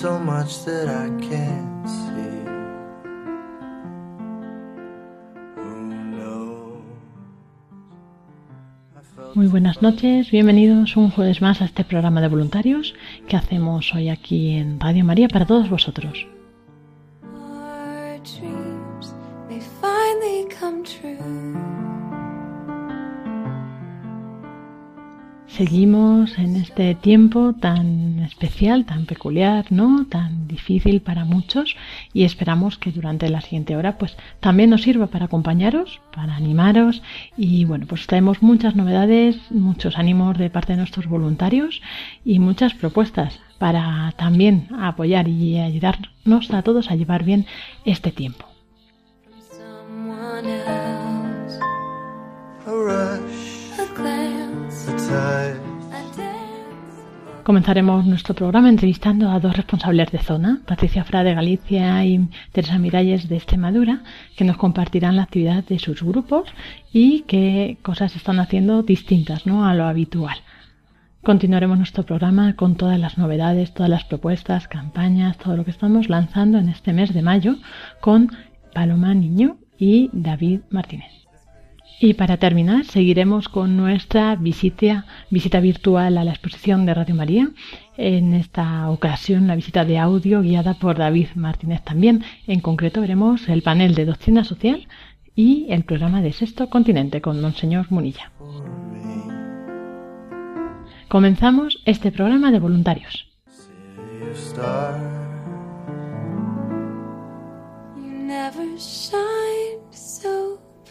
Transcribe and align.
So 0.00 0.16
much 0.16 0.52
I 0.68 1.10
see. 1.84 2.38
Muy 9.34 9.48
buenas 9.48 9.82
noches, 9.82 10.30
bienvenidos 10.30 10.96
un 10.96 11.10
jueves 11.10 11.42
más 11.42 11.60
a 11.62 11.64
este 11.64 11.82
programa 11.82 12.20
de 12.20 12.28
voluntarios 12.28 12.94
que 13.26 13.36
hacemos 13.36 13.92
hoy 13.92 14.08
aquí 14.08 14.50
en 14.50 14.78
Radio 14.78 15.04
María 15.04 15.26
para 15.26 15.46
todos 15.46 15.68
vosotros. 15.68 16.28
Seguimos 25.58 26.38
en 26.38 26.54
este 26.54 26.94
tiempo 26.94 27.52
tan 27.52 28.20
especial, 28.20 28.84
tan 28.84 29.06
peculiar, 29.06 29.72
¿no? 29.72 30.06
Tan 30.08 30.46
difícil 30.46 31.00
para 31.00 31.24
muchos 31.24 31.74
y 32.12 32.22
esperamos 32.22 32.78
que 32.78 32.92
durante 32.92 33.28
la 33.28 33.40
siguiente 33.40 33.74
hora 33.74 33.98
pues 33.98 34.16
también 34.38 34.70
nos 34.70 34.82
sirva 34.82 35.08
para 35.08 35.24
acompañaros, 35.24 36.00
para 36.14 36.36
animaros 36.36 37.02
y 37.36 37.64
bueno, 37.64 37.86
pues 37.88 38.06
traemos 38.06 38.40
muchas 38.40 38.76
novedades, 38.76 39.36
muchos 39.50 39.98
ánimos 39.98 40.38
de 40.38 40.48
parte 40.48 40.74
de 40.74 40.78
nuestros 40.78 41.08
voluntarios 41.08 41.82
y 42.24 42.38
muchas 42.38 42.74
propuestas 42.74 43.40
para 43.58 44.14
también 44.16 44.68
apoyar 44.78 45.26
y 45.26 45.58
ayudarnos 45.58 46.52
a 46.52 46.62
todos 46.62 46.88
a 46.88 46.94
llevar 46.94 47.24
bien 47.24 47.46
este 47.84 48.12
tiempo. 48.12 48.46
Comenzaremos 57.48 58.04
nuestro 58.04 58.34
programa 58.34 58.68
entrevistando 58.68 59.30
a 59.30 59.40
dos 59.40 59.56
responsables 59.56 60.12
de 60.12 60.18
zona, 60.18 60.60
Patricia 60.66 61.02
Fra 61.02 61.24
de 61.24 61.32
Galicia 61.32 62.04
y 62.04 62.28
Teresa 62.52 62.78
Miralles 62.78 63.26
de 63.26 63.36
Extremadura, 63.36 64.02
que 64.36 64.44
nos 64.44 64.58
compartirán 64.58 65.16
la 65.16 65.22
actividad 65.22 65.64
de 65.64 65.78
sus 65.78 66.02
grupos 66.02 66.46
y 66.92 67.22
qué 67.22 67.78
cosas 67.80 68.14
están 68.16 68.38
haciendo 68.38 68.82
distintas 68.82 69.46
¿no? 69.46 69.64
a 69.64 69.72
lo 69.72 69.84
habitual. 69.86 70.36
Continuaremos 71.22 71.78
nuestro 71.78 72.04
programa 72.04 72.54
con 72.54 72.74
todas 72.74 73.00
las 73.00 73.16
novedades, 73.16 73.72
todas 73.72 73.88
las 73.88 74.04
propuestas, 74.04 74.68
campañas, 74.68 75.38
todo 75.38 75.56
lo 75.56 75.64
que 75.64 75.70
estamos 75.70 76.10
lanzando 76.10 76.58
en 76.58 76.68
este 76.68 76.92
mes 76.92 77.14
de 77.14 77.22
mayo 77.22 77.56
con 78.02 78.30
Paloma 78.74 79.14
Niño 79.14 79.56
y 79.78 80.10
David 80.12 80.60
Martínez. 80.68 81.17
Y 82.00 82.14
para 82.14 82.36
terminar, 82.36 82.84
seguiremos 82.84 83.48
con 83.48 83.76
nuestra 83.76 84.36
visita, 84.36 85.04
virtual 85.30 86.16
a 86.16 86.24
la 86.24 86.30
exposición 86.30 86.86
de 86.86 86.94
Radio 86.94 87.16
María. 87.16 87.50
En 87.96 88.34
esta 88.34 88.88
ocasión, 88.88 89.48
la 89.48 89.56
visita 89.56 89.84
de 89.84 89.98
audio 89.98 90.40
guiada 90.40 90.74
por 90.74 90.96
David 90.96 91.28
Martínez 91.34 91.82
también. 91.82 92.22
En 92.46 92.60
concreto, 92.60 93.00
veremos 93.00 93.48
el 93.48 93.62
panel 93.62 93.96
de 93.96 94.04
doctrina 94.04 94.44
social 94.44 94.86
y 95.34 95.66
el 95.70 95.82
programa 95.82 96.22
de 96.22 96.32
Sexto 96.32 96.70
Continente 96.70 97.20
con 97.20 97.40
Monseñor 97.40 97.86
Munilla. 97.90 98.30
Comenzamos 101.08 101.82
este 101.84 102.12
programa 102.12 102.52
de 102.52 102.60
voluntarios. 102.60 103.26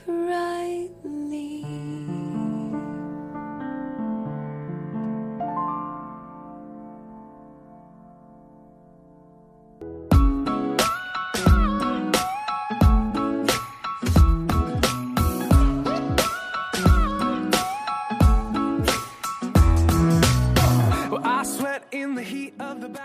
Brightly. 0.08 1.66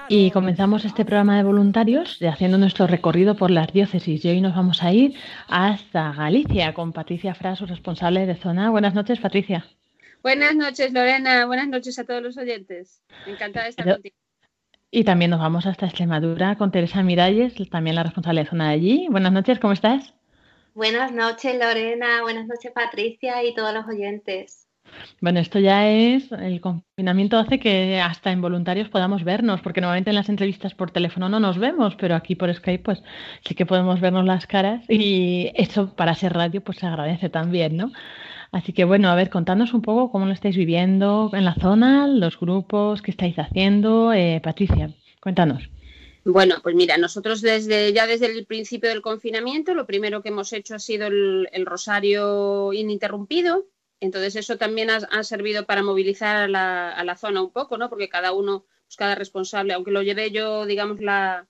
Y 0.09 0.31
comenzamos 0.31 0.85
este 0.85 1.05
programa 1.05 1.37
de 1.37 1.45
voluntarios 1.45 2.19
haciendo 2.23 2.59
nuestro 2.59 2.87
recorrido 2.87 3.37
por 3.37 3.51
las 3.51 3.73
diócesis. 3.73 4.25
Y 4.25 4.29
hoy 4.29 4.41
nos 4.41 4.55
vamos 4.55 4.83
a 4.83 4.93
ir 4.93 5.15
hasta 5.49 6.13
Galicia 6.13 6.75
con 6.75 6.93
Patricia 6.93 7.35
Fra, 7.35 7.57
su 7.57 7.67
responsable 7.67 8.27
de 8.27 8.35
zona. 8.37 8.71
Buenas 8.71 8.95
noches, 8.95 9.21
Patricia. 9.21 9.65
Buenas 10.23 10.55
noches, 10.55 10.93
Lorena. 10.93 11.47
Buenas 11.47 11.69
noches 11.69 11.99
a 11.99 12.05
todos 12.05 12.23
los 12.23 12.37
oyentes. 12.37 13.03
Encantada 13.27 13.65
de 13.65 13.71
estar 13.71 13.85
Pero- 13.85 13.97
contigo. 13.97 14.17
Y 14.95 15.05
también 15.05 15.31
nos 15.31 15.41
vamos 15.41 15.65
hasta 15.65 15.87
Extremadura 15.87 16.57
con 16.57 16.71
Teresa 16.71 17.03
Miralles, 17.03 17.55
también 17.71 17.97
la 17.97 18.03
responsable 18.03 18.43
de 18.45 18.51
zona 18.51 18.69
de 18.69 18.75
allí. 18.75 19.07
Buenas 19.11 19.33
noches, 19.33 19.59
¿cómo 19.59 19.73
estás? 19.73 20.13
Buenas 20.75 21.13
noches, 21.13 21.59
Lorena. 21.59 22.21
Buenas 22.21 22.47
noches, 22.47 22.73
Patricia 22.75 23.43
y 23.43 23.55
todos 23.55 23.73
los 23.73 23.87
oyentes. 23.87 24.62
Bueno, 25.21 25.41
esto 25.41 25.59
ya 25.59 25.89
es, 25.89 26.33
el 26.33 26.61
confinamiento 26.61 27.39
hace 27.39 27.59
que 27.59 28.01
hasta 28.01 28.33
en 28.33 28.41
voluntarios 28.41 28.89
podamos 28.89 29.25
vernos, 29.25 29.61
porque 29.61 29.81
normalmente 29.81 30.11
en 30.11 30.17
las 30.17 30.29
entrevistas 30.29 30.75
por 30.75 30.91
teléfono 30.91 31.29
no 31.29 31.39
nos 31.41 31.59
vemos, 31.59 31.95
pero 31.97 32.17
aquí 32.17 32.35
por 32.35 32.53
Skype 32.53 32.83
pues 32.83 33.03
sí 33.47 33.55
que 33.55 33.67
podemos 33.67 34.01
vernos 34.01 34.25
las 34.25 34.47
caras 34.47 34.85
y 34.89 35.53
eso 35.55 35.95
para 35.95 36.15
ser 36.15 36.33
radio 36.33 36.63
pues 36.63 36.79
se 36.79 36.87
agradece 36.87 37.29
también, 37.29 37.77
¿no? 37.77 37.93
Así 38.51 38.73
que 38.73 38.85
bueno, 38.85 39.09
a 39.09 39.15
ver, 39.15 39.31
contadnos 39.31 39.73
un 39.75 39.83
poco 39.83 40.11
cómo 40.11 40.27
lo 40.27 40.33
estáis 40.33 40.57
viviendo 40.57 41.31
en 41.33 41.45
la 41.45 41.55
zona, 41.55 42.07
los 42.07 42.39
grupos, 42.39 43.01
qué 43.01 43.11
estáis 43.11 43.39
haciendo. 43.39 44.13
Eh, 44.13 44.41
Patricia, 44.43 44.91
cuéntanos. 45.21 45.71
Bueno, 46.25 46.57
pues 46.63 46.75
mira, 46.75 46.99
nosotros 46.99 47.41
desde 47.41 47.93
ya 47.93 48.07
desde 48.07 48.27
el 48.27 48.45
principio 48.45 48.91
del 48.91 49.03
confinamiento, 49.03 49.75
lo 49.75 49.87
primero 49.87 50.23
que 50.23 50.29
hemos 50.29 50.53
hecho 50.53 50.75
ha 50.75 50.79
sido 50.79 51.07
el 51.07 51.67
rosario 51.67 52.73
ininterrumpido. 52.73 53.67
Entonces 54.03 54.35
eso 54.35 54.59
también 54.59 54.91
ha, 54.91 55.23
servido 55.23 55.65
para 55.65 55.85
movilizar 55.85 56.37
a 56.37 56.49
la, 57.05 57.17
zona 57.17 57.41
un 57.41 57.53
poco, 57.53 57.79
¿no? 57.79 57.89
Porque 57.89 58.09
cada 58.09 58.33
uno, 58.33 58.67
pues 58.85 58.97
cada 58.97 59.15
responsable, 59.15 59.75
aunque 59.75 59.93
lo 59.93 60.03
llevé 60.03 60.33
yo, 60.33 60.67
digamos, 60.67 61.01
la, 61.01 61.47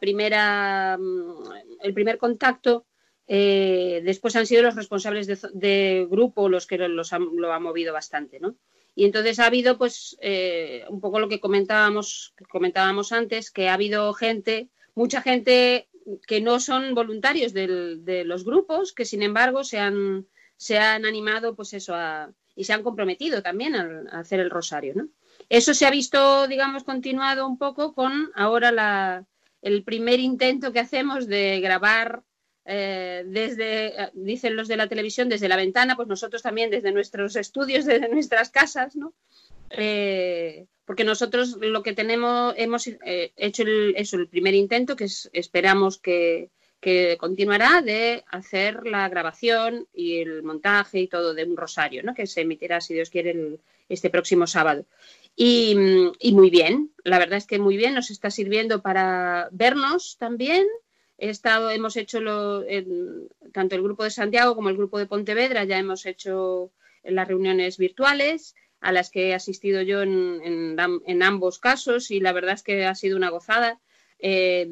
primera, 0.00 0.96
mm, 0.98 1.42
el 1.82 1.92
primer 1.92 2.16
contacto, 2.16 2.86
eh, 3.26 4.00
después 4.02 4.34
han 4.34 4.46
sido 4.46 4.62
los 4.62 4.76
responsables 4.76 5.26
de, 5.26 6.06
grupo 6.10 6.48
los 6.48 6.66
que 6.66 6.78
los 6.78 7.12
han- 7.12 7.36
lo 7.36 7.52
han 7.52 7.62
movido 7.62 7.92
bastante, 7.92 8.40
¿no? 8.40 8.56
Y 8.94 9.04
entonces 9.04 9.38
ha 9.38 9.44
habido, 9.44 9.76
pues, 9.76 10.16
eh, 10.22 10.86
un 10.88 11.02
poco 11.02 11.20
lo 11.20 11.28
que 11.28 11.38
comentábamos, 11.38 12.32
comentábamos 12.48 13.12
antes, 13.12 13.50
que 13.50 13.68
ha 13.68 13.74
habido 13.74 14.14
gente, 14.14 14.70
mucha 14.94 15.20
gente 15.20 15.90
que 16.26 16.40
no 16.40 16.60
son 16.60 16.94
voluntarios 16.94 17.52
de 17.52 18.24
los 18.24 18.42
grupos, 18.42 18.94
que 18.94 19.04
sin 19.04 19.22
embargo 19.22 19.64
se 19.64 19.78
han, 19.78 20.26
se 20.66 20.76
han 20.78 21.02
animado, 21.06 21.46
pues 21.56 21.72
eso, 21.80 21.92
a- 21.94 22.30
y 22.54 22.64
se 22.64 22.72
han 22.74 22.82
comprometido 22.82 23.36
también 23.48 23.72
a, 23.74 23.82
hacer 24.20 24.38
el 24.40 24.50
rosario, 24.58 24.92
¿no? 24.94 25.08
Eso 25.48 25.72
se 25.72 25.86
ha 25.86 25.90
visto, 26.00 26.46
digamos, 26.54 26.84
continuado 26.84 27.46
un 27.52 27.56
poco 27.56 27.94
con 27.94 28.12
ahora 28.34 28.70
la, 28.80 29.24
el 29.62 29.82
primer 29.90 30.18
intento 30.20 30.70
que 30.72 30.80
hacemos 30.80 31.26
de 31.26 31.60
grabar 31.60 32.22
eh, 32.66 33.22
desde, 33.26 33.70
eh, 34.02 34.10
dicen 34.12 34.54
los 34.54 34.68
de 34.68 34.76
la 34.76 34.88
televisión, 34.92 35.28
desde 35.30 35.48
la 35.48 35.56
ventana, 35.64 35.96
pues 35.96 36.08
nosotros 36.08 36.42
también 36.42 36.70
desde 36.70 36.92
nuestros 36.92 37.36
estudios, 37.36 37.84
desde 37.90 38.08
nuestras 38.10 38.50
casas, 38.50 38.96
¿no? 38.96 39.14
Eh, 39.70 40.66
porque 40.84 41.04
nosotros 41.04 41.56
lo 41.60 41.82
que 41.82 41.94
tenemos, 41.94 42.52
hemos 42.58 42.82
hecho 42.86 43.64
eso, 44.02 44.16
el 44.16 44.28
primer 44.28 44.54
intento, 44.54 44.94
que 44.96 45.04
es- 45.04 45.30
esperamos 45.32 45.98
que, 45.98 46.50
que 46.80 47.16
continuará 47.18 47.82
de 47.82 48.24
hacer 48.28 48.86
la 48.86 49.08
grabación 49.08 49.86
y 49.92 50.20
el 50.20 50.42
montaje 50.42 51.00
y 51.00 51.08
todo 51.08 51.34
de 51.34 51.44
un 51.44 51.56
rosario, 51.56 52.02
¿no? 52.02 52.14
que 52.14 52.26
se 52.26 52.40
emitirá, 52.40 52.80
si 52.80 52.94
Dios 52.94 53.10
quiere, 53.10 53.58
este 53.88 54.08
próximo 54.08 54.46
sábado. 54.46 54.86
Y, 55.36 55.74
muy 56.32 56.50
bien, 56.50 56.90
la 57.04 57.18
verdad 57.18 57.38
es 57.38 57.46
que 57.46 57.58
muy 57.58 57.76
bien, 57.76 57.94
nos 57.94 58.10
está 58.10 58.30
sirviendo 58.30 58.82
para 58.82 59.48
vernos 59.52 60.16
también. 60.18 60.66
He 61.18 61.28
estado, 61.28 61.70
hemos 61.70 61.96
hecho 61.96 62.20
lo, 62.20 62.64
tanto 63.52 63.74
el 63.74 63.82
grupo 63.82 64.04
de 64.04 64.10
Santiago 64.10 64.54
como 64.54 64.70
el 64.70 64.76
grupo 64.76 64.98
de 64.98 65.06
Pontevedra, 65.06 65.64
ya 65.64 65.78
hemos 65.78 66.06
hecho 66.06 66.72
las 67.04 67.28
reuniones 67.28 67.78
virtuales 67.78 68.54
a 68.80 68.92
las 68.92 69.10
que 69.10 69.28
he 69.28 69.34
asistido 69.34 69.82
yo 69.82 70.02
en 70.02 71.22
ambos 71.22 71.58
casos 71.58 72.10
y 72.10 72.20
la 72.20 72.32
verdad 72.32 72.54
es 72.54 72.62
que 72.62 72.86
ha 72.86 72.94
sido 72.94 73.16
una 73.16 73.30
gozada. 73.30 73.78
Eh, 74.22 74.68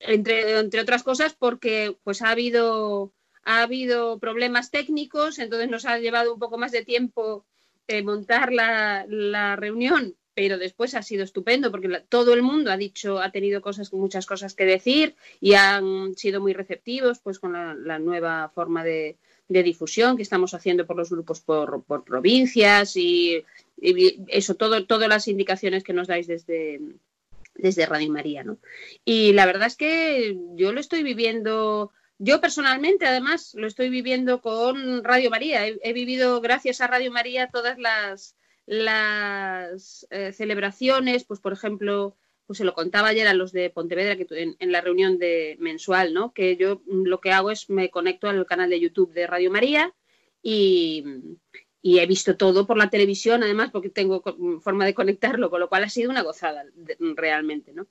entre, 0.00 0.58
entre, 0.58 0.80
otras 0.80 1.02
cosas 1.02 1.34
porque 1.34 1.96
pues 2.04 2.22
ha 2.22 2.30
habido, 2.30 3.12
ha 3.44 3.62
habido 3.62 4.18
problemas 4.18 4.70
técnicos, 4.70 5.38
entonces 5.38 5.68
nos 5.68 5.84
ha 5.84 5.98
llevado 5.98 6.32
un 6.32 6.40
poco 6.40 6.58
más 6.58 6.72
de 6.72 6.84
tiempo 6.84 7.44
eh, 7.86 8.02
montar 8.02 8.52
la, 8.52 9.04
la, 9.08 9.56
reunión, 9.56 10.16
pero 10.34 10.58
después 10.58 10.94
ha 10.94 11.02
sido 11.02 11.22
estupendo 11.22 11.70
porque 11.70 11.88
la, 11.88 12.02
todo 12.02 12.32
el 12.32 12.42
mundo 12.42 12.70
ha 12.70 12.76
dicho, 12.76 13.20
ha 13.20 13.30
tenido 13.30 13.60
cosas, 13.60 13.92
muchas 13.92 14.24
cosas 14.26 14.54
que 14.54 14.64
decir 14.64 15.14
y 15.40 15.52
han 15.54 16.14
sido 16.16 16.40
muy 16.40 16.54
receptivos 16.54 17.18
pues 17.18 17.38
con 17.38 17.52
la, 17.52 17.98
nueva 17.98 18.50
forma 18.54 18.82
de, 18.84 19.16
de, 19.48 19.62
difusión 19.62 20.16
que 20.16 20.22
estamos 20.22 20.54
haciendo 20.54 20.86
por 20.86 20.96
los 20.96 21.10
grupos 21.10 21.40
por, 21.40 21.84
por 21.84 22.04
provincias 22.04 22.96
y, 22.96 23.44
y, 23.76 24.24
eso, 24.28 24.54
todo, 24.54 24.86
todas 24.86 25.08
las 25.08 25.28
indicaciones 25.28 25.84
que 25.84 25.92
nos 25.92 26.08
dais 26.08 26.26
desde, 26.26 26.80
desde 27.64 27.86
Radio 27.86 28.12
María, 28.12 28.44
¿no? 28.44 28.58
Y 29.06 29.32
la 29.32 29.46
verdad 29.46 29.66
es 29.68 29.76
que 29.76 30.36
yo 30.54 30.70
lo 30.74 30.80
estoy 30.80 31.02
viviendo, 31.02 31.92
yo 32.18 32.38
personalmente 32.42 33.06
además 33.06 33.54
lo 33.54 33.66
estoy 33.66 33.88
viviendo 33.88 34.42
con 34.42 35.02
Radio 35.02 35.30
María. 35.30 35.66
He, 35.66 35.92
vivido 35.94 36.42
gracias 36.42 36.82
a 36.82 36.88
Radio 36.88 37.10
María 37.10 37.48
todas 37.48 37.78
las, 37.78 38.36
las 38.66 40.06
eh, 40.10 40.32
celebraciones, 40.32 41.24
pues 41.24 41.40
por 41.40 41.54
ejemplo, 41.54 42.18
pues 42.46 42.58
se 42.58 42.64
lo 42.64 42.74
contaba 42.74 43.08
ayer 43.08 43.26
a 43.28 43.32
los 43.32 43.50
de 43.50 43.70
Pontevedra 43.70 44.16
que 44.16 44.26
en, 44.42 44.56
en, 44.58 44.70
la 44.70 44.82
reunión 44.82 45.18
de 45.18 45.56
mensual, 45.58 46.12
¿no? 46.12 46.34
Que 46.34 46.58
yo 46.58 46.82
lo 46.86 47.22
que 47.22 47.32
hago 47.32 47.50
es 47.50 47.70
me 47.70 47.88
conecto 47.88 48.28
al 48.28 48.44
canal 48.44 48.68
de 48.68 48.80
YouTube 48.80 49.14
de 49.14 49.26
Radio 49.26 49.50
María 49.50 49.94
y, 50.42 51.02
y 51.86 51.98
he 51.98 52.06
visto 52.06 52.38
todo 52.38 52.66
por 52.66 52.78
la 52.78 52.88
televisión, 52.88 53.42
además, 53.42 53.68
porque 53.70 53.90
tengo 53.90 54.22
forma 54.62 54.86
de 54.86 54.94
conectarlo, 54.94 55.50
con 55.50 55.60
lo 55.60 55.68
cual 55.68 55.84
ha 55.84 55.90
sido 55.90 56.08
una 56.08 56.22
gozada 56.22 56.64
de, 56.74 56.96
realmente, 57.14 57.74
¿no? 57.74 57.86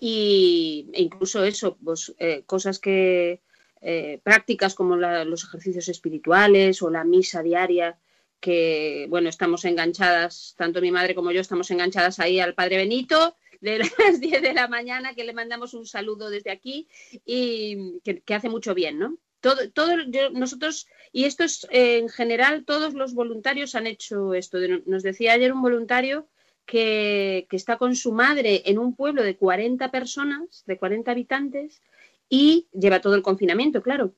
Y 0.00 0.88
e 0.94 1.02
incluso 1.02 1.44
eso, 1.44 1.76
pues 1.84 2.14
eh, 2.18 2.44
cosas 2.46 2.78
que 2.78 3.42
eh, 3.82 4.18
prácticas 4.22 4.74
como 4.74 4.96
los 4.96 5.44
ejercicios 5.44 5.90
espirituales 5.90 6.80
o 6.80 6.88
la 6.88 7.04
misa 7.04 7.42
diaria, 7.42 7.98
que 8.40 9.08
bueno, 9.10 9.28
estamos 9.28 9.66
enganchadas, 9.66 10.54
tanto 10.56 10.80
mi 10.80 10.90
madre 10.90 11.14
como 11.14 11.30
yo 11.30 11.42
estamos 11.42 11.70
enganchadas 11.70 12.20
ahí 12.20 12.40
al 12.40 12.54
Padre 12.54 12.78
Benito 12.78 13.36
de 13.60 13.78
las 13.98 14.20
10 14.20 14.40
de 14.40 14.54
la 14.54 14.68
mañana, 14.68 15.14
que 15.14 15.24
le 15.24 15.34
mandamos 15.34 15.74
un 15.74 15.84
saludo 15.84 16.30
desde 16.30 16.50
aquí 16.50 16.88
y 17.26 18.00
que 18.00 18.34
hace 18.34 18.48
mucho 18.48 18.72
bien, 18.72 18.98
¿no? 18.98 19.18
Todo, 19.44 19.96
nosotros, 20.32 20.86
y 21.12 21.24
esto 21.24 21.44
es 21.44 21.66
eh, 21.70 21.98
en 21.98 22.08
general, 22.08 22.64
todos 22.64 22.94
los 22.94 23.12
voluntarios 23.12 23.74
han 23.74 23.86
hecho 23.86 24.32
esto. 24.32 24.58
Nos 24.86 25.02
decía 25.02 25.34
ayer 25.34 25.52
un 25.52 25.60
voluntario 25.60 26.26
que, 26.64 27.46
que, 27.50 27.56
está 27.56 27.76
con 27.76 27.94
su 27.94 28.12
madre 28.12 28.62
en 28.64 28.78
un 28.78 28.96
pueblo 28.96 29.22
de 29.22 29.36
40 29.36 29.90
personas, 29.90 30.64
de 30.64 30.78
40 30.78 31.10
habitantes, 31.10 31.82
y 32.30 32.68
lleva 32.72 33.02
todo 33.02 33.16
el 33.16 33.22
confinamiento, 33.22 33.82
claro. 33.82 34.14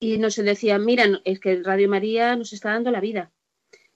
Y 0.00 0.16
nos 0.16 0.36
decía, 0.36 0.78
mira, 0.78 1.20
es 1.24 1.40
que 1.40 1.62
Radio 1.62 1.90
María 1.90 2.34
nos 2.34 2.54
está 2.54 2.70
dando 2.70 2.90
la 2.90 3.00
vida. 3.00 3.30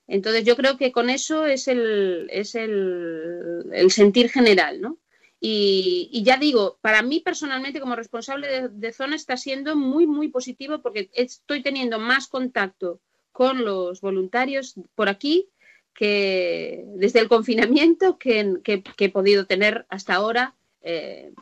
Entonces 0.06 0.44
yo 0.44 0.54
creo 0.54 0.76
que 0.76 0.92
con 0.92 1.08
eso 1.08 1.46
es 1.46 1.66
el, 1.66 2.28
es 2.30 2.54
el, 2.54 3.70
el 3.72 3.90
sentir 3.90 4.28
general, 4.28 4.82
¿no? 4.82 4.98
Y, 5.40 6.22
ya 6.24 6.36
digo, 6.36 6.78
para 6.80 7.02
mí 7.02 7.20
personalmente 7.20 7.80
como 7.80 7.94
responsable 7.94 8.68
de, 8.68 8.92
zona 8.92 9.14
está 9.14 9.36
siendo 9.36 9.76
muy, 9.76 10.06
muy 10.06 10.28
positivo 10.28 10.82
porque 10.82 11.10
estoy 11.14 11.62
teniendo 11.62 11.98
más 12.00 12.26
contacto 12.26 13.00
con 13.30 13.64
los 13.64 14.00
voluntarios 14.00 14.74
por 14.96 15.08
aquí 15.08 15.48
que 15.94 16.84
desde 16.96 17.20
el 17.20 17.28
confinamiento 17.28 18.18
que 18.18 18.60
he 18.98 19.08
podido 19.10 19.46
tener 19.46 19.86
hasta 19.88 20.14
ahora 20.14 20.56
eh, 20.82 21.32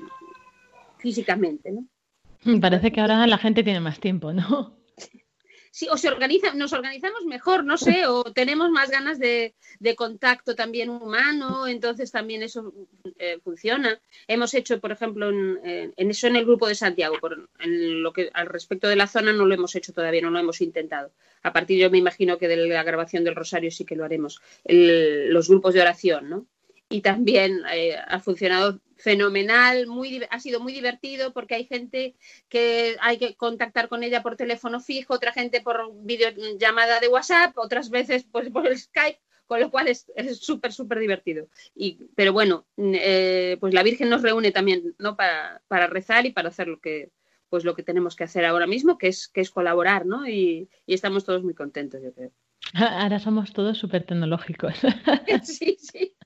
físicamente. 0.98 1.70
¿no? 1.72 2.60
Parece 2.60 2.90
que 2.90 3.00
ahora 3.00 3.26
la 3.26 3.38
gente 3.38 3.62
tiene 3.62 3.80
más 3.80 4.00
tiempo, 4.00 4.32
¿no? 4.32 4.76
Sí, 5.76 5.88
o 5.90 5.98
se 5.98 6.08
organiza, 6.08 6.54
nos 6.54 6.72
organizamos 6.72 7.26
mejor, 7.26 7.62
no 7.62 7.76
sé, 7.76 8.06
o 8.06 8.24
tenemos 8.34 8.70
más 8.70 8.90
ganas 8.90 9.18
de, 9.18 9.54
de 9.78 9.94
contacto 9.94 10.54
también 10.54 10.88
humano, 10.88 11.66
entonces 11.66 12.10
también 12.10 12.42
eso 12.42 12.72
eh, 13.18 13.38
funciona. 13.44 14.00
Hemos 14.26 14.54
hecho, 14.54 14.80
por 14.80 14.90
ejemplo, 14.90 15.28
en, 15.28 15.92
en, 15.94 16.10
eso 16.10 16.28
en 16.28 16.36
el 16.36 16.46
grupo 16.46 16.66
de 16.66 16.74
Santiago, 16.74 17.16
por, 17.20 17.50
en 17.58 18.02
lo 18.02 18.14
que 18.14 18.30
al 18.32 18.46
respecto 18.46 18.88
de 18.88 18.96
la 18.96 19.06
zona 19.06 19.34
no 19.34 19.44
lo 19.44 19.54
hemos 19.54 19.74
hecho 19.74 19.92
todavía, 19.92 20.22
no 20.22 20.30
lo 20.30 20.38
hemos 20.38 20.62
intentado. 20.62 21.12
A 21.42 21.52
partir 21.52 21.78
yo 21.78 21.90
me 21.90 21.98
imagino 21.98 22.38
que 22.38 22.48
de 22.48 22.56
la 22.56 22.82
grabación 22.82 23.22
del 23.22 23.36
Rosario 23.36 23.70
sí 23.70 23.84
que 23.84 23.96
lo 23.96 24.04
haremos. 24.06 24.40
El, 24.64 25.30
los 25.30 25.50
grupos 25.50 25.74
de 25.74 25.82
oración, 25.82 26.30
¿no? 26.30 26.46
Y 26.88 27.02
también 27.02 27.60
eh, 27.70 27.96
ha 27.96 28.18
funcionado 28.20 28.80
fenomenal, 28.96 29.86
muy, 29.86 30.22
ha 30.30 30.40
sido 30.40 30.60
muy 30.60 30.72
divertido 30.72 31.32
porque 31.32 31.54
hay 31.54 31.64
gente 31.64 32.16
que 32.48 32.96
hay 33.00 33.18
que 33.18 33.36
contactar 33.36 33.88
con 33.88 34.02
ella 34.02 34.22
por 34.22 34.36
teléfono 34.36 34.80
fijo, 34.80 35.14
otra 35.14 35.32
gente 35.32 35.60
por 35.60 35.92
videollamada 36.02 37.00
de 37.00 37.08
WhatsApp, 37.08 37.56
otras 37.58 37.90
veces 37.90 38.26
pues 38.30 38.50
por 38.50 38.66
el 38.66 38.78
Skype, 38.78 39.20
con 39.46 39.60
lo 39.60 39.70
cual 39.70 39.88
es 39.88 40.06
súper, 40.40 40.72
súper 40.72 40.98
divertido. 40.98 41.48
Y, 41.74 41.98
pero 42.16 42.32
bueno, 42.32 42.66
eh, 42.76 43.56
pues 43.60 43.72
la 43.74 43.82
Virgen 43.82 44.08
nos 44.08 44.22
reúne 44.22 44.50
también 44.50 44.94
¿no? 44.98 45.16
para, 45.16 45.62
para 45.68 45.86
rezar 45.86 46.26
y 46.26 46.32
para 46.32 46.48
hacer 46.48 46.66
lo 46.66 46.80
que, 46.80 47.10
pues 47.48 47.64
lo 47.64 47.74
que 47.74 47.82
tenemos 47.82 48.16
que 48.16 48.24
hacer 48.24 48.44
ahora 48.44 48.66
mismo, 48.66 48.98
que 48.98 49.08
es, 49.08 49.28
que 49.28 49.40
es 49.40 49.50
colaborar, 49.50 50.04
¿no? 50.04 50.26
Y, 50.26 50.68
y 50.84 50.94
estamos 50.94 51.24
todos 51.24 51.44
muy 51.44 51.54
contentos, 51.54 52.02
yo 52.02 52.12
creo. 52.12 52.32
Ahora 52.74 53.18
somos 53.18 53.52
todos 53.52 53.78
súper 53.78 54.04
tecnológicos. 54.04 54.74
sí, 55.44 55.76
sí. 55.80 56.16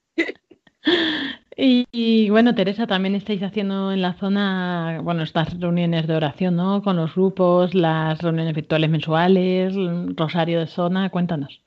Y, 1.63 2.31
bueno, 2.31 2.55
Teresa, 2.55 2.87
también 2.87 3.15
estáis 3.15 3.43
haciendo 3.43 3.93
en 3.93 4.01
la 4.01 4.15
zona, 4.15 5.01
bueno, 5.03 5.23
estas 5.23 5.61
reuniones 5.61 6.07
de 6.07 6.17
oración, 6.17 6.57
¿no? 6.57 6.83
Con 6.83 6.97
los 6.97 7.15
grupos, 7.15 7.75
las 7.75 8.19
reuniones 8.23 8.55
virtuales 8.55 8.89
mensuales, 8.89 9.75
Rosario 10.17 10.61
de 10.61 10.67
zona, 10.67 11.11
cuéntanos. 11.11 11.61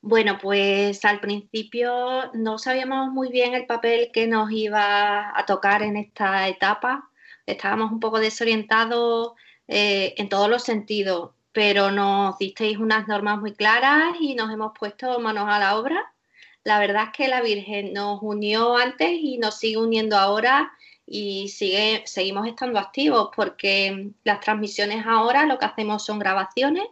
Bueno, 0.00 0.38
pues 0.42 1.04
al 1.04 1.20
principio 1.20 2.32
no 2.34 2.58
sabíamos 2.58 3.12
muy 3.12 3.30
bien 3.30 3.54
el 3.54 3.66
papel 3.66 4.10
que 4.12 4.26
nos 4.26 4.50
iba 4.50 5.38
a 5.38 5.46
tocar 5.46 5.82
en 5.82 5.96
esta 5.96 6.48
etapa. 6.48 7.10
Estábamos 7.46 7.92
un 7.92 8.00
poco 8.00 8.18
desorientados 8.18 9.34
eh, 9.68 10.14
en 10.16 10.28
todos 10.28 10.50
los 10.50 10.64
sentidos, 10.64 11.30
pero 11.52 11.92
nos 11.92 12.38
disteis 12.38 12.78
unas 12.78 13.06
normas 13.06 13.38
muy 13.38 13.52
claras 13.54 14.16
y 14.18 14.34
nos 14.34 14.50
hemos 14.52 14.72
puesto 14.76 15.20
manos 15.20 15.46
a 15.48 15.60
la 15.60 15.76
obra 15.76 16.12
la 16.64 16.78
verdad 16.78 17.04
es 17.04 17.16
que 17.16 17.28
la 17.28 17.40
Virgen 17.42 17.92
nos 17.92 18.20
unió 18.22 18.76
antes 18.76 19.10
y 19.12 19.38
nos 19.38 19.58
sigue 19.58 19.78
uniendo 19.78 20.16
ahora 20.16 20.72
y 21.06 21.48
sigue, 21.48 22.02
seguimos 22.06 22.46
estando 22.46 22.78
activos 22.78 23.30
porque 23.34 24.10
las 24.24 24.40
transmisiones 24.40 25.04
ahora 25.06 25.46
lo 25.46 25.58
que 25.58 25.64
hacemos 25.64 26.04
son 26.04 26.18
grabaciones 26.18 26.86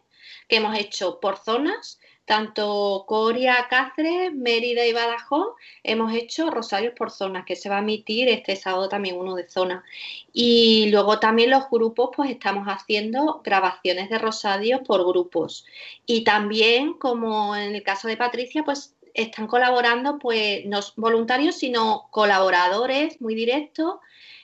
que 0.48 0.56
hemos 0.56 0.76
hecho 0.76 1.20
por 1.20 1.36
zonas, 1.36 2.00
tanto 2.24 3.04
Coria, 3.06 3.66
Cáceres, 3.70 4.34
Mérida 4.34 4.86
y 4.86 4.92
Badajoz, 4.92 5.54
hemos 5.82 6.12
hecho 6.12 6.50
Rosarios 6.50 6.94
por 6.96 7.10
zonas, 7.10 7.44
que 7.44 7.56
se 7.56 7.68
va 7.68 7.76
a 7.76 7.80
emitir 7.80 8.28
este 8.28 8.56
sábado 8.56 8.88
también 8.88 9.16
uno 9.16 9.34
de 9.34 9.48
zona. 9.48 9.84
Y 10.32 10.90
luego 10.90 11.20
también 11.20 11.50
los 11.50 11.70
grupos, 11.70 12.10
pues 12.14 12.30
estamos 12.30 12.66
haciendo 12.66 13.40
grabaciones 13.44 14.10
de 14.10 14.18
Rosarios 14.18 14.82
por 14.86 15.06
grupos. 15.06 15.64
Y 16.06 16.24
también, 16.24 16.94
como 16.94 17.56
en 17.56 17.74
el 17.74 17.82
caso 17.82 18.08
de 18.08 18.16
Patricia, 18.16 18.62
pues 18.62 18.94
están 19.14 19.46
colaborando, 19.46 20.18
pues 20.18 20.64
no 20.66 20.80
voluntarios, 20.96 21.56
sino 21.56 22.08
colaboradores 22.10 23.20
muy 23.20 23.34
directos, 23.34 23.96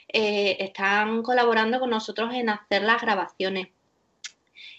eh, 0.08 0.56
están 0.60 1.22
colaborando 1.22 1.80
con 1.80 1.90
nosotros 1.90 2.32
en 2.34 2.48
hacer 2.48 2.82
las 2.82 3.02
grabaciones. 3.02 3.68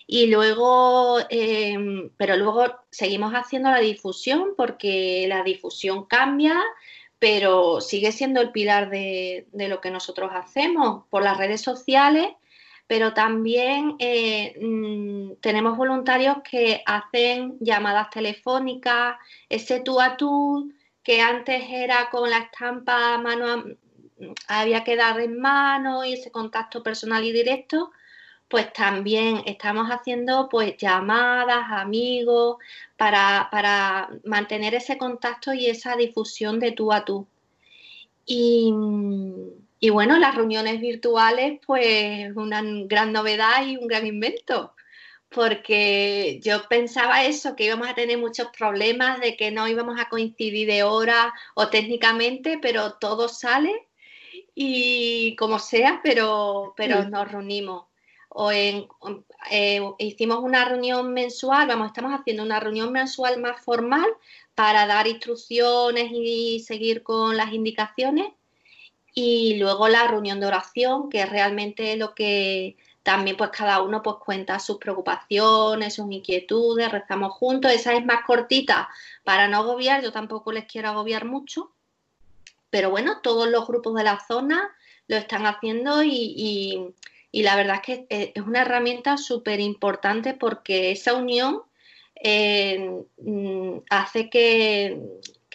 Y 0.08 0.28
luego, 0.28 1.20
eh, 1.30 2.10
pero 2.18 2.38
luego 2.38 2.66
seguimos 2.92 3.34
haciendo 3.34 3.72
la 3.72 3.80
difusión 3.80 4.54
porque 4.56 5.26
la 5.28 5.44
difusión 5.44 6.06
cambia, 6.06 6.62
pero 7.18 7.82
sigue 7.82 8.12
siendo 8.12 8.40
el 8.42 8.52
pilar 8.52 8.90
de, 8.90 9.48
de 9.52 9.68
lo 9.68 9.82
que 9.82 9.90
nosotros 9.90 10.32
hacemos 10.34 11.06
por 11.10 11.24
las 11.24 11.38
redes 11.38 11.62
sociales 11.62 12.28
pero 12.88 13.14
también 13.14 13.96
eh, 14.00 14.56
mmm, 14.62 15.34
tenemos 15.42 15.78
voluntarios 15.78 16.38
que 16.50 16.82
hacen 16.86 17.58
llamadas 17.60 18.10
telefónicas, 18.10 19.18
ese 19.50 19.80
tú 19.80 20.00
a 20.00 20.18
tú 20.18 20.72
que 21.04 21.22
antes 21.22 21.64
era 21.70 22.10
con 22.10 22.30
la 22.30 22.40
estampa 22.40 23.18
mano 23.18 23.64
había 24.48 24.84
que 24.84 24.96
dar 24.96 25.20
en 25.20 25.40
mano 25.40 26.04
y 26.06 26.14
ese 26.14 26.32
contacto 26.32 26.84
personal 26.84 27.24
y 27.24 27.32
directo, 27.32 27.92
pues 28.48 28.72
también 28.74 29.42
estamos 29.46 29.88
haciendo 29.88 30.48
pues 30.50 30.78
llamadas, 30.78 31.66
amigos, 31.70 32.58
para, 32.98 33.48
para 33.52 34.10
mantener 34.24 34.76
ese 34.76 34.98
contacto 34.98 35.54
y 35.54 35.68
esa 35.68 35.96
difusión 35.96 36.60
de 36.60 36.72
tú 36.72 36.94
a 36.94 37.04
tú. 37.04 37.28
Y, 38.26 38.74
y 39.80 39.90
bueno, 39.90 40.18
las 40.18 40.36
reuniones 40.36 40.80
virtuales, 40.82 41.60
pues 41.66 42.36
una 42.36 42.62
gran 42.86 43.12
novedad 43.12 43.66
y 43.66 43.78
un 43.78 43.88
gran 43.88 44.06
invento 44.08 44.76
porque 45.36 46.40
yo 46.42 46.68
pensaba 46.70 47.26
eso, 47.26 47.58
que 47.58 47.66
íbamos 47.66 47.90
a 47.90 47.94
tener 47.94 48.18
muchos 48.18 48.48
problemas, 48.58 49.20
de 49.20 49.36
que 49.36 49.52
no 49.52 49.68
íbamos 49.68 50.00
a 50.00 50.08
coincidir 50.08 50.66
de 50.66 50.84
hora 50.84 51.34
o 51.56 51.68
técnicamente, 51.68 52.58
pero 52.62 52.94
todo 52.94 53.28
sale 53.28 53.88
y 54.56 55.36
como 55.36 55.60
sea, 55.60 56.00
pero, 56.04 56.74
pero 56.78 57.04
nos 57.10 57.30
reunimos. 57.30 57.86
O 58.30 58.52
en, 58.52 58.88
eh, 59.52 59.82
hicimos 60.00 60.40
una 60.40 60.66
reunión 60.66 61.14
mensual, 61.14 61.68
vamos, 61.68 61.88
estamos 61.88 62.14
haciendo 62.14 62.44
una 62.44 62.62
reunión 62.62 62.94
mensual 62.94 63.40
más 63.42 63.62
formal 63.62 64.08
para 64.56 64.88
dar 64.88 65.08
instrucciones 65.08 66.12
y 66.14 66.62
seguir 66.62 67.04
con 67.04 67.36
las 67.36 67.52
indicaciones. 67.54 68.28
Y 69.16 69.56
luego 69.56 69.88
la 69.88 70.08
reunión 70.08 70.40
de 70.42 70.48
oración, 70.48 71.10
que 71.10 71.22
es 71.22 71.30
realmente 71.30 71.96
lo 71.96 72.14
que 72.14 72.76
también 73.02 73.38
pues 73.38 73.52
cada 73.52 73.82
uno 73.82 74.02
pues 74.04 74.18
cuenta 74.18 74.60
sus 74.60 74.78
preocupaciones, 74.78 75.94
sus 75.96 76.12
inquietudes, 76.12 76.92
rezamos 76.92 77.34
juntos. 77.34 77.72
Esa 77.72 77.94
es 77.94 78.04
más 78.06 78.26
cortita 78.26 78.90
para 79.24 79.48
no 79.48 79.58
agobiar, 79.60 80.04
yo 80.04 80.12
tampoco 80.12 80.52
les 80.52 80.66
quiero 80.66 80.90
agobiar 80.90 81.24
mucho. 81.26 81.72
Pero 82.70 82.90
bueno, 82.90 83.22
todos 83.22 83.48
los 83.48 83.66
grupos 83.68 83.96
de 83.96 84.04
la 84.04 84.20
zona 84.28 84.70
lo 85.08 85.16
están 85.16 85.46
haciendo 85.46 86.04
y, 86.04 86.92
y- 87.32 87.44
la 87.44 87.56
verdad 87.56 87.76
es 87.76 87.82
que 87.82 88.32
es 88.36 88.44
una 88.44 88.62
herramienta 88.62 89.18
súper 89.18 89.60
importante 89.60 90.34
porque 90.34 90.92
esa 90.92 91.14
unión 91.14 91.62
eh, 92.16 93.04
mm, 93.18 93.78
hace 93.90 94.30
que, 94.30 95.00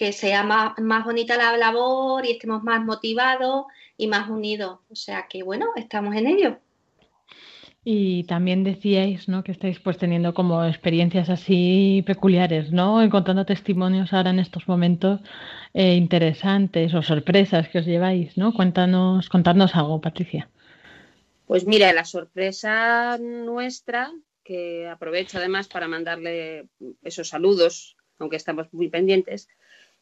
que 0.01 0.15
sea 0.15 0.43
más, 0.45 0.79
más 0.79 1.05
bonita 1.05 1.37
la 1.37 1.55
labor 1.59 2.25
y 2.25 2.31
estemos 2.31 2.63
más 2.63 2.83
motivados 2.83 3.67
y 3.99 4.07
más 4.07 4.31
unidos. 4.31 4.79
O 4.89 4.97
sea 4.97 5.27
que 5.29 5.43
bueno, 5.43 5.67
estamos 5.77 6.17
en 6.17 6.27
ello. 6.27 6.57
Y 7.85 8.25
también 8.25 8.65
decíais, 8.65 9.29
¿no? 9.29 9.45
Que 9.45 9.53
estáis 9.53 9.79
pues 9.79 9.99
teniendo 9.99 10.33
como 10.33 10.65
experiencias 10.65 11.29
así 11.29 12.03
peculiares, 12.07 12.73
¿no? 12.73 13.03
Encontrando 13.03 13.45
testimonios 13.45 14.15
ahora 14.15 14.31
en 14.31 14.39
estos 14.39 14.67
momentos 14.67 15.21
eh, 15.75 15.97
interesantes 15.97 16.95
o 16.95 17.03
sorpresas 17.03 17.69
que 17.69 17.81
os 17.81 17.85
lleváis, 17.85 18.39
¿no? 18.39 18.55
Cuéntanos, 18.55 19.29
contadnos 19.29 19.77
algo, 19.77 20.01
Patricia. 20.01 20.49
Pues 21.47 21.67
mira, 21.67 21.93
la 21.93 22.07
sorpresa 22.07 23.19
nuestra, 23.19 24.11
que 24.45 24.89
aprovecho 24.89 25.37
además 25.37 25.69
para 25.69 25.89
mandarle 25.89 26.69
esos 27.03 27.29
saludos, 27.29 27.99
aunque 28.19 28.37
estamos 28.37 28.73
muy 28.73 28.89
pendientes. 28.89 29.51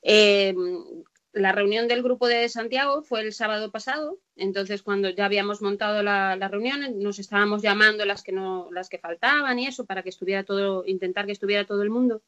Eh, 0.03 0.55
la 1.33 1.53
reunión 1.53 1.89
del 1.89 2.03
grupo 2.03 2.27
de 2.27 2.49
Santiago 2.49 3.03
fue 3.03 3.21
el 3.21 3.33
sábado 3.33 3.71
pasado, 3.71 4.19
entonces 4.37 4.83
cuando 4.83 5.11
ya 5.11 5.27
habíamos 5.27 5.63
montado 5.63 6.03
la, 6.03 6.37
la 6.37 6.49
reunión, 6.49 6.99
nos 6.99 7.19
estábamos 7.19 7.63
llamando 7.63 8.05
las 8.05 8.23
que 8.23 8.33
no, 8.33 8.69
las 8.73 8.89
que 8.89 8.99
faltaban 8.99 9.59
y 9.59 9.67
eso, 9.67 9.85
para 9.85 10.03
que 10.03 10.09
estuviera 10.09 10.45
todo, 10.45 10.85
intentar 10.87 11.27
que 11.27 11.33
estuviera 11.33 11.67
todo 11.67 11.83
el 11.83 11.91
mundo. 11.91 12.23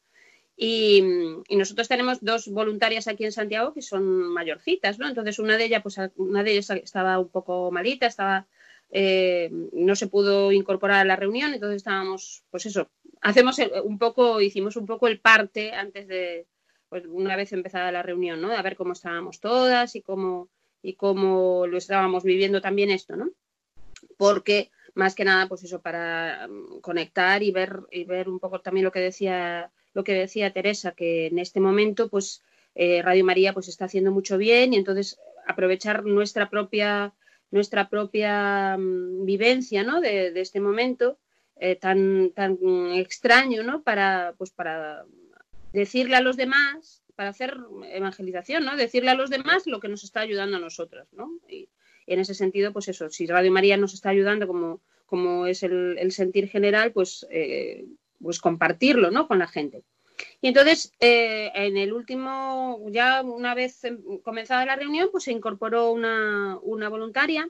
Y, 0.55 1.03
y 1.47 1.55
nosotros 1.55 1.87
tenemos 1.87 2.19
dos 2.21 2.47
voluntarias 2.47 3.07
aquí 3.07 3.25
en 3.25 3.31
Santiago 3.31 3.73
que 3.73 3.81
son 3.81 4.31
mayorcitas, 4.31 4.99
¿no? 4.99 5.07
Entonces 5.07 5.39
una 5.39 5.57
de 5.57 5.65
ellas, 5.65 5.81
pues 5.81 5.97
una 6.17 6.43
de 6.43 6.51
ellas 6.51 6.69
estaba 6.69 7.17
un 7.17 7.29
poco 7.29 7.71
malita, 7.71 8.05
estaba 8.05 8.47
eh, 8.91 9.49
no 9.71 9.95
se 9.95 10.07
pudo 10.07 10.51
incorporar 10.51 10.99
a 10.99 11.05
la 11.05 11.15
reunión, 11.15 11.53
entonces 11.53 11.77
estábamos, 11.77 12.43
pues 12.51 12.65
eso, 12.65 12.89
hacemos 13.21 13.57
un 13.85 13.97
poco, 13.97 14.41
hicimos 14.41 14.75
un 14.75 14.85
poco 14.85 15.07
el 15.07 15.19
parte 15.19 15.71
antes 15.71 16.07
de, 16.07 16.45
pues 16.91 17.05
una 17.07 17.37
vez 17.37 17.53
empezada 17.53 17.89
la 17.89 18.03
reunión, 18.03 18.41
¿no? 18.41 18.51
A 18.51 18.61
ver 18.61 18.75
cómo 18.75 18.91
estábamos 18.91 19.39
todas 19.39 19.95
y 19.95 20.01
cómo, 20.01 20.49
y 20.83 20.95
cómo 20.95 21.65
lo 21.65 21.77
estábamos 21.77 22.25
viviendo 22.25 22.59
también 22.59 22.91
esto, 22.91 23.15
¿no? 23.15 23.29
Porque 24.17 24.71
más 24.93 25.15
que 25.15 25.23
nada, 25.23 25.47
pues 25.47 25.63
eso, 25.63 25.81
para 25.81 26.49
mm, 26.49 26.81
conectar 26.81 27.43
y 27.43 27.53
ver, 27.53 27.79
y 27.91 28.03
ver 28.03 28.27
un 28.27 28.39
poco 28.39 28.59
también 28.59 28.83
lo 28.83 28.91
que 28.91 28.99
decía, 28.99 29.71
lo 29.93 30.03
que 30.03 30.13
decía 30.13 30.51
Teresa, 30.51 30.91
que 30.91 31.27
en 31.27 31.39
este 31.39 31.61
momento, 31.61 32.09
pues 32.09 32.43
eh, 32.75 33.01
Radio 33.01 33.23
María 33.23 33.53
pues 33.53 33.69
está 33.69 33.85
haciendo 33.85 34.11
mucho 34.11 34.37
bien 34.37 34.73
y 34.73 34.75
entonces 34.75 35.17
aprovechar 35.47 36.03
nuestra 36.03 36.49
propia 36.49 37.13
nuestra 37.51 37.87
propia 37.87 38.75
mm, 38.77 39.23
vivencia 39.23 39.83
¿no? 39.83 40.01
de, 40.01 40.37
este 40.41 40.59
momento 40.59 41.19
eh, 41.55 41.77
tan, 41.77 42.31
tan 42.31 42.57
extraño 42.95 43.63
¿no? 43.63 43.81
para, 43.81 44.33
pues 44.37 44.51
para 44.51 45.05
decirle 45.73 46.15
a 46.15 46.21
los 46.21 46.37
demás, 46.37 47.03
para 47.15 47.29
hacer 47.29 47.57
evangelización, 47.91 48.65
¿no? 48.65 48.75
decirle 48.75 49.11
a 49.11 49.15
los 49.15 49.29
demás 49.29 49.67
lo 49.67 49.79
que 49.79 49.89
nos 49.89 50.03
está 50.03 50.21
ayudando 50.21 50.57
a 50.57 50.59
nosotros. 50.59 51.07
¿no? 51.13 51.29
Y, 51.47 51.69
en 52.07 52.19
ese 52.19 52.33
sentido, 52.33 52.73
pues 52.73 52.87
eso, 52.87 53.09
si 53.09 53.27
Radio 53.27 53.51
María 53.51 53.77
nos 53.77 53.93
está 53.93 54.09
ayudando 54.09 54.47
como, 54.47 54.81
como 55.05 55.45
es 55.45 55.63
el, 55.63 55.97
el 55.99 56.11
sentir 56.11 56.49
general, 56.49 56.91
pues, 56.91 57.27
eh, 57.29 57.85
pues 58.21 58.39
compartirlo 58.39 59.11
¿no? 59.11 59.27
con 59.27 59.39
la 59.39 59.47
gente. 59.47 59.83
Y 60.41 60.47
entonces, 60.47 60.93
eh, 60.99 61.51
en 61.53 61.77
el 61.77 61.93
último, 61.93 62.83
ya 62.89 63.21
una 63.21 63.53
vez 63.53 63.83
em, 63.83 64.19
comenzada 64.23 64.65
la 64.65 64.75
reunión, 64.75 65.09
pues 65.11 65.25
se 65.25 65.31
incorporó 65.31 65.91
una, 65.91 66.57
una 66.63 66.89
voluntaria 66.89 67.47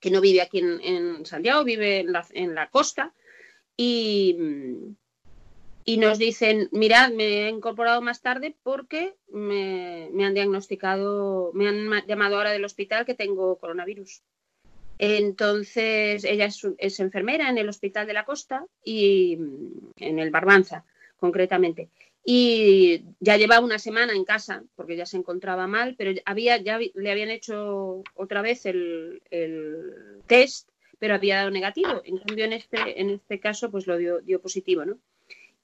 que 0.00 0.10
no 0.10 0.20
vive 0.20 0.42
aquí 0.42 0.58
en, 0.58 0.80
en 0.82 1.26
Santiago, 1.26 1.64
vive 1.64 2.00
en 2.00 2.12
la, 2.12 2.26
en 2.32 2.54
la 2.54 2.68
costa, 2.68 3.14
y, 3.76 4.36
y, 5.88 5.98
nos 5.98 6.18
dicen, 6.18 6.68
mirad, 6.72 7.12
me 7.12 7.46
he 7.46 7.48
incorporado 7.48 8.02
más 8.02 8.20
tarde 8.20 8.56
porque 8.62 9.14
me, 9.28 10.10
han 10.24 10.34
diagnosticado, 10.34 11.52
me 11.54 11.68
han 11.68 12.06
llamado 12.06 12.36
ahora 12.36 12.50
del 12.50 12.64
hospital 12.64 13.06
que 13.06 13.14
tengo 13.14 13.56
coronavirus. 13.58 14.22
Entonces, 14.98 16.24
ella 16.24 16.46
es, 16.78 17.00
enfermera 17.00 17.48
en 17.48 17.58
el 17.58 17.68
Hospital 17.68 18.06
de 18.06 18.14
la 18.14 18.24
Costa 18.24 18.66
y 18.82 19.38
en 19.98 20.18
el 20.18 20.30
Barbanza 20.30 20.84
concretamente. 21.18 21.88
Y 22.24 23.04
ya 23.20 23.36
llevaba 23.36 23.64
una 23.64 23.78
semana 23.78 24.12
en 24.12 24.24
casa 24.24 24.64
porque 24.74 24.96
ya 24.96 25.06
se 25.06 25.16
encontraba 25.16 25.68
mal, 25.68 25.94
pero 25.96 26.18
había, 26.24 26.56
ya 26.56 26.78
le 26.78 27.10
habían 27.12 27.30
hecho 27.30 28.02
otra 28.14 28.42
vez 28.42 28.66
el, 28.66 29.22
el 29.30 30.22
test, 30.26 30.68
pero 30.98 31.14
había 31.14 31.36
dado 31.36 31.50
negativo. 31.50 32.02
En 32.04 32.18
cambio, 32.18 32.44
en 32.44 32.54
este, 32.54 33.00
en 33.00 33.10
este 33.10 33.38
caso, 33.38 33.70
pues 33.70 33.86
lo 33.86 33.96
dio, 33.96 34.20
dio 34.20 34.40
positivo, 34.40 34.84
¿no? 34.84 34.98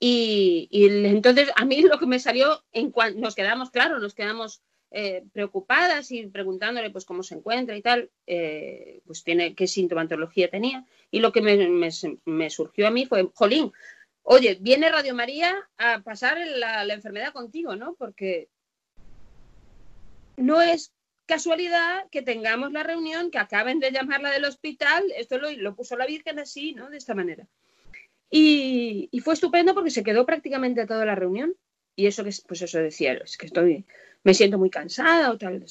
Y, 0.04 0.68
entonces 1.06 1.50
a 1.54 1.64
mí 1.64 1.80
lo 1.82 1.96
que 1.96 2.06
me 2.06 2.18
salió, 2.18 2.64
en 2.72 2.90
cuanto 2.90 3.20
nos 3.20 3.36
quedamos, 3.36 3.70
claro, 3.70 4.00
nos 4.00 4.14
quedamos 4.14 4.60
eh, 4.90 5.22
preocupadas 5.32 6.10
y 6.10 6.26
preguntándole 6.26 6.90
pues 6.90 7.04
cómo 7.04 7.22
se 7.22 7.36
encuentra 7.36 7.76
y 7.76 7.82
tal, 7.82 8.10
eh, 8.26 9.00
pues 9.06 9.22
tiene 9.22 9.54
qué 9.54 9.68
sintomatología 9.68 10.50
tenía. 10.50 10.84
Y 11.12 11.20
lo 11.20 11.30
que 11.30 11.40
me, 11.40 12.50
surgió 12.50 12.88
a 12.88 12.90
mí 12.90 13.06
fue, 13.06 13.30
jolín, 13.32 13.72
oye, 14.24 14.58
viene 14.60 14.90
Radio 14.90 15.14
María 15.14 15.54
a 15.78 16.00
pasar 16.00 16.36
la, 16.56 16.82
enfermedad 16.92 17.32
contigo, 17.32 17.76
¿no? 17.76 17.94
Porque 17.94 18.48
no 20.36 20.60
es 20.62 20.92
casualidad 21.26 22.08
que 22.10 22.22
tengamos 22.22 22.72
la 22.72 22.82
reunión, 22.82 23.30
que 23.30 23.38
acaben 23.38 23.78
de 23.78 23.92
llamarla 23.92 24.32
del 24.32 24.46
hospital, 24.46 25.04
esto 25.16 25.38
lo 25.38 25.76
puso 25.76 25.96
la 25.96 26.06
Virgen 26.06 26.40
así, 26.40 26.72
¿no? 26.72 26.90
De 26.90 26.96
esta 26.96 27.14
manera. 27.14 27.46
Y, 28.34 29.10
fue 29.22 29.34
estupendo 29.34 29.74
porque 29.74 29.90
se 29.90 30.02
quedó 30.02 30.24
prácticamente 30.24 30.86
toda 30.86 31.04
la 31.04 31.14
reunión. 31.14 31.54
Y 31.94 32.06
eso 32.06 32.24
que, 32.24 32.30
pues 32.48 32.62
eso 32.62 32.78
decía, 32.78 33.12
es 33.12 33.36
que 33.36 33.46
estoy, 33.46 33.84
me 34.24 34.32
siento 34.32 34.58
muy 34.58 34.70
cansada 34.70 35.30
o 35.30 35.36
tal. 35.36 35.62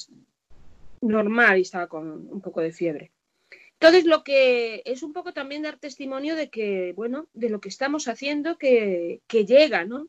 Normal 1.00 1.58
y 1.58 1.62
estaba 1.62 1.88
con 1.88 2.28
un 2.30 2.40
poco 2.40 2.60
de 2.60 2.72
fiebre. 2.72 3.10
Entonces, 3.72 4.04
lo 4.04 4.22
que 4.22 4.82
es 4.84 5.02
un 5.02 5.12
poco 5.12 5.32
también 5.32 5.62
dar 5.62 5.76
testimonio 5.76 6.36
de 6.36 6.50
que, 6.50 6.92
bueno, 6.94 7.26
de 7.34 7.50
lo 7.50 7.60
que 7.60 7.68
estamos 7.68 8.06
haciendo 8.06 8.56
que, 8.56 9.22
que 9.26 9.44
llega, 9.44 9.84
¿no? 9.84 10.06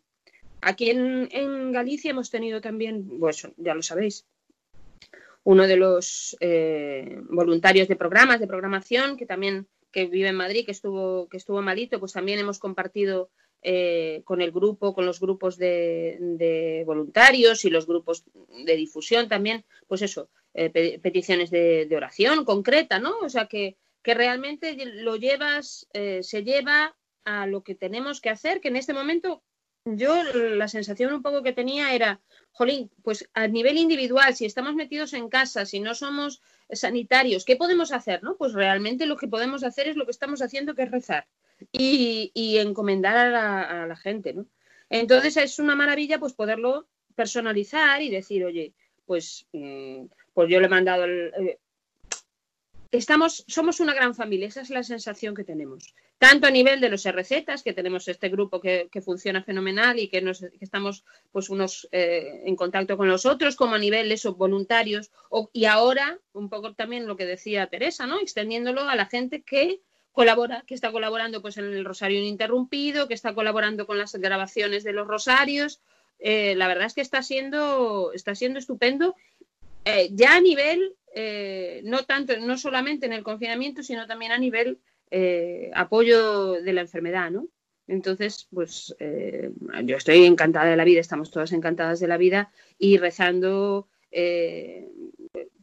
Aquí 0.61 0.91
en, 0.91 1.29
en, 1.31 1.71
Galicia 1.71 2.11
hemos 2.11 2.29
tenido 2.29 2.61
también, 2.61 3.19
pues 3.19 3.47
ya 3.57 3.73
lo 3.73 3.81
sabéis, 3.81 4.27
uno 5.43 5.65
de 5.65 5.75
los 5.75 6.37
eh, 6.39 7.17
voluntarios 7.29 7.87
de 7.87 7.95
programas, 7.95 8.39
de 8.39 8.47
programación, 8.47 9.17
que 9.17 9.25
también 9.25 9.67
que 9.93 10.07
vive 10.07 10.27
en 10.27 10.35
Madrid, 10.35 10.65
que 10.65 10.71
estuvo, 10.71 11.29
que 11.29 11.37
estuvo 11.37 11.61
malito, 11.61 11.99
pues 11.99 12.11
también 12.11 12.39
hemos 12.39 12.59
compartido 12.59 13.29
eh, 13.61 14.23
con 14.25 14.41
el 14.41 14.51
grupo, 14.51 14.93
con 14.93 15.05
los 15.05 15.21
grupos 15.21 15.57
de, 15.57 16.17
de, 16.19 16.83
voluntarios 16.85 17.63
y 17.63 17.69
los 17.69 17.87
grupos 17.87 18.25
de 18.65 18.75
difusión 18.75 19.29
también, 19.29 19.63
pues 19.87 20.01
eso, 20.01 20.29
eh, 20.53 20.99
peticiones 20.99 21.49
de, 21.49 21.87
oración 21.95 22.43
concreta, 22.43 22.99
¿no? 22.99 23.19
O 23.19 23.29
sea, 23.29 23.47
que, 23.47 23.77
que 24.01 24.13
realmente 24.15 24.75
lo 24.85 25.15
llevas, 25.15 25.87
eh, 25.93 26.19
se 26.23 26.43
lleva 26.43 26.97
a 27.23 27.47
lo 27.47 27.63
que 27.63 27.75
tenemos 27.75 28.19
que 28.19 28.31
hacer, 28.31 28.59
que 28.59 28.67
en 28.67 28.75
este 28.75 28.93
momento 28.93 29.43
yo 29.85 30.23
la 30.23 30.67
sensación 30.67 31.13
un 31.13 31.21
poco 31.21 31.43
que 31.43 31.53
tenía 31.53 31.93
era, 31.93 32.21
jolín, 32.51 32.89
pues 33.03 33.29
a 33.33 33.47
nivel 33.47 33.77
individual, 33.77 34.35
si 34.35 34.45
estamos 34.45 34.75
metidos 34.75 35.13
en 35.13 35.29
casa, 35.29 35.65
si 35.65 35.79
no 35.79 35.93
somos 35.95 36.41
sanitarios, 36.69 37.45
¿qué 37.45 37.55
podemos 37.55 37.91
hacer? 37.91 38.23
No? 38.23 38.37
Pues 38.37 38.53
realmente 38.53 39.05
lo 39.05 39.17
que 39.17 39.27
podemos 39.27 39.63
hacer 39.63 39.87
es 39.87 39.95
lo 39.95 40.05
que 40.05 40.11
estamos 40.11 40.41
haciendo, 40.41 40.75
que 40.75 40.83
es 40.83 40.91
rezar 40.91 41.27
y, 41.71 42.57
encomendar 42.57 43.17
a 43.17 43.29
la, 43.29 43.83
a 43.83 43.87
la 43.87 43.95
gente, 43.95 44.33
¿no? 44.33 44.45
Entonces 44.89 45.37
es 45.37 45.59
una 45.59 45.75
maravilla 45.75 46.19
pues 46.19 46.33
poderlo 46.33 46.87
personalizar 47.15 48.01
y 48.01 48.09
decir, 48.09 48.45
oye, 48.45 48.73
pues, 49.05 49.47
mm, 49.51 50.05
pues 50.33 50.49
yo 50.49 50.59
le 50.59 50.67
he 50.67 50.69
mandado 50.69 51.05
el, 51.05 51.31
eh, 51.35 51.59
estamos, 52.91 53.43
somos 53.47 53.79
una 53.79 53.93
gran 53.93 54.15
familia, 54.15 54.47
esa 54.47 54.61
es 54.61 54.69
la 54.69 54.83
sensación 54.83 55.35
que 55.35 55.43
tenemos. 55.43 55.93
Tanto 56.23 56.47
a 56.47 56.51
nivel 56.51 56.79
de 56.79 56.87
los 56.87 57.05
RCs, 57.05 57.63
que 57.63 57.73
tenemos 57.73 58.07
este 58.07 58.29
grupo 58.29 58.61
que, 58.61 58.87
que 58.89 59.01
funciona 59.01 59.43
fenomenal 59.43 59.99
y 59.99 60.07
que, 60.07 60.21
nos, 60.21 60.39
que 60.39 60.57
estamos 60.61 61.03
pues 61.33 61.49
unos 61.49 61.89
eh, 61.91 62.43
en 62.45 62.55
contacto 62.55 62.95
con 62.95 63.09
los 63.09 63.25
otros, 63.25 63.57
como 63.57 63.75
a 63.75 63.77
nivel 63.77 64.09
esos 64.09 64.37
voluntarios, 64.37 65.11
y 65.51 65.65
ahora 65.65 66.17
un 66.31 66.47
poco 66.47 66.75
también 66.75 67.07
lo 67.07 67.17
que 67.17 67.25
decía 67.25 67.67
Teresa, 67.67 68.07
¿no? 68.07 68.21
Extendiéndolo 68.21 68.83
a 68.83 68.95
la 68.95 69.07
gente 69.07 69.41
que 69.41 69.81
colabora, 70.13 70.63
que 70.65 70.75
está 70.75 70.93
colaborando 70.93 71.41
pues 71.41 71.57
en 71.57 71.65
el 71.65 71.83
Rosario 71.83 72.19
Ininterrumpido, 72.19 73.09
que 73.09 73.15
está 73.15 73.35
colaborando 73.35 73.85
con 73.85 73.97
las 73.97 74.15
grabaciones 74.15 74.85
de 74.85 74.93
los 74.93 75.05
Rosarios. 75.05 75.81
Eh, 76.19 76.55
la 76.55 76.69
verdad 76.69 76.85
es 76.85 76.93
que 76.93 77.01
está 77.01 77.21
siendo, 77.21 78.13
está 78.13 78.33
siendo 78.33 78.59
estupendo, 78.59 79.17
eh, 79.83 80.07
ya 80.13 80.37
a 80.37 80.39
nivel 80.39 80.95
no 81.83 82.05
tanto, 82.05 82.35
no 82.39 82.57
solamente 82.57 83.05
en 83.05 83.13
el 83.13 83.23
confinamiento, 83.23 83.83
sino 83.83 84.07
también 84.07 84.31
a 84.31 84.37
nivel 84.37 84.79
eh, 85.15 85.69
apoyo 85.75 86.53
de 86.53 86.73
la 86.73 86.81
enfermedad, 86.81 87.29
¿no? 87.29 87.47
Entonces, 87.85 88.47
pues 88.51 88.95
eh, 88.97 89.51
yo 89.83 89.97
estoy 89.97 90.25
encantada 90.25 90.71
de 90.71 90.75
la 90.75 90.85
vida, 90.85 91.01
estamos 91.01 91.29
todas 91.29 91.51
encantadas 91.51 91.99
de 91.99 92.07
la 92.07 92.17
vida 92.17 92.51
y 92.79 92.97
rezando 92.97 93.87
eh, 94.09 94.89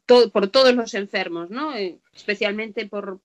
por 0.07 0.49
todos 0.53 0.73
los 0.77 0.95
enfermos, 0.95 1.51
¿no? 1.51 1.75
Especialmente 2.15 2.87
por, 2.87 3.21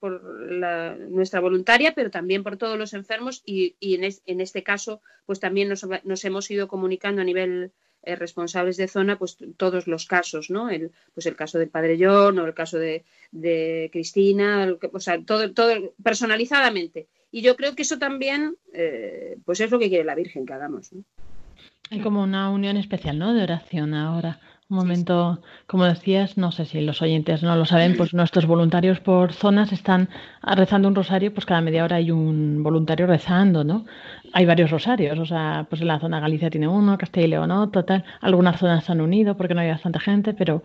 la, 0.49 0.95
nuestra 0.95 1.41
voluntaria, 1.41 1.93
pero 1.93 2.09
también 2.09 2.41
por 2.41 2.57
todos 2.57 2.79
los 2.79 2.95
enfermos 2.95 3.43
y, 3.45 3.75
en, 3.79 4.03
es, 4.03 4.23
en, 4.25 4.41
este 4.41 4.63
caso, 4.63 5.03
pues 5.27 5.39
también 5.39 5.69
nos 5.69 6.25
hemos 6.25 6.49
ido 6.49 6.67
comunicando 6.67 7.21
a 7.21 7.25
nivel 7.25 7.71
eh, 8.05 8.15
responsables 8.15 8.77
de 8.77 8.87
zona, 8.87 9.17
pues 9.17 9.37
todos 9.57 9.87
los 9.87 10.05
casos, 10.05 10.49
¿no? 10.49 10.69
El, 10.69 10.91
pues 11.13 11.25
el 11.25 11.35
caso 11.35 11.59
del 11.59 11.69
padre 11.69 11.97
John 11.99 12.37
o 12.39 12.45
el 12.45 12.53
caso 12.53 12.77
de, 12.77 13.03
de 13.31 13.89
Cristina, 13.91 14.63
el, 14.63 14.79
o 14.91 14.99
sea, 14.99 15.21
todo, 15.21 15.51
todo 15.53 15.93
personalizadamente. 16.03 17.07
Y 17.31 17.41
yo 17.41 17.55
creo 17.55 17.75
que 17.75 17.81
eso 17.81 17.97
también, 17.97 18.55
eh, 18.73 19.37
pues 19.43 19.59
es 19.59 19.69
lo 19.69 19.79
que 19.79 19.89
quiere 19.89 20.05
la 20.05 20.15
Virgen 20.15 20.45
que 20.45 20.53
hagamos. 20.53 20.93
¿no? 20.93 21.03
Hay 21.91 21.99
como 21.99 22.23
una 22.23 22.49
unión 22.49 22.77
especial, 22.77 23.19
¿no? 23.19 23.33
De 23.33 23.43
oración 23.43 23.93
ahora. 23.93 24.39
Un 24.67 24.77
momento, 24.77 25.41
como 25.67 25.85
decías, 25.85 26.37
no 26.37 26.51
sé 26.51 26.65
si 26.65 26.81
los 26.81 27.03
oyentes 27.03 27.43
no 27.43 27.55
lo 27.55 27.65
saben, 27.65 27.95
pues 27.95 28.15
nuestros 28.15 28.47
voluntarios 28.47 28.99
por 28.99 29.31
zonas 29.31 29.71
están 29.71 30.09
rezando 30.41 30.87
un 30.87 30.95
rosario, 30.95 31.31
pues 31.31 31.45
cada 31.45 31.61
media 31.61 31.83
hora 31.83 31.97
hay 31.97 32.09
un 32.09 32.63
voluntario 32.63 33.05
rezando, 33.05 33.63
¿no? 33.63 33.85
Hay 34.37 34.45
varios 34.45 34.69
rosarios, 34.69 35.17
o 35.17 35.25
sea, 35.25 35.65
pues 35.69 35.81
en 35.81 35.87
la 35.87 35.97
zona 35.97 36.19
Galicia 36.19 36.49
tiene 36.49 36.67
uno, 36.67 36.97
Castilla 36.97 37.25
y 37.25 37.29
León 37.29 37.51
otro, 37.51 37.85
tal. 37.85 38.03
Algunas 38.19 38.59
zonas 38.59 38.83
se 38.83 38.91
han 38.91 38.99
unido 38.99 39.37
porque 39.37 39.53
no 39.53 39.61
hay 39.61 39.69
bastante 39.69 39.97
gente, 40.01 40.33
pero 40.33 40.61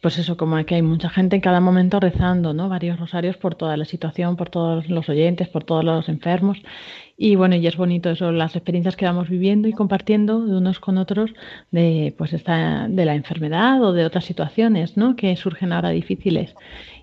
pues 0.00 0.18
eso, 0.18 0.36
como 0.36 0.56
que 0.64 0.74
hay 0.74 0.82
mucha 0.82 1.08
gente 1.08 1.36
en 1.36 1.40
cada 1.40 1.60
momento 1.60 2.00
rezando, 2.00 2.52
¿no? 2.52 2.68
Varios 2.68 2.98
rosarios 2.98 3.36
por 3.36 3.54
toda 3.54 3.76
la 3.76 3.84
situación, 3.84 4.34
por 4.34 4.50
todos 4.50 4.88
los 4.88 5.08
oyentes, 5.08 5.46
por 5.46 5.62
todos 5.62 5.84
los 5.84 6.08
enfermos. 6.08 6.58
Y 7.16 7.36
bueno, 7.36 7.54
y 7.54 7.64
es 7.64 7.76
bonito 7.76 8.10
eso, 8.10 8.32
las 8.32 8.56
experiencias 8.56 8.96
que 8.96 9.04
vamos 9.04 9.28
viviendo 9.28 9.68
y 9.68 9.72
compartiendo 9.72 10.44
de 10.44 10.56
unos 10.56 10.80
con 10.80 10.98
otros 10.98 11.30
de, 11.70 12.16
pues 12.18 12.32
esta, 12.32 12.88
de 12.88 13.04
la 13.04 13.14
enfermedad 13.14 13.80
o 13.84 13.92
de 13.92 14.04
otras 14.04 14.24
situaciones, 14.24 14.96
¿no? 14.96 15.14
Que 15.14 15.36
surgen 15.36 15.72
ahora 15.72 15.90
difíciles. 15.90 16.56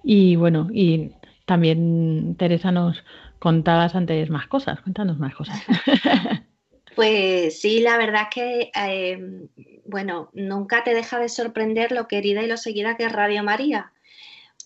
Y 0.03 0.35
bueno, 0.35 0.67
y 0.73 1.11
también 1.45 2.35
Teresa 2.37 2.73
nos 2.73 3.05
contabas 3.39 3.95
antes 3.95 4.29
más 4.29 4.47
cosas, 4.47 4.81
cuéntanos 4.81 5.17
más 5.17 5.33
cosas. 5.35 5.59
Pues 6.95 7.61
sí, 7.61 7.79
la 7.79 7.97
verdad 7.97 8.23
es 8.23 8.35
que, 8.35 8.71
eh, 8.75 9.47
bueno, 9.85 10.29
nunca 10.33 10.83
te 10.83 10.93
deja 10.93 11.17
de 11.17 11.29
sorprender 11.29 11.93
lo 11.93 12.09
querida 12.09 12.43
y 12.43 12.47
lo 12.47 12.57
seguida 12.57 12.97
que 12.97 13.05
es 13.05 13.11
Radio 13.13 13.41
María, 13.41 13.93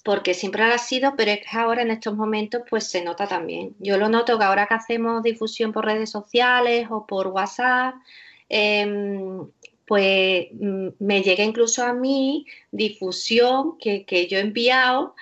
porque 0.03 0.33
siempre 0.33 0.65
lo 0.65 0.73
ha 0.73 0.79
sido, 0.79 1.15
pero 1.15 1.29
es 1.29 1.41
que 1.41 1.55
ahora 1.55 1.83
en 1.83 1.91
estos 1.91 2.15
momentos 2.15 2.63
pues 2.67 2.85
se 2.85 3.03
nota 3.03 3.27
también. 3.27 3.75
Yo 3.77 3.99
lo 3.99 4.09
noto 4.09 4.39
que 4.39 4.45
ahora 4.45 4.65
que 4.65 4.73
hacemos 4.73 5.21
difusión 5.21 5.73
por 5.73 5.85
redes 5.85 6.09
sociales 6.09 6.87
o 6.89 7.05
por 7.05 7.27
WhatsApp, 7.27 7.95
eh, 8.49 8.87
pues 9.85 10.47
me 10.97 11.21
llega 11.21 11.43
incluso 11.43 11.85
a 11.85 11.93
mí 11.93 12.47
difusión 12.71 13.77
que, 13.77 14.05
que 14.05 14.27
yo 14.27 14.39
he 14.39 14.41
enviado 14.41 15.13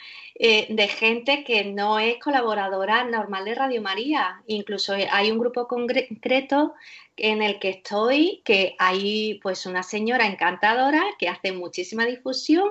eh, 0.43 0.65
de 0.69 0.87
gente 0.87 1.43
que 1.43 1.65
no 1.65 1.99
es 1.99 2.17
colaboradora 2.17 3.03
normal 3.03 3.45
de 3.45 3.53
Radio 3.53 3.79
María. 3.79 4.41
Incluso 4.47 4.95
hay 5.11 5.29
un 5.29 5.37
grupo 5.37 5.67
concreto 5.67 6.73
en 7.15 7.43
el 7.43 7.59
que 7.59 7.69
estoy, 7.69 8.41
que 8.43 8.75
hay 8.79 9.39
pues 9.43 9.67
una 9.67 9.83
señora 9.83 10.25
encantadora 10.25 11.03
que 11.19 11.29
hace 11.29 11.51
muchísima 11.51 12.07
difusión, 12.07 12.67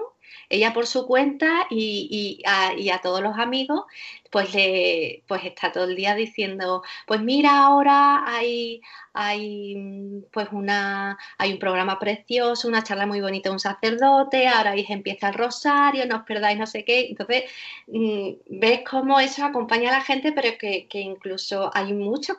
ella 0.49 0.73
por 0.73 0.87
su 0.87 1.07
cuenta 1.07 1.67
y, 1.71 2.41
y, 2.43 2.91
a, 2.91 3.01
todos 3.01 3.21
los 3.23 3.39
amigos, 3.39 3.85
pues, 4.31 4.55
le, 4.55 5.23
pues 5.27 5.45
está 5.45 5.73
todo 5.73 5.85
el 5.85 5.97
día 5.97 6.15
diciendo, 6.15 6.83
pues 7.07 7.21
mira, 7.23 7.65
ahora 7.65 8.25
hay, 8.27 8.81
hay, 9.13 10.23
pues 10.33 10.49
una, 10.53 11.19
hay 11.39 11.53
un 11.53 11.59
programa 11.59 11.99
precioso, 11.99 12.69
una 12.69 12.83
charla 12.83 13.07
muy 13.07 13.21
bonita 13.21 13.49
de 13.49 13.55
un 13.55 13.61
sacerdote, 13.61 14.49
ahora 14.49 14.75
empieza 14.77 15.29
el 15.29 15.35
rosario, 15.35 16.07
no 16.07 16.17
os 16.17 16.23
perdáis 16.23 16.59
no 16.59 16.67
sé 16.67 16.85
qué. 16.85 17.09
Entonces, 17.11 17.45
mmm, 17.87 18.31
ves 18.49 18.81
cómo 18.89 19.21
eso 19.21 19.45
acompaña 19.45 19.91
a 19.91 19.99
la 19.99 20.05
gente, 20.05 20.33
pero 20.33 20.57
que, 20.59 20.87
que 20.89 21.01
incluso 21.01 21.71
hay 21.75 21.93
muchos 21.93 22.37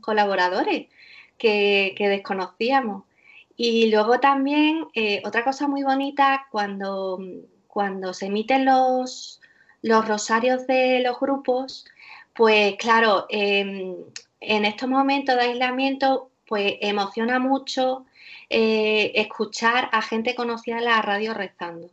colaboradores 0.00 0.86
que, 1.38 1.94
que 1.96 2.08
desconocíamos. 2.08 3.04
Y 3.60 3.90
luego 3.90 4.20
también, 4.20 4.86
eh, 4.94 5.20
otra 5.24 5.42
cosa 5.42 5.66
muy 5.66 5.82
bonita, 5.82 6.46
cuando, 6.52 7.18
cuando 7.66 8.14
se 8.14 8.26
emiten 8.26 8.64
los, 8.64 9.40
los 9.82 10.06
rosarios 10.06 10.68
de 10.68 11.00
los 11.00 11.18
grupos, 11.18 11.84
pues 12.34 12.76
claro, 12.76 13.26
eh, 13.28 13.96
en 14.40 14.64
estos 14.64 14.88
momentos 14.88 15.34
de 15.34 15.42
aislamiento, 15.42 16.30
pues 16.46 16.74
emociona 16.82 17.40
mucho 17.40 18.06
eh, 18.48 19.10
escuchar 19.16 19.88
a 19.92 20.02
gente 20.02 20.36
conocida 20.36 20.78
en 20.78 20.84
la 20.84 21.02
radio 21.02 21.34
rezando. 21.34 21.90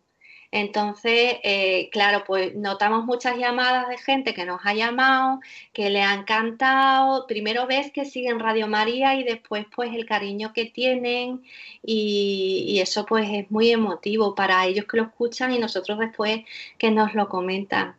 Entonces, 0.56 1.36
eh, 1.44 1.89
claro, 1.91 2.24
pues 2.26 2.56
notamos 2.56 3.04
muchas 3.04 3.38
llamadas 3.38 3.89
de 3.89 3.98
gente 3.98 4.34
que 4.34 4.46
nos 4.46 4.62
ha 4.63 4.74
llamado, 4.74 5.41
que 5.74 5.89
le 5.89 6.02
ha 6.02 6.13
encantado. 6.13 7.28
Primero 7.28 7.68
ves 7.68 7.91
que 7.91 8.06
siguen 8.06 8.39
Radio 8.39 8.65
María 8.70 9.15
y 9.15 9.26
después 9.26 9.65
pues 9.76 9.94
el 9.94 10.06
cariño 10.06 10.54
que 10.54 10.65
tienen 10.65 11.44
y, 11.84 12.63
y, 12.70 12.80
eso 12.80 13.06
pues 13.06 13.28
es 13.30 13.52
muy 13.52 13.70
emotivo 13.72 14.34
para 14.34 14.65
ellos 14.65 14.86
que 14.86 14.96
lo 14.96 15.04
escuchan 15.04 15.52
y 15.52 15.60
nosotros 15.60 16.00
después 16.00 16.46
que 16.78 16.89
nos 16.89 17.13
lo 17.15 17.28
comentan. 17.28 17.96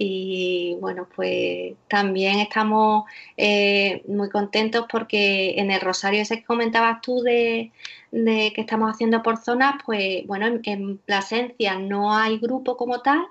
Y 0.00 0.76
bueno, 0.80 1.08
pues 1.16 1.74
también 1.88 2.38
estamos 2.38 3.04
eh, 3.36 4.04
muy 4.06 4.28
contentos 4.30 4.86
porque 4.88 5.58
en 5.58 5.72
el 5.72 5.80
rosario 5.80 6.22
ese 6.22 6.36
que 6.36 6.44
comentabas 6.44 7.00
tú 7.02 7.20
de, 7.22 7.72
de 8.12 8.52
que 8.54 8.60
estamos 8.60 8.92
haciendo 8.92 9.24
por 9.24 9.38
zonas, 9.38 9.82
pues 9.84 10.24
bueno, 10.28 10.46
en, 10.46 10.60
en, 10.62 10.98
Plasencia 10.98 11.80
no 11.80 12.14
hay 12.14 12.38
grupo 12.38 12.76
como 12.76 13.00
tal, 13.02 13.26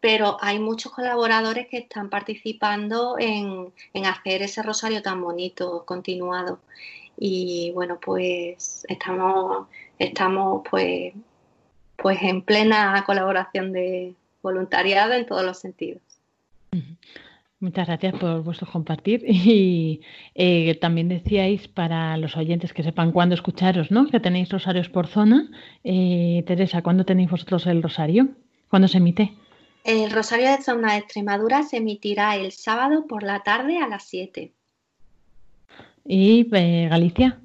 pero 0.00 0.36
hay 0.40 0.60
muchos 0.60 0.92
colaboradores 0.92 1.66
que 1.66 1.78
están 1.78 2.10
participando 2.10 3.16
en, 3.18 3.72
en 3.92 4.06
hacer 4.06 4.42
ese 4.42 4.62
rosario 4.62 5.02
tan 5.02 5.20
bonito, 5.20 5.84
continuado. 5.84 6.60
Y 7.18 7.72
bueno, 7.74 7.98
pues 8.00 8.86
estamos, 8.88 9.66
estamos 9.98 10.62
pues, 10.70 11.12
pues 11.96 12.22
en 12.22 12.42
plena 12.42 13.02
colaboración 13.04 13.72
de, 13.72 14.14
voluntariado 14.44 15.14
en 15.14 15.26
todos 15.26 15.42
los 15.42 15.58
sentidos. 15.58 16.02
Muchas 17.60 17.86
gracias 17.86 18.14
por 18.16 18.42
vuestro 18.42 18.66
compartir 18.70 19.24
y 19.26 20.02
eh, 20.34 20.74
también 20.80 21.08
decíais 21.08 21.66
para 21.66 22.16
los 22.18 22.36
oyentes 22.36 22.74
que 22.74 22.82
sepan 22.82 23.12
cuándo 23.12 23.34
escucharos, 23.34 23.90
¿no? 23.90 24.06
Que 24.08 24.20
tenéis 24.20 24.50
rosarios 24.50 24.88
por 24.88 25.06
zona. 25.06 25.50
Eh, 25.82 26.44
Teresa, 26.46 26.82
¿cuándo 26.82 27.04
tenéis 27.04 27.30
vosotros 27.30 27.66
el 27.66 27.82
rosario? 27.82 28.28
¿Cuándo 28.68 28.86
se 28.88 28.98
emite? 28.98 29.32
El 29.84 30.10
rosario 30.10 30.50
de 30.50 30.62
zona 30.62 30.92
de 30.92 30.98
Extremadura 30.98 31.62
se 31.62 31.78
emitirá 31.78 32.36
el 32.36 32.52
sábado 32.52 33.06
por 33.06 33.22
la 33.22 33.42
tarde 33.42 33.78
a 33.78 33.88
las 33.88 34.04
7. 34.04 34.52
¿Y 36.06 36.48
eh, 36.54 36.88
Galicia? 36.90 37.40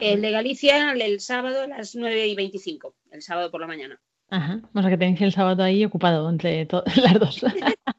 El 0.00 0.22
de 0.22 0.30
Galicia 0.30 0.92
el 0.92 1.20
sábado 1.20 1.62
a 1.62 1.66
las 1.66 1.94
9 1.94 2.26
y 2.26 2.34
25, 2.34 2.94
el 3.10 3.22
sábado 3.22 3.50
por 3.50 3.60
la 3.60 3.66
mañana. 3.66 4.00
Ajá, 4.30 4.60
o 4.72 4.80
sea 4.80 4.90
que 4.90 4.98
tenéis 4.98 5.20
el 5.22 5.32
sábado 5.32 5.62
ahí 5.62 5.84
ocupado 5.84 6.28
entre 6.30 6.66
las 6.96 7.18
dos. 7.18 7.44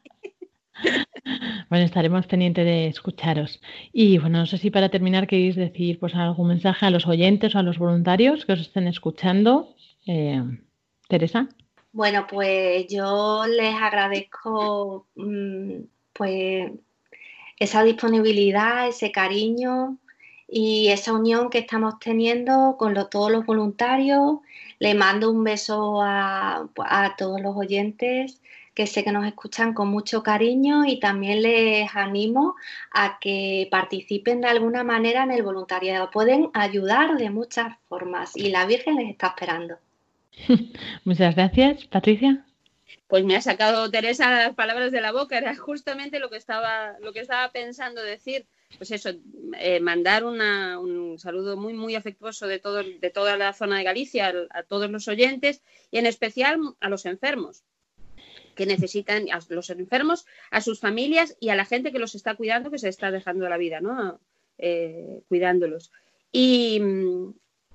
Bueno, 1.69 1.85
estaremos 1.85 2.25
pendientes 2.25 2.65
de 2.65 2.87
escucharos. 2.87 3.61
Y 3.93 4.17
bueno, 4.17 4.39
no 4.39 4.45
sé 4.47 4.57
si 4.57 4.71
para 4.71 4.89
terminar 4.89 5.27
queréis 5.27 5.55
decir 5.55 5.99
pues 5.99 6.15
algún 6.15 6.47
mensaje 6.47 6.85
a 6.87 6.89
los 6.89 7.05
oyentes 7.05 7.53
o 7.53 7.59
a 7.59 7.63
los 7.63 7.77
voluntarios 7.77 8.45
que 8.45 8.53
os 8.53 8.61
estén 8.61 8.87
escuchando. 8.87 9.75
Eh, 10.07 10.41
Teresa. 11.07 11.47
Bueno, 11.91 12.25
pues 12.29 12.87
yo 12.87 13.45
les 13.47 13.75
agradezco 13.75 15.07
mm, 15.15 15.81
pues 16.13 16.71
esa 17.57 17.83
disponibilidad, 17.83 18.87
ese 18.87 19.11
cariño 19.11 19.97
y 20.47 20.87
esa 20.89 21.13
unión 21.13 21.49
que 21.49 21.59
estamos 21.59 21.99
teniendo 21.99 22.75
con 22.77 22.93
todos 23.09 23.31
los 23.31 23.45
voluntarios. 23.45 24.37
Le 24.79 24.93
mando 24.95 25.29
un 25.31 25.43
beso 25.43 26.01
a, 26.01 26.69
a 26.77 27.15
todos 27.15 27.41
los 27.41 27.55
oyentes 27.55 28.41
que 28.79 28.87
sé 28.87 29.03
que 29.03 29.11
nos 29.11 29.27
escuchan 29.27 29.73
con 29.73 29.89
mucho 29.89 30.23
cariño 30.23 30.85
y 30.85 31.01
también 31.01 31.41
les 31.41 31.93
animo 31.93 32.55
a 32.91 33.19
que 33.19 33.67
participen 33.69 34.39
de 34.39 34.47
alguna 34.47 34.85
manera 34.85 35.23
en 35.23 35.31
el 35.31 35.43
voluntariado. 35.43 36.09
Pueden 36.09 36.49
ayudar 36.53 37.17
de 37.17 37.29
muchas 37.29 37.77
formas 37.89 38.37
y 38.37 38.47
la 38.51 38.65
Virgen 38.65 38.95
les 38.95 39.09
está 39.09 39.27
esperando. 39.35 39.79
Muchas 41.03 41.35
gracias, 41.35 41.87
Patricia. 41.87 42.45
Pues 43.09 43.25
me 43.25 43.35
ha 43.35 43.41
sacado 43.41 43.91
Teresa 43.91 44.31
las 44.31 44.55
palabras 44.55 44.93
de 44.93 45.01
la 45.01 45.11
boca, 45.11 45.37
era 45.37 45.53
justamente 45.57 46.21
lo 46.21 46.29
que 46.29 46.37
estaba, 46.37 46.97
lo 47.01 47.11
que 47.11 47.19
estaba 47.19 47.51
pensando 47.51 48.01
decir. 48.01 48.45
Pues 48.77 48.91
eso, 48.91 49.09
eh, 49.57 49.81
mandar 49.81 50.23
una, 50.23 50.79
un 50.79 51.19
saludo 51.19 51.57
muy, 51.57 51.73
muy 51.73 51.95
afectuoso 51.95 52.47
de, 52.47 52.59
todo, 52.59 52.81
de 52.81 53.09
toda 53.09 53.35
la 53.35 53.51
zona 53.51 53.79
de 53.79 53.83
Galicia 53.83 54.27
a, 54.27 54.59
a 54.59 54.63
todos 54.63 54.89
los 54.89 55.09
oyentes 55.09 55.63
y 55.91 55.97
en 55.97 56.05
especial 56.05 56.61
a 56.79 56.87
los 56.87 57.05
enfermos 57.05 57.65
que 58.59 58.65
necesitan 58.65 59.31
a 59.31 59.39
los 59.47 59.69
enfermos, 59.69 60.25
a 60.51 60.59
sus 60.59 60.81
familias 60.81 61.37
y 61.39 61.47
a 61.47 61.55
la 61.55 61.63
gente 61.63 61.93
que 61.93 61.97
los 61.97 62.13
está 62.13 62.35
cuidando, 62.35 62.69
que 62.69 62.77
se 62.77 62.89
está 62.89 63.09
dejando 63.09 63.47
la 63.47 63.55
vida, 63.55 63.79
¿no? 63.79 64.19
Eh, 64.57 65.21
cuidándolos. 65.29 65.93
Y, 66.29 66.81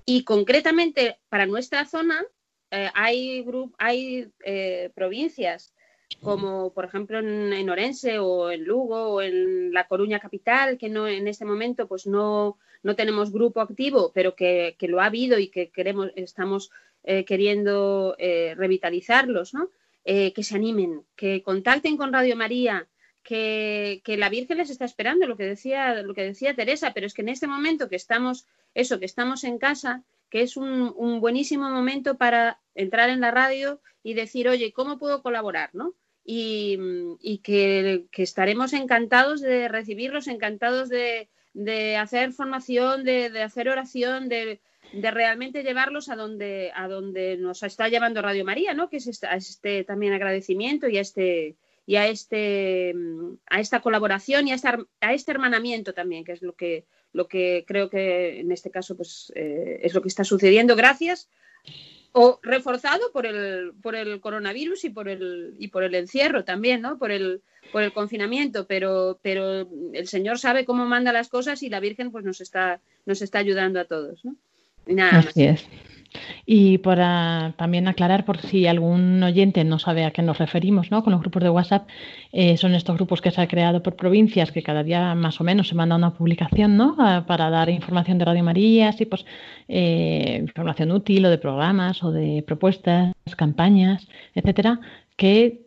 y, 0.05 0.25
concretamente 0.25 1.16
para 1.31 1.47
nuestra 1.47 1.87
zona 1.87 2.23
eh, 2.70 2.90
hay, 2.92 3.47
hay 3.79 4.31
eh, 4.44 4.90
provincias 4.94 5.73
como 6.20 6.75
por 6.75 6.85
ejemplo 6.85 7.18
en, 7.18 7.55
en, 7.55 7.70
Orense 7.70 8.18
o 8.18 8.51
en 8.51 8.64
Lugo 8.64 9.14
o 9.14 9.23
en 9.23 9.73
La 9.73 9.88
Coruña 9.88 10.20
capital, 10.20 10.77
que 10.77 10.90
no 10.90 11.09
en 11.09 11.29
este 11.29 11.47
momento 11.47 11.88
pues 11.88 12.07
no, 12.07 12.59
no 12.83 12.94
tenemos 12.94 13.33
grupo 13.33 13.62
activo, 13.62 14.12
pero 14.14 14.37
que, 14.37 14.77
que, 14.79 14.88
lo 14.88 15.01
ha 15.01 15.07
habido 15.07 15.38
y 15.38 15.49
que 15.49 15.70
queremos, 15.70 16.11
estamos 16.14 16.70
queriendo 17.27 18.16
revitalizarlos, 18.18 19.53
¿no? 19.53 19.70
Eh, 20.05 20.33
que 20.33 20.43
se 20.43 20.57
animen, 20.57 21.03
que 21.17 21.43
contacten 21.43 21.97
con 21.97 22.12
Radio 22.12 22.37
María, 22.37 22.87
que, 23.23 24.03
la 24.19 24.29
Virgen 24.29 24.59
les 24.59 24.71
está 24.71 24.85
esperando, 24.85 25.27
lo 25.27 25.37
que 25.37 25.45
decía, 25.45 26.03
lo 26.03 26.14
que 26.14 26.23
decía 26.25 26.55
Teresa, 26.55 26.93
pero 26.93 27.07
es 27.07 27.14
que 27.14 27.23
en 27.23 27.31
este 27.31 27.47
momento 27.47 27.88
que 27.88 27.97
estamos, 27.97 28.47
eso, 28.75 28.99
que 28.99 29.07
estamos 29.07 29.45
en 29.45 29.59
casa, 29.59 30.03
que 30.29 30.43
es 30.43 30.57
un, 30.57 31.21
buenísimo 31.21 31.71
momento 31.71 32.19
para 32.19 32.61
entrar 32.75 33.09
en 33.09 33.21
la 33.21 33.31
radio 33.31 33.81
y 34.03 34.14
decir, 34.14 34.49
oye, 34.49 34.73
¿cómo 34.73 34.99
puedo 34.99 35.23
colaborar? 35.23 35.71
¿no? 35.73 35.95
Y, 36.25 37.40
que, 37.43 38.05
estaremos 38.12 38.75
encantados 38.75 39.40
de 39.40 39.69
recibirlos, 39.69 40.27
encantados 40.29 40.90
de, 40.90 41.29
hacer 41.97 42.33
formación, 42.33 43.05
de 43.05 43.43
hacer 43.43 43.71
oración, 43.71 44.29
de, 44.29 44.61
de 44.92 45.11
realmente 45.11 45.62
llevarlos 45.62 46.09
a 46.09 46.16
donde, 46.16 46.70
a 46.75 46.88
donde 46.88 47.37
nos 47.37 47.62
está 47.62 47.88
llevando 47.88 48.23
Radio 48.23 48.44
María, 48.44 48.75
¿no? 48.75 48.88
Que 48.88 48.99
es 48.99 49.07
este, 49.07 49.27
este 49.35 49.85
también 49.85 50.12
agradecimiento 50.12 50.88
y 50.88 50.99
a 50.99 51.01
este 51.01 51.57
y 51.87 51.97
a 51.97 52.07
este 52.07 52.94
a 53.47 53.61
esta 53.61 53.81
colaboración 53.81 54.49
y 54.49 54.53
a, 54.53 54.55
esta, 54.55 54.79
a 55.01 55.12
este 55.12 55.33
hermanamiento 55.33 55.92
también, 55.92 56.25
que 56.25 56.33
es 56.33 56.42
lo 56.42 56.55
que 56.55 56.85
lo 57.12 57.29
que 57.29 57.64
creo 57.66 57.90
que 57.90 58.40
en 58.40 58.53
este 58.53 58.70
caso 58.70 58.97
pues 58.97 59.33
eh, 59.35 59.81
es 59.83 59.94
lo 59.94 60.03
que 60.03 60.09
está 60.09 60.25
sucediendo 60.25 60.77
gracias 60.77 61.29
o 62.12 62.38
reforzado 62.42 63.11
por 63.12 63.27
el 63.27 63.73
por 63.83 63.97
el 63.97 64.20
coronavirus 64.20 64.85
y 64.85 64.90
por 64.90 65.09
el 65.09 65.55
y 65.59 65.68
por 65.68 65.83
el 65.83 65.94
encierro 65.97 66.44
también, 66.44 66.81
¿no? 66.81 66.97
Por 66.97 67.11
el 67.11 67.42
por 67.73 67.83
el 67.83 67.92
confinamiento, 67.92 68.66
pero 68.66 69.18
pero 69.20 69.68
el 69.92 70.07
Señor 70.07 70.38
sabe 70.38 70.64
cómo 70.64 70.87
manda 70.87 71.12
las 71.12 71.29
cosas 71.29 71.62
y 71.62 71.68
la 71.68 71.81
Virgen 71.81 72.12
pues 72.12 72.25
nos 72.25 72.40
está 72.40 72.81
nos 73.05 73.20
está 73.20 73.40
ayudando 73.40 73.81
a 73.81 73.85
todos. 73.85 74.23
Nada 74.87 75.18
Así 75.18 75.44
es. 75.44 75.66
Y 76.47 76.79
para 76.79 77.55
también 77.57 77.88
aclarar, 77.88 78.25
por 78.25 78.38
si 78.38 78.66
algún 78.66 79.23
oyente 79.23 79.64
no 79.64 79.79
sabe 79.79 80.05
a 80.05 80.11
qué 80.11 80.23
nos 80.23 80.38
referimos, 80.38 80.90
¿no? 80.90 81.03
Con 81.03 81.12
los 81.12 81.20
grupos 81.20 81.42
de 81.42 81.51
WhatsApp, 81.51 81.88
eh, 82.33 82.57
son 82.57 82.75
estos 82.75 82.94
grupos 82.97 83.20
que 83.20 83.31
se 83.31 83.40
han 83.40 83.47
creado 83.47 83.83
por 83.83 83.97
provincias, 83.97 84.53
que 84.53 84.62
cada 84.62 84.83
día 84.83 85.14
más 85.14 85.40
o 85.40 85.44
menos 85.44 85.68
se 85.68 85.75
manda 85.75 85.97
una 85.97 86.14
publicación, 86.14 86.77
¿no? 86.77 86.97
para 87.27 87.51
dar 87.51 87.68
información 87.68 88.18
de 88.18 88.25
Radio 88.25 88.44
María, 88.44 88.90
así 88.90 89.07
pues, 89.07 89.25
eh, 89.68 90.38
información 90.40 90.92
útil 90.92 91.25
o 91.27 91.31
de 91.31 91.38
programas 91.38 92.03
o 92.05 92.12
de 92.12 92.44
propuestas, 92.47 93.12
campañas, 93.37 94.07
etcétera, 94.35 94.81
que 95.16 95.63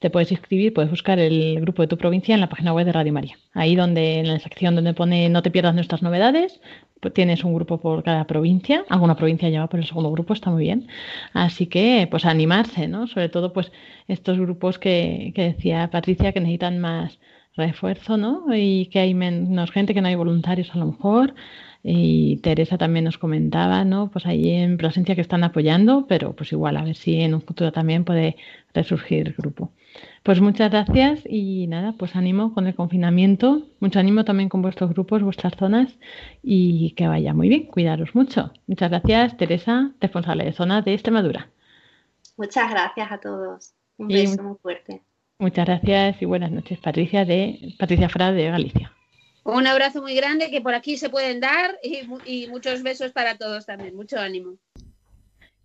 te 0.00 0.10
puedes 0.10 0.32
inscribir, 0.32 0.72
puedes 0.72 0.90
buscar 0.90 1.18
el 1.18 1.60
grupo 1.60 1.82
de 1.82 1.88
tu 1.88 1.98
provincia 1.98 2.34
en 2.34 2.40
la 2.40 2.48
página 2.48 2.72
web 2.72 2.86
de 2.86 2.92
Radio 2.92 3.12
María. 3.12 3.36
Ahí 3.52 3.76
donde 3.76 4.20
en 4.20 4.28
la 4.28 4.38
sección 4.38 4.74
donde 4.74 4.94
pone 4.94 5.28
no 5.28 5.42
te 5.42 5.50
pierdas 5.50 5.74
nuestras 5.74 6.02
novedades, 6.02 6.60
pues 7.00 7.12
tienes 7.12 7.44
un 7.44 7.54
grupo 7.54 7.80
por 7.80 8.02
cada 8.02 8.26
provincia. 8.26 8.84
Alguna 8.88 9.14
provincia 9.16 9.50
lleva 9.50 9.68
por 9.68 9.78
el 9.78 9.86
segundo 9.86 10.10
grupo, 10.10 10.32
está 10.32 10.50
muy 10.50 10.64
bien. 10.64 10.88
Así 11.34 11.66
que, 11.66 12.08
pues 12.10 12.24
animarse, 12.24 12.88
¿no? 12.88 13.06
Sobre 13.06 13.28
todo, 13.28 13.52
pues 13.52 13.72
estos 14.08 14.38
grupos 14.38 14.78
que, 14.78 15.32
que 15.34 15.42
decía 15.42 15.90
Patricia 15.90 16.32
que 16.32 16.40
necesitan 16.40 16.78
más 16.78 17.18
refuerzo, 17.54 18.16
¿no? 18.16 18.46
Y 18.54 18.86
que 18.86 19.00
hay 19.00 19.12
menos 19.14 19.70
gente, 19.70 19.92
que 19.92 20.00
no 20.00 20.08
hay 20.08 20.14
voluntarios 20.14 20.74
a 20.74 20.78
lo 20.78 20.86
mejor. 20.86 21.34
Y 21.82 22.36
Teresa 22.38 22.76
también 22.76 23.06
nos 23.06 23.16
comentaba, 23.16 23.84
¿no? 23.84 24.10
Pues 24.10 24.26
ahí 24.26 24.50
en 24.50 24.76
presencia 24.76 25.14
que 25.14 25.22
están 25.22 25.44
apoyando, 25.44 26.06
pero 26.06 26.34
pues 26.34 26.52
igual 26.52 26.76
a 26.76 26.84
ver 26.84 26.94
si 26.94 27.20
en 27.20 27.34
un 27.34 27.40
futuro 27.40 27.72
también 27.72 28.04
puede 28.04 28.36
resurgir 28.74 29.28
el 29.28 29.34
grupo. 29.34 29.72
Pues 30.22 30.40
muchas 30.40 30.70
gracias 30.70 31.20
y 31.26 31.66
nada, 31.66 31.92
pues 31.92 32.14
ánimo 32.14 32.52
con 32.52 32.66
el 32.66 32.74
confinamiento, 32.74 33.62
mucho 33.80 33.98
ánimo 33.98 34.24
también 34.24 34.50
con 34.50 34.60
vuestros 34.60 34.90
grupos, 34.90 35.22
vuestras 35.22 35.54
zonas 35.56 35.98
y 36.42 36.90
que 36.92 37.08
vaya 37.08 37.32
muy 37.32 37.48
bien, 37.48 37.66
cuidaros 37.66 38.14
mucho. 38.14 38.52
Muchas 38.66 38.90
gracias, 38.90 39.36
Teresa, 39.38 39.92
responsable 40.00 40.44
de 40.44 40.52
zona 40.52 40.82
de 40.82 40.92
Extremadura. 40.92 41.48
Muchas 42.36 42.70
gracias 42.70 43.10
a 43.10 43.18
todos. 43.18 43.72
Un 43.96 44.08
beso 44.08 44.40
y, 44.40 44.44
muy 44.44 44.56
fuerte. 44.60 45.02
Muchas 45.38 45.64
gracias 45.64 46.20
y 46.20 46.26
buenas 46.26 46.50
noches, 46.50 46.78
Patricia 46.78 47.24
de 47.24 47.74
Patricia 47.78 48.10
Fra 48.10 48.32
de 48.32 48.50
Galicia. 48.50 48.92
Un 49.52 49.66
abrazo 49.66 50.00
muy 50.00 50.14
grande 50.14 50.50
que 50.50 50.60
por 50.60 50.74
aquí 50.74 50.96
se 50.96 51.10
pueden 51.10 51.40
dar 51.40 51.76
y, 51.82 52.46
muchos 52.48 52.82
besos 52.82 53.12
para 53.12 53.36
todos 53.36 53.66
también. 53.66 53.96
Mucho 53.96 54.18
ánimo. 54.18 54.54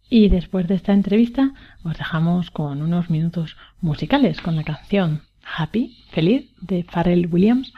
Y 0.09 0.29
después 0.29 0.67
de 0.67 0.75
esta 0.75 0.93
entrevista 0.93 1.53
os 1.83 1.97
dejamos 1.97 2.51
con 2.51 2.81
unos 2.81 3.09
minutos 3.09 3.57
musicales 3.81 4.41
con 4.41 4.55
la 4.55 4.63
canción 4.63 5.23
Happy, 5.57 5.97
feliz, 6.11 6.49
de 6.61 6.83
Pharrell 6.83 7.27
Williams, 7.31 7.73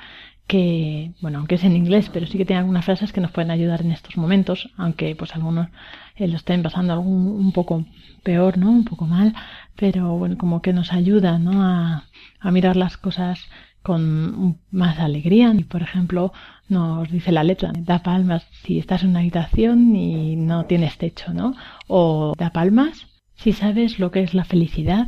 que, 0.47 1.11
bueno, 1.21 1.39
aunque 1.39 1.55
es 1.55 1.63
en 1.65 1.75
inglés, 1.75 2.09
pero 2.11 2.25
sí 2.25 2.37
que 2.37 2.45
tiene 2.45 2.61
algunas 2.61 2.85
frases 2.85 3.11
que 3.11 3.19
nos 3.19 3.31
pueden 3.31 3.51
ayudar 3.51 3.81
en 3.81 3.91
estos 3.91 4.15
momentos, 4.15 4.69
aunque 4.77 5.13
pues 5.15 5.35
algunos 5.35 5.67
eh, 6.15 6.27
lo 6.27 6.37
estén 6.37 6.63
pasando 6.63 6.93
algún, 6.93 7.27
un 7.27 7.51
poco 7.51 7.85
peor, 8.23 8.57
¿no? 8.57 8.71
Un 8.71 8.85
poco 8.85 9.05
mal, 9.05 9.33
pero 9.75 10.17
bueno, 10.17 10.37
como 10.37 10.61
que 10.61 10.71
nos 10.71 10.93
ayuda, 10.93 11.37
¿no? 11.37 11.63
A, 11.63 12.05
a 12.39 12.51
mirar 12.51 12.77
las 12.77 12.95
cosas 12.95 13.49
con 13.87 14.59
más 14.69 14.99
alegría. 14.99 15.53
Y 15.57 15.63
por 15.63 15.81
ejemplo, 15.81 16.33
nos 16.67 17.09
dice 17.09 17.31
la 17.31 17.45
letra, 17.45 17.71
da 17.73 18.03
palmas 18.03 18.45
si 18.63 18.79
estás 18.79 19.03
en 19.03 19.11
una 19.11 19.19
habitación 19.19 19.95
y 19.95 20.35
no 20.35 20.65
tienes 20.65 20.97
techo, 20.97 21.33
¿no? 21.33 21.55
O 21.87 22.33
da 22.37 22.49
palmas 22.49 23.07
si 23.35 23.53
sabes 23.53 23.97
lo 23.97 24.11
que 24.11 24.23
es 24.23 24.33
la 24.33 24.43
felicidad, 24.43 25.07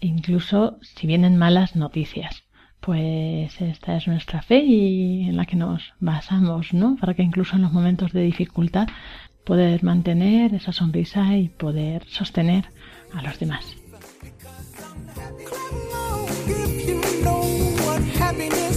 incluso 0.00 0.76
si 0.82 1.06
vienen 1.06 1.38
malas 1.38 1.76
noticias. 1.76 2.42
Pues 2.80 3.58
esta 3.62 3.96
es 3.96 4.06
nuestra 4.06 4.42
fe 4.42 4.64
y 4.64 5.28
en 5.30 5.36
la 5.38 5.46
que 5.46 5.56
nos 5.56 5.94
basamos, 5.98 6.74
¿no? 6.74 6.96
Para 7.00 7.14
que 7.14 7.22
incluso 7.22 7.56
en 7.56 7.62
los 7.62 7.72
momentos 7.72 8.12
de 8.12 8.20
dificultad 8.20 8.88
poder 9.46 9.82
mantener 9.82 10.54
esa 10.54 10.72
sonrisa 10.72 11.38
y 11.38 11.48
poder 11.48 12.04
sostener 12.06 12.66
a 13.14 13.22
los 13.22 13.38
demás. 13.38 13.64
Happiness 18.30 18.69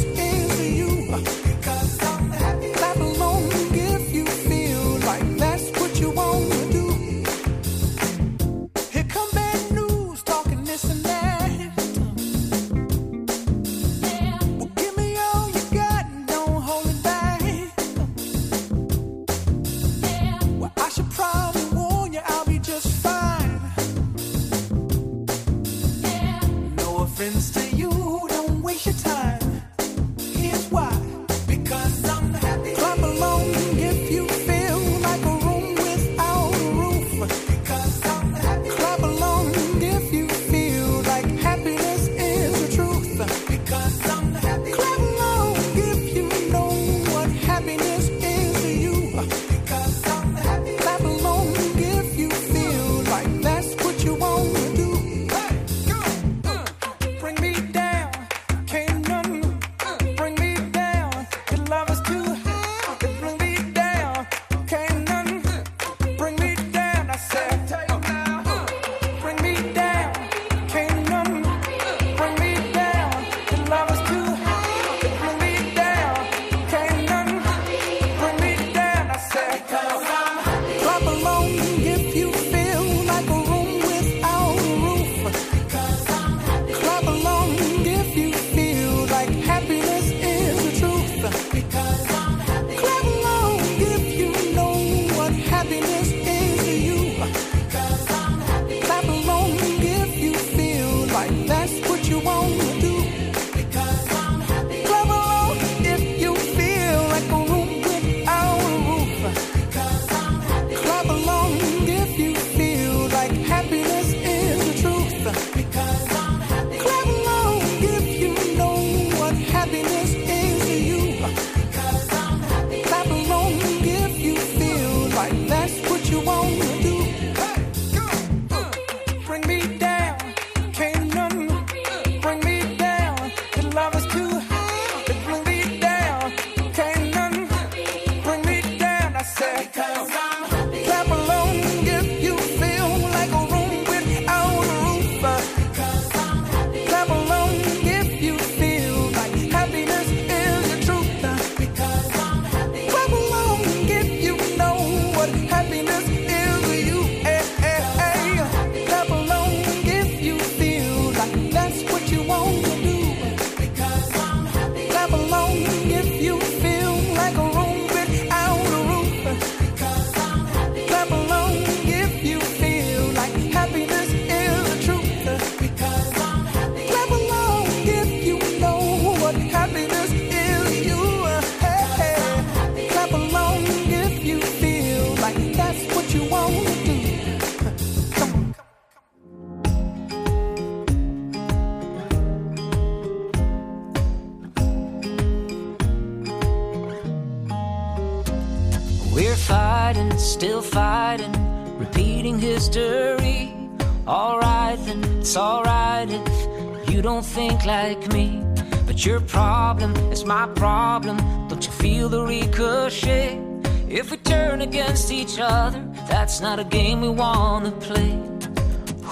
like 207.66 208.12
me. 208.12 208.42
But 208.86 209.06
your 209.06 209.22
problem 209.22 209.96
is 210.12 210.26
my 210.26 210.48
problem. 210.48 211.18
Don't 211.48 211.66
you 211.66 211.72
feel 211.72 212.10
the 212.10 212.24
ricochet? 212.24 213.40
If 213.88 214.12
we 214.12 214.18
turn 214.18 214.62
against 214.62 215.12
each 215.12 215.40
other, 215.40 215.82
that's 216.08 216.42
not 216.42 216.60
a 216.60 216.64
game 216.64 217.02
we 217.02 217.10
wanna 217.10 217.72
play. 217.72 218.20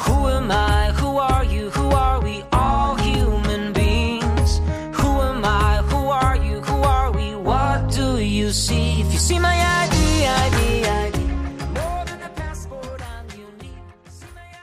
Who 0.03 0.27
am 0.27 0.51
I? 0.51 0.91
Who 0.99 1.17
are 1.17 1.45
you? 1.45 1.69
Who 1.69 1.89
are 1.91 2.19
we? 2.21 2.43
All 2.51 2.95
human 2.95 3.73
beings. 3.73 4.59
Who 4.99 5.09
am 5.29 5.45
I? 5.45 5.81
Who 5.91 6.09
are 6.09 6.37
you? 6.37 6.61
Who 6.61 6.77
are 6.81 7.11
we? 7.11 7.35
What 7.35 7.91
do 7.91 8.19
you 8.19 8.51
see? 8.51 9.01
If 9.01 9.13
you 9.13 9.19
see 9.19 9.39
my 9.39 9.55
ID, 9.83 9.95
ID, 10.25 10.85
ID. 10.85 11.21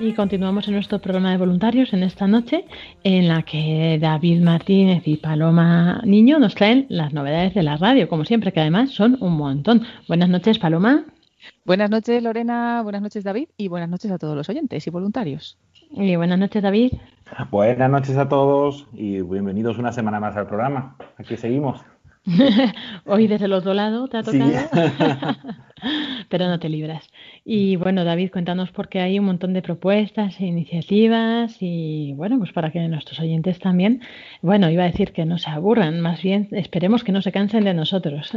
Y 0.00 0.12
continuamos 0.14 0.68
en 0.68 0.74
nuestro 0.74 1.00
programa 1.00 1.32
de 1.32 1.38
voluntarios 1.38 1.92
en 1.92 2.04
esta 2.04 2.28
noche, 2.28 2.64
en 3.16 3.26
la 3.26 3.42
que 3.42 3.98
David 3.98 4.42
Martínez 4.42 5.02
y 5.06 5.16
Paloma 5.16 6.02
Niño 6.04 6.38
nos 6.38 6.54
traen 6.54 6.84
las 6.90 7.14
novedades 7.14 7.54
de 7.54 7.62
la 7.62 7.78
radio, 7.78 8.06
como 8.06 8.26
siempre, 8.26 8.52
que 8.52 8.60
además 8.60 8.90
son 8.90 9.16
un 9.20 9.34
montón. 9.34 9.82
Buenas 10.08 10.28
noches, 10.28 10.58
Paloma. 10.58 11.06
Buenas 11.64 11.88
noches, 11.88 12.22
Lorena. 12.22 12.82
Buenas 12.82 13.00
noches, 13.00 13.24
David. 13.24 13.48
Y 13.56 13.68
buenas 13.68 13.88
noches 13.88 14.10
a 14.10 14.18
todos 14.18 14.36
los 14.36 14.48
oyentes 14.50 14.86
y 14.86 14.90
voluntarios. 14.90 15.56
Y 15.90 16.16
buenas 16.16 16.38
noches, 16.38 16.62
David. 16.62 16.92
Buenas 17.50 17.90
noches 17.90 18.16
a 18.18 18.28
todos 18.28 18.86
y 18.92 19.22
bienvenidos 19.22 19.78
una 19.78 19.92
semana 19.92 20.20
más 20.20 20.36
al 20.36 20.46
programa. 20.46 20.96
Aquí 21.16 21.38
seguimos. 21.38 21.82
Hoy 23.06 23.26
desde 23.26 23.46
el 23.46 23.52
otro 23.52 23.74
lado 23.74 24.08
te 24.08 24.18
ha 24.18 24.22
Sí. 24.24 24.38
tocado, 24.38 24.68
pero 26.28 26.46
no 26.48 26.58
te 26.58 26.68
libras. 26.68 27.08
Y 27.44 27.76
bueno, 27.76 28.04
David, 28.04 28.30
cuéntanos 28.32 28.70
porque 28.72 29.00
hay 29.00 29.18
un 29.18 29.24
montón 29.26 29.52
de 29.54 29.62
propuestas 29.62 30.38
e 30.40 30.46
iniciativas 30.46 31.56
y 31.60 32.12
bueno, 32.16 32.38
pues 32.38 32.52
para 32.52 32.70
que 32.70 32.86
nuestros 32.88 33.20
oyentes 33.20 33.58
también, 33.58 34.02
bueno, 34.42 34.68
iba 34.70 34.82
a 34.82 34.86
decir 34.86 35.12
que 35.12 35.24
no 35.24 35.38
se 35.38 35.50
aburran, 35.50 36.00
más 36.00 36.22
bien 36.22 36.48
esperemos 36.52 37.04
que 37.04 37.12
no 37.12 37.22
se 37.22 37.32
cansen 37.32 37.64
de 37.64 37.74
nosotros. 37.74 38.32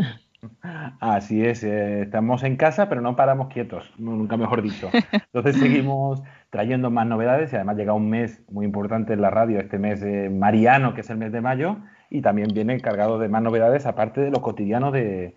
Así 1.00 1.44
es, 1.46 1.64
eh, 1.64 2.02
estamos 2.02 2.44
en 2.44 2.56
casa, 2.56 2.90
pero 2.90 3.02
no 3.02 3.16
paramos 3.16 3.48
quietos, 3.50 3.84
nu- 3.98 4.16
nunca 4.16 4.38
mejor 4.38 4.62
dicho. 4.64 4.90
Entonces 5.14 5.58
seguimos 5.58 6.22
trayendo 6.50 6.90
más 6.90 7.06
novedades 7.06 7.54
y 7.54 7.56
además 7.58 7.78
llega 7.78 7.94
un 7.94 8.10
mes 8.10 8.42
muy 8.50 8.66
importante 8.66 9.14
en 9.14 9.22
la 9.22 9.30
radio, 9.30 9.60
este 9.60 9.78
mes 9.78 10.02
eh, 10.02 10.30
mariano, 10.32 10.94
que 10.96 11.02
es 11.02 11.10
el 11.12 11.18
mes 11.18 11.32
de 11.32 11.42
mayo, 11.42 11.78
y 12.12 12.22
también 12.22 12.50
viene 12.54 12.80
cargado 12.80 13.18
de 13.18 13.28
más 13.30 13.42
novedades, 13.42 13.88
aparte 13.88 14.22
de 14.22 14.30
lo 14.30 14.42
cotidiano 14.42 14.92
de, 14.92 15.34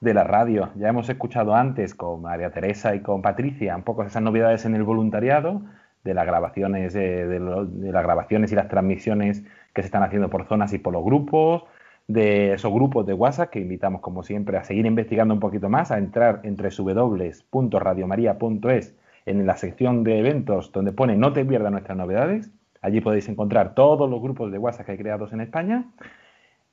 la 0.00 0.22
radio. 0.22 0.70
Ya 0.76 0.86
hemos 0.88 1.08
escuchado 1.08 1.56
antes 1.56 1.94
con 1.94 2.22
María 2.22 2.50
Teresa 2.50 2.94
y 2.94 3.00
con 3.00 3.22
Patricia 3.22 3.74
un 3.74 3.82
poco 3.82 4.04
esas 4.04 4.22
novedades 4.22 4.64
en 4.64 4.76
el 4.76 4.84
voluntariado, 4.84 5.62
de 6.04 6.14
las 6.14 6.26
grabaciones, 6.26 6.92
de, 6.92 7.26
de 7.26 7.92
las 7.92 8.04
grabaciones 8.04 8.52
y 8.52 8.54
las 8.54 8.68
transmisiones 8.68 9.42
que 9.72 9.82
se 9.82 9.86
están 9.86 10.04
haciendo 10.04 10.30
por 10.30 10.46
zonas 10.46 10.72
y 10.72 10.78
por 10.78 10.92
los 10.92 11.04
grupos, 11.04 11.64
de 12.06 12.52
esos 12.54 12.72
grupos 12.72 13.04
de 13.06 13.14
WhatsApp 13.14 13.50
que 13.50 13.58
invitamos 13.60 14.00
como 14.00 14.22
siempre 14.22 14.56
a 14.56 14.64
seguir 14.64 14.86
investigando 14.86 15.34
un 15.34 15.40
poquito 15.40 15.68
más, 15.68 15.90
a 15.90 15.98
entrar 15.98 16.40
en 16.44 16.56
www.radiomaria.es 16.56 18.96
en 19.26 19.46
la 19.46 19.56
sección 19.56 20.04
de 20.04 20.18
eventos 20.18 20.72
donde 20.72 20.92
pone 20.92 21.16
no 21.16 21.34
te 21.34 21.44
pierdas 21.44 21.70
nuestras 21.70 21.98
novedades. 21.98 22.50
Allí 22.82 23.00
podéis 23.00 23.28
encontrar 23.28 23.74
todos 23.74 24.08
los 24.08 24.20
grupos 24.20 24.52
de 24.52 24.58
WhatsApp 24.58 24.86
que 24.86 24.92
hay 24.92 24.98
creados 24.98 25.32
en 25.32 25.40
España 25.40 25.86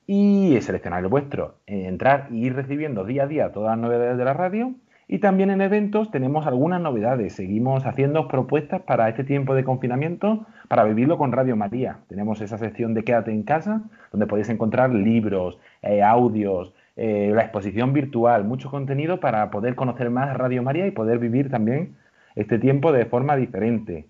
y 0.08 0.58
seleccionar 0.62 1.04
el 1.04 1.10
vuestro, 1.10 1.56
eh, 1.66 1.88
entrar 1.88 2.28
y 2.32 2.46
ir 2.46 2.56
recibiendo 2.56 3.06
día 3.06 3.24
a 3.24 3.28
día 3.28 3.52
todas 3.52 3.72
las 3.72 3.80
novedades 3.80 4.18
de 4.18 4.26
la 4.26 4.34
radio. 4.34 4.74
Y 5.08 5.20
también 5.20 5.52
en 5.52 5.62
eventos 5.62 6.10
tenemos 6.10 6.48
algunas 6.48 6.82
novedades. 6.82 7.34
Seguimos 7.34 7.86
haciendo 7.86 8.28
propuestas 8.28 8.82
para 8.82 9.08
este 9.08 9.24
tiempo 9.24 9.54
de 9.54 9.64
confinamiento 9.64 10.48
para 10.68 10.84
vivirlo 10.84 11.20
con 11.20 11.32
Radio 11.32 11.56
María. 11.56 12.00
Tenemos 12.10 12.42
esa 12.42 12.58
sección 12.58 12.96
de 12.96 13.04
Quédate 13.04 13.32
en 13.32 13.44
casa, 13.44 13.84
donde 14.12 14.26
podéis 14.26 14.50
encontrar 14.50 14.92
libros, 14.92 15.60
eh, 15.84 16.02
audios, 16.02 16.74
eh, 16.96 17.32
la 17.36 17.44
exposición 17.44 17.94
virtual, 17.94 18.46
mucho 18.46 18.72
contenido 18.72 19.20
para 19.20 19.52
poder 19.52 19.76
conocer 19.76 20.10
más 20.10 20.36
Radio 20.36 20.64
María 20.64 20.88
y 20.88 20.92
poder 20.92 21.20
vivir 21.20 21.52
también 21.52 21.98
este 22.36 22.58
tiempo 22.58 22.92
de 22.92 23.06
forma 23.06 23.36
diferente. 23.36 24.08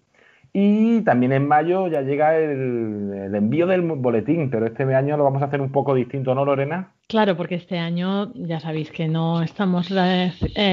Y 0.58 1.02
también 1.02 1.34
en 1.34 1.50
mayo 1.50 1.88
ya 1.89 2.02
llega 2.02 2.38
el, 2.38 3.12
el 3.13 3.36
envío 3.36 3.68
del 3.68 3.82
boletín, 3.82 4.50
pero 4.50 4.65
este 4.65 4.84
año 4.96 5.18
lo 5.18 5.26
vamos 5.26 5.41
a 5.41 5.48
hacer 5.48 5.60
un 5.60 5.74
poco 5.74 5.94
distinto, 5.94 6.34
¿no, 6.34 6.46
Lorena? 6.46 6.95
Claro, 7.08 7.38
porque 7.38 7.54
este 7.54 7.78
año 7.78 8.34
ya 8.34 8.60
sabéis 8.60 8.89
que 8.89 9.08
no 9.08 9.44
estamos 9.44 9.91
eh, 9.91 10.32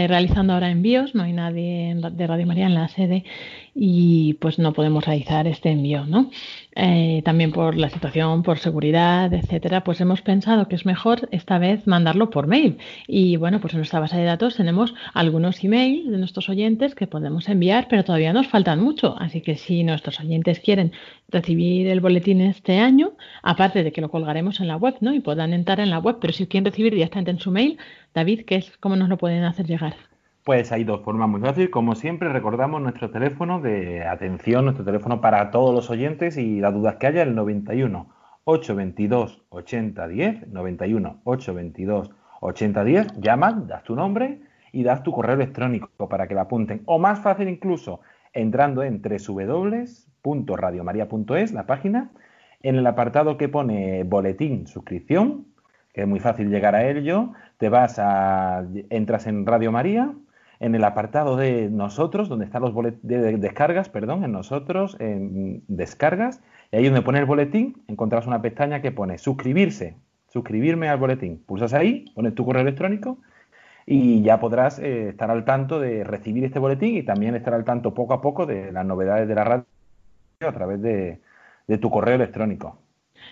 realizando 0.09 0.55
ahora 0.55 0.71
envíos, 0.71 1.15
no 1.15 1.25
hay 1.25 1.35
nadie 1.35 1.95
de 1.95 2.27
Radio 2.27 2.47
María 2.47 2.65
en 2.67 2.75
la 2.75 2.89
sede 2.89 3.25
y 3.75 4.35
pues 4.35 4.59
no 4.59 4.73
podemos 4.73 5.05
realizar 5.05 5.47
este 5.47 5.71
envío, 5.71 6.07
¿no? 6.07 6.31
Eh, 6.75 7.21
también 7.25 7.53
por 7.53 7.77
la 7.77 7.91
situación, 7.91 8.43
por 8.43 8.59
seguridad, 8.59 9.33
etcétera, 9.35 9.85
pues 9.85 10.01
hemos 10.01 10.23
pensado 10.23 10.69
que 10.69 10.75
es 10.75 10.87
mejor 10.87 11.29
esta 11.33 11.59
vez 11.59 11.87
mandarlo 11.87 12.31
por 12.31 12.47
mail. 12.47 12.79
Y 13.07 13.37
bueno, 13.37 13.61
pues 13.61 13.75
en 13.75 13.81
nuestra 13.81 14.01
base 14.01 14.17
de 14.17 14.25
datos 14.25 14.57
tenemos 14.57 14.95
algunos 15.13 15.63
emails 15.63 16.11
de 16.11 16.17
nuestros 16.17 16.49
oyentes 16.49 16.95
que 16.95 17.07
podemos 17.07 17.49
enviar, 17.51 17.89
pero 17.91 18.05
todavía 18.05 18.33
nos 18.33 18.49
faltan 18.49 18.81
mucho. 18.81 19.17
Así 19.19 19.43
que 19.43 19.57
si 19.57 19.85
nuestros 19.85 20.19
oyentes 20.21 20.61
quieren 20.61 20.93
recibir 21.29 21.89
el 21.89 22.01
boletín 22.01 22.41
este 22.41 22.79
año, 22.79 23.13
aparte 23.43 23.83
de 23.83 23.93
que 23.93 24.01
lo 24.01 24.11
colgaremos 24.11 24.61
en 24.61 24.69
la 24.69 24.77
web, 24.77 24.97
¿no? 25.01 25.15
Y 25.15 25.21
puedan 25.21 25.53
entrar 25.53 25.81
en 25.81 25.91
la 25.91 25.99
web, 25.99 26.19
pero 26.23 26.33
si 26.33 26.47
quieren 26.47 26.65
recibir 26.65 26.95
directamente 26.95 27.33
en 27.33 27.41
su 27.41 27.51
mail, 27.51 27.79
David, 28.15 28.47
¿qué 28.47 28.55
es, 28.55 28.75
¿cómo 28.79 28.95
nos 28.95 29.11
lo 29.11 29.19
pueden 29.19 29.43
hacer 29.43 29.67
llegar? 29.67 29.97
Pues 30.45 30.71
hay 30.71 30.85
dos 30.85 31.03
formas 31.03 31.29
muy 31.29 31.41
fáciles. 31.41 31.71
Como 31.71 31.97
siempre, 31.97 32.29
recordamos 32.29 32.81
nuestro 32.81 33.11
teléfono 33.11 33.61
de 33.61 34.05
atención, 34.05 34.65
nuestro 34.65 34.85
teléfono 34.85 35.21
para 35.21 35.51
todos 35.51 35.75
los 35.75 35.91
oyentes 35.91 36.37
y 36.37 36.61
las 36.61 36.73
dudas 36.73 36.95
que 36.97 37.09
haya, 37.09 37.23
el 37.23 37.35
91 37.35 38.07
822 38.45 39.43
8010, 39.51 40.47
91 40.49 41.21
822 41.25 42.11
8010. 42.41 43.21
Llamas, 43.21 43.67
das 43.67 43.83
tu 43.83 43.97
nombre 43.97 44.43
y 44.73 44.85
das 44.85 45.03
tu 45.03 45.11
correo 45.11 45.35
electrónico 45.35 46.09
para 46.09 46.29
que 46.29 46.35
lo 46.35 46.41
apunten. 46.41 46.83
O 46.87 47.01
más 47.01 47.19
fácil 47.21 47.49
incluso, 47.49 48.01
entrando 48.33 48.85
en 48.85 49.03
www.radiomaria.es, 49.03 51.53
la 51.53 51.67
página, 51.67 52.13
en 52.63 52.77
el 52.77 52.87
apartado 52.87 53.37
que 53.37 53.49
pone 53.49 54.05
boletín 54.05 54.69
suscripción, 54.69 55.52
que 55.93 56.03
es 56.03 56.09
muy 56.09 56.21
fácil 56.21 56.49
llegar 56.49 56.75
a 56.75 56.89
ello, 56.89 57.33
te 57.59 57.69
vas 57.69 57.99
a, 57.99 58.65
entras 58.91 59.27
en 59.27 59.47
Radio 59.47 59.73
María, 59.73 60.13
en 60.61 60.75
el 60.75 60.85
apartado 60.85 61.37
de 61.37 61.69
nosotros, 61.71 62.29
donde 62.29 62.45
están 62.45 62.63
los 62.63 62.73
bolet- 62.73 63.01
de, 63.03 63.19
de 63.19 63.37
descargas, 63.37 63.89
perdón, 63.89 64.25
en 64.25 64.33
nosotros, 64.33 64.97
en 65.01 65.63
descargas, 65.69 66.41
y 66.71 66.77
ahí 66.77 66.85
donde 66.85 67.03
pone 67.03 67.19
el 67.19 67.27
boletín, 67.27 67.83
encontrás 67.89 68.27
una 68.27 68.41
pestaña 68.41 68.81
que 68.81 68.93
pone 68.93 69.19
suscribirse, 69.19 69.97
suscribirme 70.29 70.89
al 70.89 70.99
boletín. 70.99 71.43
Pulsas 71.45 71.75
ahí, 71.75 72.07
pones 72.15 72.35
tu 72.35 72.45
correo 72.45 72.63
electrónico 72.63 73.19
y 73.85 74.23
ya 74.23 74.39
podrás 74.39 74.79
eh, 74.79 75.09
estar 75.09 75.31
al 75.31 75.45
tanto 75.45 75.81
de 75.81 76.05
recibir 76.05 76.45
este 76.45 76.61
boletín 76.61 76.97
y 76.97 77.03
también 77.03 77.35
estar 77.35 77.53
al 77.53 77.65
tanto 77.65 77.93
poco 77.93 78.15
a 78.15 78.23
poco 78.23 78.47
de 78.47 78.73
las 78.73 78.87
novedades 78.87 79.27
de 79.29 79.35
la 79.35 79.45
radio 79.45 79.65
a 80.41 80.53
través 80.53 80.81
de, 80.81 81.21
de 81.67 81.79
tu 81.79 81.91
correo 81.91 82.15
electrónico. 82.15 82.79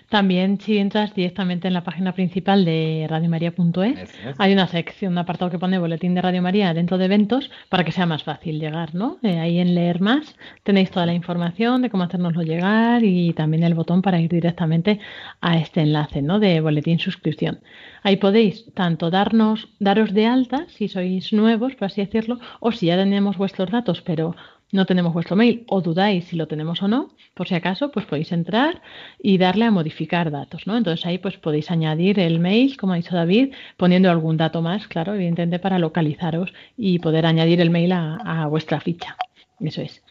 También 0.09 0.59
si 0.59 0.77
entras 0.77 1.13
directamente 1.15 1.67
en 1.67 1.73
la 1.73 1.83
página 1.83 2.13
principal 2.13 2.65
de 2.65 3.07
radiomaria.es, 3.09 4.13
hay 4.37 4.53
una 4.53 4.67
sección, 4.67 5.13
un 5.13 5.17
apartado 5.19 5.51
que 5.51 5.59
pone 5.59 5.79
Boletín 5.79 6.15
de 6.15 6.21
Radio 6.21 6.41
María 6.41 6.73
dentro 6.73 6.97
de 6.97 7.05
eventos 7.05 7.49
para 7.69 7.83
que 7.83 7.91
sea 7.91 8.05
más 8.05 8.23
fácil 8.23 8.59
llegar, 8.59 8.93
¿no? 8.95 9.17
Eh, 9.23 9.39
ahí 9.39 9.59
en 9.59 9.75
Leer 9.75 10.01
Más 10.01 10.35
tenéis 10.63 10.91
toda 10.91 11.05
la 11.05 11.13
información 11.13 11.81
de 11.81 11.89
cómo 11.89 12.03
hacérnoslo 12.03 12.43
llegar 12.43 13.03
y 13.03 13.33
también 13.33 13.63
el 13.63 13.73
botón 13.73 14.01
para 14.01 14.19
ir 14.19 14.29
directamente 14.29 14.99
a 15.39 15.57
este 15.57 15.81
enlace, 15.81 16.21
¿no? 16.21 16.39
De 16.39 16.61
Boletín 16.61 16.99
Suscripción. 16.99 17.59
Ahí 18.03 18.17
podéis 18.17 18.65
tanto 18.73 19.09
darnos, 19.11 19.69
daros 19.79 20.13
de 20.13 20.25
alta 20.25 20.65
si 20.69 20.87
sois 20.87 21.33
nuevos, 21.33 21.75
por 21.75 21.85
así 21.85 22.01
decirlo, 22.01 22.39
o 22.59 22.71
si 22.71 22.87
ya 22.87 22.97
tenemos 22.97 23.37
vuestros 23.37 23.69
datos, 23.69 24.01
pero 24.01 24.35
no 24.71 24.85
tenemos 24.85 25.13
vuestro 25.13 25.35
mail 25.35 25.65
o 25.67 25.81
dudáis 25.81 26.25
si 26.25 26.35
lo 26.35 26.47
tenemos 26.47 26.81
o 26.81 26.87
no, 26.87 27.09
por 27.33 27.47
si 27.47 27.55
acaso, 27.55 27.91
pues 27.91 28.05
podéis 28.05 28.31
entrar 28.31 28.81
y 29.19 29.37
darle 29.37 29.65
a 29.65 29.71
modificar 29.71 30.31
datos, 30.31 30.67
¿no? 30.67 30.77
Entonces 30.77 31.05
ahí 31.05 31.17
pues 31.17 31.37
podéis 31.37 31.71
añadir 31.71 32.19
el 32.19 32.39
mail, 32.39 32.77
como 32.77 32.93
ha 32.93 32.97
dicho 32.97 33.15
David, 33.15 33.53
poniendo 33.77 34.09
algún 34.09 34.37
dato 34.37 34.61
más, 34.61 34.87
claro, 34.87 35.13
evidentemente 35.13 35.59
para 35.59 35.79
localizaros 35.79 36.53
y 36.77 36.99
poder 36.99 37.25
añadir 37.25 37.61
el 37.61 37.69
mail 37.69 37.91
a, 37.91 38.15
a 38.15 38.47
vuestra 38.47 38.79
ficha. 38.79 39.15
Eso 39.59 39.81
es. 39.81 40.03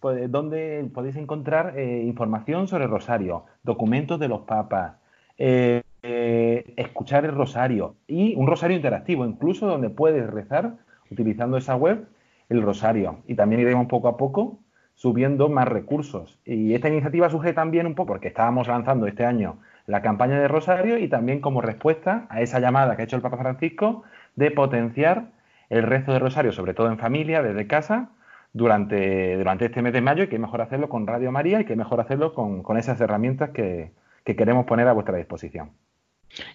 pues, 0.00 0.30
donde 0.30 0.90
podéis 0.92 1.16
encontrar 1.16 1.78
eh, 1.78 2.02
información 2.04 2.68
sobre 2.68 2.84
el 2.84 2.90
rosario, 2.90 3.46
documentos 3.62 4.20
de 4.20 4.28
los 4.28 4.42
papas, 4.42 4.96
eh, 5.38 5.80
eh, 6.02 6.74
escuchar 6.76 7.24
el 7.24 7.32
rosario 7.32 7.96
y 8.06 8.34
un 8.36 8.46
rosario 8.46 8.76
interactivo, 8.76 9.24
incluso 9.24 9.66
donde 9.66 9.90
puedes 9.90 10.28
rezar 10.28 10.74
utilizando 11.10 11.56
esa 11.56 11.76
web 11.76 12.06
el 12.48 12.62
rosario. 12.62 13.18
Y 13.26 13.34
también 13.34 13.60
iremos 13.60 13.86
poco 13.86 14.08
a 14.08 14.16
poco 14.16 14.58
subiendo 14.94 15.48
más 15.48 15.68
recursos. 15.68 16.38
Y 16.44 16.74
esta 16.74 16.88
iniciativa 16.88 17.30
surge 17.30 17.52
también 17.52 17.86
un 17.86 17.94
poco 17.94 18.08
porque 18.08 18.28
estábamos 18.28 18.68
lanzando 18.68 19.06
este 19.06 19.24
año 19.24 19.58
la 19.86 20.02
campaña 20.02 20.38
de 20.40 20.48
Rosario 20.48 20.98
y 20.98 21.08
también 21.08 21.40
como 21.40 21.60
respuesta 21.60 22.26
a 22.28 22.40
esa 22.40 22.60
llamada 22.60 22.94
que 22.94 23.02
ha 23.02 23.04
hecho 23.04 23.16
el 23.16 23.22
Papa 23.22 23.38
Francisco 23.38 24.04
de 24.36 24.50
potenciar 24.50 25.30
el 25.70 25.82
rezo 25.82 26.12
de 26.12 26.18
Rosario, 26.18 26.52
sobre 26.52 26.74
todo 26.74 26.88
en 26.88 26.98
familia, 26.98 27.42
desde 27.42 27.66
casa, 27.66 28.10
durante, 28.52 29.36
durante 29.36 29.64
este 29.66 29.82
mes 29.82 29.92
de 29.92 30.02
mayo 30.02 30.24
y 30.24 30.28
que 30.28 30.38
mejor 30.38 30.60
hacerlo 30.60 30.88
con 30.88 31.06
Radio 31.06 31.32
María 31.32 31.60
y 31.60 31.64
que 31.64 31.76
mejor 31.76 32.00
hacerlo 32.00 32.34
con, 32.34 32.62
con 32.62 32.76
esas 32.76 33.00
herramientas 33.00 33.50
que, 33.50 33.92
que 34.24 34.36
queremos 34.36 34.66
poner 34.66 34.86
a 34.88 34.92
vuestra 34.92 35.16
disposición. 35.16 35.70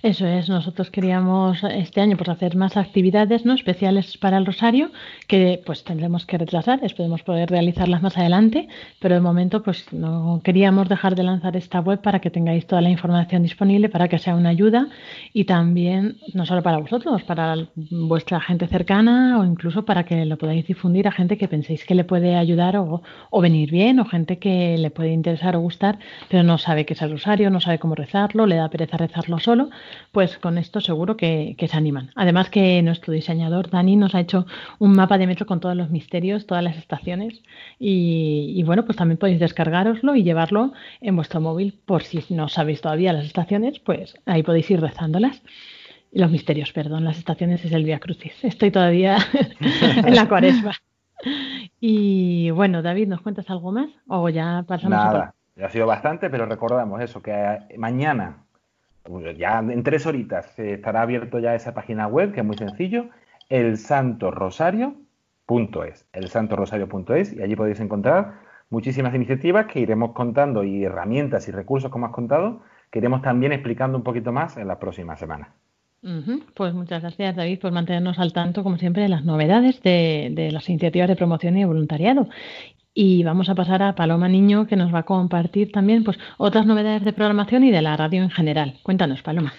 Eso 0.01 0.25
es, 0.25 0.49
nosotros 0.49 0.89
queríamos 0.89 1.63
este 1.63 2.01
año 2.01 2.17
pues 2.17 2.29
hacer 2.29 2.55
más 2.55 2.77
actividades 2.77 3.45
no 3.45 3.53
especiales 3.53 4.17
para 4.17 4.37
el 4.37 4.45
Rosario 4.45 4.89
que 5.27 5.61
pues 5.65 5.83
tendremos 5.83 6.25
que 6.25 6.37
retrasar, 6.39 6.79
esperemos 6.83 7.21
poder 7.21 7.49
realizarlas 7.51 8.01
más 8.01 8.17
adelante, 8.17 8.67
pero 8.99 9.13
de 9.13 9.21
momento 9.21 9.61
pues 9.61 9.93
no 9.93 10.41
queríamos 10.43 10.89
dejar 10.89 11.15
de 11.15 11.23
lanzar 11.23 11.55
esta 11.55 11.79
web 11.79 12.01
para 12.01 12.19
que 12.19 12.31
tengáis 12.31 12.65
toda 12.65 12.81
la 12.81 12.89
información 12.89 13.43
disponible 13.43 13.89
para 13.89 14.07
que 14.07 14.17
sea 14.17 14.35
una 14.35 14.49
ayuda 14.49 14.87
y 15.31 15.45
también 15.45 16.17
no 16.33 16.47
solo 16.47 16.63
para 16.63 16.79
vosotros, 16.79 17.21
para 17.23 17.55
vuestra 17.75 18.41
gente 18.41 18.65
cercana 18.67 19.39
o 19.39 19.45
incluso 19.45 19.85
para 19.85 20.05
que 20.05 20.25
lo 20.25 20.39
podáis 20.39 20.65
difundir 20.65 21.07
a 21.07 21.11
gente 21.11 21.37
que 21.37 21.47
penséis 21.47 21.85
que 21.85 21.93
le 21.93 22.03
puede 22.03 22.35
ayudar 22.35 22.77
o, 22.77 23.03
o 23.29 23.41
venir 23.41 23.69
bien 23.69 23.99
o 23.99 24.05
gente 24.05 24.39
que 24.39 24.75
le 24.75 24.89
puede 24.89 25.11
interesar 25.11 25.55
o 25.55 25.59
gustar, 25.59 25.99
pero 26.29 26.41
no 26.41 26.57
sabe 26.57 26.85
qué 26.85 26.93
es 26.93 27.01
el 27.03 27.11
Rosario, 27.11 27.51
no 27.51 27.61
sabe 27.61 27.77
cómo 27.77 27.93
rezarlo, 27.93 28.47
le 28.47 28.55
da 28.55 28.69
pereza 28.69 28.97
rezarlo 28.97 29.37
solo 29.37 29.66
pues 30.11 30.37
con 30.37 30.57
esto 30.57 30.81
seguro 30.81 31.17
que, 31.17 31.55
se 31.57 31.77
animan. 31.77 32.11
Además 32.15 32.49
que 32.49 32.81
nuestro 32.81 33.13
diseñador 33.13 33.69
Dani 33.69 33.95
nos 33.95 34.15
ha 34.15 34.19
hecho 34.19 34.45
un 34.79 34.93
mapa 34.93 35.17
de 35.17 35.27
metro 35.27 35.45
con 35.45 35.59
todos 35.59 35.75
los 35.75 35.89
misterios, 35.89 36.45
todas 36.45 36.63
las 36.63 36.77
estaciones 36.77 37.41
y, 37.79 38.61
bueno, 38.63 38.85
pues 38.85 38.97
también 38.97 39.17
podéis 39.17 39.39
descargaroslo 39.39 40.15
y 40.15 40.23
llevarlo 40.23 40.73
en 41.01 41.15
vuestro 41.15 41.41
móvil 41.41 41.79
por 41.85 42.03
si 42.03 42.23
no 42.29 42.49
sabéis 42.49 42.81
todavía 42.81 43.13
las 43.13 43.25
estaciones, 43.25 43.79
pues 43.79 44.17
ahí 44.25 44.43
podéis 44.43 44.69
ir 44.71 44.81
rezándolas. 44.81 45.41
Los 46.11 46.31
misterios, 46.31 46.71
perdón, 46.71 47.03
las 47.03 47.17
estaciones 47.17 47.63
es 47.65 47.71
el 47.73 47.83
Via 47.83 47.99
Crucis. 47.99 48.33
Estoy 48.43 48.71
todavía 48.71 49.17
en 49.59 50.15
la 50.15 50.27
cuaresma. 50.27 50.71
Y 51.79 52.49
bueno, 52.51 52.81
David, 52.81 53.07
¿nos 53.07 53.21
cuentas 53.21 53.49
algo 53.49 53.71
más? 53.71 53.89
O 54.07 54.29
ya 54.29 54.63
pasamos 54.67 54.97
Nada, 54.97 55.35
ya 55.55 55.65
ha 55.65 55.69
sido 55.69 55.85
bastante, 55.85 56.29
pero 56.29 56.45
recordamos 56.45 57.01
eso, 57.01 57.21
que 57.21 57.59
mañana 57.77 58.46
ya 59.37 59.59
en 59.59 59.83
tres 59.83 60.05
horitas 60.05 60.57
estará 60.59 61.01
abierto 61.01 61.39
ya 61.39 61.55
esa 61.55 61.73
página 61.73 62.07
web, 62.07 62.33
que 62.33 62.41
es 62.41 62.45
muy 62.45 62.57
sencillo, 62.57 63.09
elsantorosario.es, 63.49 66.05
elsantorosario.es, 66.13 67.33
y 67.33 67.41
allí 67.41 67.55
podéis 67.55 67.79
encontrar 67.79 68.47
muchísimas 68.69 69.15
iniciativas 69.15 69.67
que 69.67 69.79
iremos 69.79 70.13
contando 70.13 70.63
y 70.63 70.83
herramientas 70.83 71.47
y 71.47 71.51
recursos, 71.51 71.91
como 71.91 72.07
has 72.07 72.11
contado, 72.11 72.61
que 72.91 72.99
iremos 72.99 73.21
también 73.21 73.53
explicando 73.53 73.97
un 73.97 74.03
poquito 74.03 74.31
más 74.31 74.57
en 74.57 74.67
las 74.67 74.77
próximas 74.77 75.19
semanas. 75.19 75.49
Pues 76.53 76.73
muchas 76.73 77.01
gracias, 77.01 77.35
David, 77.35 77.59
por 77.59 77.71
mantenernos 77.71 78.19
al 78.19 78.31
tanto, 78.31 78.63
como 78.63 78.77
siempre, 78.77 79.03
de 79.03 79.09
las 79.09 79.25
novedades 79.25 79.81
de, 79.81 80.29
de, 80.31 80.51
las 80.51 80.69
iniciativas 80.69 81.09
de 81.09 81.15
promoción 81.15 81.57
y 81.57 81.61
de 81.61 81.65
voluntariado. 81.65 82.29
Y 82.99 83.21
vamos 83.21 83.47
a 83.47 83.53
pasar 83.53 83.83
a 83.83 83.93
Paloma 83.93 84.27
Niño, 84.27 84.65
que 84.65 84.75
nos 84.75 84.91
va 84.91 84.99
a 84.99 85.03
compartir 85.03 85.71
también 85.71 86.03
pues, 86.03 86.17
otras 86.39 86.65
novedades 86.65 87.05
de 87.05 87.13
programación 87.13 87.63
y 87.63 87.69
de 87.69 87.83
la 87.83 87.95
radio 87.95 88.23
en 88.23 88.31
general. 88.31 88.79
Cuéntanos, 88.81 89.21
Paloma. 89.21 89.53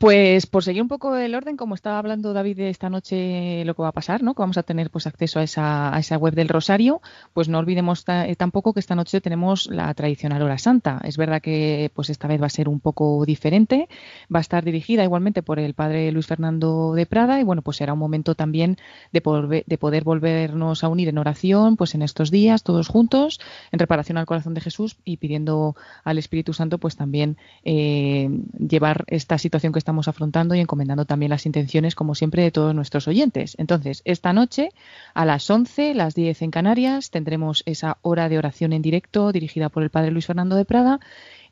Pues 0.00 0.46
por 0.46 0.64
seguir 0.64 0.80
un 0.80 0.88
poco 0.88 1.14
el 1.14 1.34
orden, 1.34 1.58
como 1.58 1.74
estaba 1.74 1.98
hablando 1.98 2.32
David 2.32 2.60
esta 2.60 2.88
noche, 2.88 3.66
lo 3.66 3.74
que 3.74 3.82
va 3.82 3.88
a 3.88 3.92
pasar, 3.92 4.22
¿no? 4.22 4.32
Que 4.32 4.40
vamos 4.40 4.56
a 4.56 4.62
tener 4.62 4.88
pues 4.88 5.06
acceso 5.06 5.40
a 5.40 5.42
esa, 5.42 6.16
web 6.16 6.32
del 6.34 6.48
Rosario, 6.48 7.02
pues 7.34 7.50
no 7.50 7.58
olvidemos 7.58 8.02
eh, 8.08 8.34
tampoco 8.34 8.72
que 8.72 8.80
esta 8.80 8.94
noche 8.94 9.20
tenemos 9.20 9.66
la 9.66 9.92
tradicional 9.92 10.40
hora 10.40 10.56
santa. 10.56 11.02
Es 11.04 11.18
verdad 11.18 11.42
que 11.42 11.90
pues 11.94 12.08
esta 12.08 12.28
vez 12.28 12.40
va 12.40 12.46
a 12.46 12.48
ser 12.48 12.66
un 12.66 12.80
poco 12.80 13.26
diferente, 13.26 13.90
va 14.34 14.38
a 14.38 14.40
estar 14.40 14.64
dirigida 14.64 15.04
igualmente 15.04 15.42
por 15.42 15.58
el 15.58 15.74
padre 15.74 16.10
Luis 16.12 16.26
Fernando 16.26 16.94
de 16.94 17.04
Prada 17.04 17.38
y 17.38 17.44
bueno, 17.44 17.60
pues 17.60 17.76
será 17.76 17.92
un 17.92 17.98
momento 17.98 18.34
también 18.34 18.78
de 19.12 19.20
poder, 19.20 19.66
de 19.66 19.76
poder 19.78 20.04
volvernos 20.04 20.82
a 20.82 20.88
unir 20.88 21.10
en 21.10 21.18
oración, 21.18 21.76
pues 21.76 21.94
en 21.94 22.00
estos 22.00 22.30
días, 22.30 22.62
todos 22.62 22.88
juntos, 22.88 23.38
en 23.70 23.78
reparación 23.78 24.16
al 24.16 24.24
corazón 24.24 24.54
de 24.54 24.62
Jesús 24.62 24.96
y 25.04 25.18
pidiendo 25.18 25.76
al 26.04 26.16
Espíritu 26.16 26.54
Santo 26.54 26.78
pues 26.78 26.96
también 26.96 27.36
eh, 27.64 28.30
llevar 28.58 29.04
esta 29.06 29.36
situación 29.36 29.74
que 29.74 29.78
está 29.78 29.89
estamos 29.90 30.06
afrontando 30.06 30.54
y 30.54 30.60
encomendando 30.60 31.04
también 31.04 31.30
las 31.30 31.46
intenciones, 31.46 31.96
como 31.96 32.14
siempre, 32.14 32.44
de 32.44 32.52
todos 32.52 32.72
nuestros 32.76 33.08
oyentes. 33.08 33.56
Entonces, 33.58 34.02
esta 34.04 34.32
noche, 34.32 34.68
a 35.14 35.24
las 35.24 35.50
11, 35.50 35.94
las 35.94 36.14
10 36.14 36.42
en 36.42 36.52
Canarias, 36.52 37.10
tendremos 37.10 37.64
esa 37.66 37.98
hora 38.02 38.28
de 38.28 38.38
oración 38.38 38.72
en 38.72 38.82
directo 38.82 39.32
dirigida 39.32 39.68
por 39.68 39.82
el 39.82 39.90
Padre 39.90 40.12
Luis 40.12 40.26
Fernando 40.26 40.54
de 40.54 40.64
Prada 40.64 41.00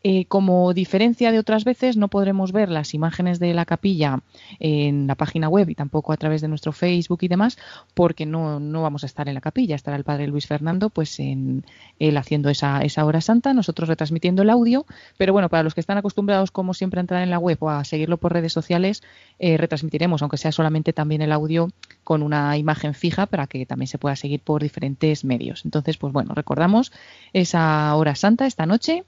eh, 0.03 0.27
como 0.27 0.73
diferencia 0.75 1.33
de 1.33 1.39
otras 1.39 1.65
veces, 1.65 1.97
no 1.97 2.09
podremos 2.09 2.53
ver 2.53 2.69
las 2.69 2.95
imágenes 2.95 3.39
de 3.39 3.53
la 3.55 3.65
capilla 3.65 4.21
en 4.61 5.07
la 5.07 5.15
página 5.15 5.49
web 5.49 5.69
y 5.69 5.75
tampoco 5.75 6.13
a 6.13 6.17
través 6.17 6.41
de 6.41 6.49
nuestro 6.49 6.73
Facebook 6.73 7.19
y 7.23 7.29
demás, 7.29 7.59
porque 7.95 8.27
no, 8.27 8.61
no 8.61 8.83
vamos 8.83 9.03
a 9.03 9.07
estar 9.07 9.29
en 9.29 9.35
la 9.35 9.41
capilla. 9.41 9.75
Estará 9.75 9.97
el 9.97 10.05
padre 10.05 10.29
Luis 10.29 10.47
Fernando, 10.47 10.91
pues 10.91 11.19
en 11.19 11.65
él 11.99 12.17
haciendo 12.17 12.49
esa, 12.49 12.81
esa 12.83 13.05
hora 13.05 13.21
santa, 13.21 13.53
nosotros 13.55 13.89
retransmitiendo 13.89 14.43
el 14.43 14.51
audio. 14.51 14.87
Pero 15.17 15.33
bueno, 15.33 15.49
para 15.49 15.63
los 15.63 15.75
que 15.75 15.81
están 15.81 15.99
acostumbrados, 15.99 16.51
como 16.51 16.75
siempre, 16.75 17.01
a 17.01 17.03
entrar 17.03 17.23
en 17.23 17.31
la 17.31 17.39
web 17.39 17.59
o 17.61 17.71
a 17.71 17.85
seguirlo 17.85 18.19
por 18.19 18.33
redes 18.33 18.53
sociales, 18.53 19.03
eh, 19.39 19.57
retransmitiremos, 19.57 20.23
aunque 20.23 20.37
sea 20.37 20.53
solamente 20.53 20.93
también 20.93 21.23
el 21.23 21.33
audio 21.33 21.71
con 22.05 22.23
una 22.23 22.57
imagen 22.57 22.95
fija 22.95 23.27
para 23.27 23.47
que 23.47 23.67
también 23.67 23.89
se 23.89 23.99
pueda 23.99 24.17
seguir 24.17 24.41
por 24.41 24.63
diferentes 24.63 25.25
medios. 25.25 25.65
Entonces, 25.65 25.97
pues 25.97 26.13
bueno, 26.13 26.35
recordamos 26.35 26.93
esa 27.33 27.95
hora 27.95 28.15
santa 28.15 28.47
esta 28.47 28.67
noche 28.67 29.05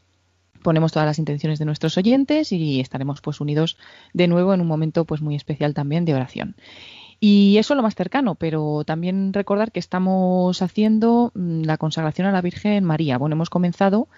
ponemos 0.63 0.93
todas 0.93 1.07
las 1.07 1.19
intenciones 1.19 1.59
de 1.59 1.65
nuestros 1.65 1.97
oyentes 1.99 2.53
y 2.53 2.81
estaremos 2.81 3.21
pues 3.21 3.41
unidos 3.41 3.77
de 4.13 4.29
nuevo 4.29 4.55
en 4.55 4.61
un 4.61 4.67
momento 4.67 5.05
pues 5.05 5.21
muy 5.21 5.35
especial 5.35 5.75
también 5.75 6.05
de 6.05 6.15
oración. 6.15 6.57
Y 7.23 7.59
eso 7.59 7.75
lo 7.75 7.83
más 7.83 7.95
cercano, 7.95 8.35
pero 8.35 8.83
también 8.87 9.35
recordar 9.35 9.73
que 9.73 9.79
estamos 9.79 10.63
haciendo 10.63 11.33
mm, 11.35 11.65
la 11.65 11.77
consagración 11.77 12.27
a 12.27 12.33
la 12.33 12.41
Virgen 12.41 12.83
María. 12.85 13.19
Bueno, 13.19 13.35
hemos 13.35 13.51
comenzado 13.51 14.09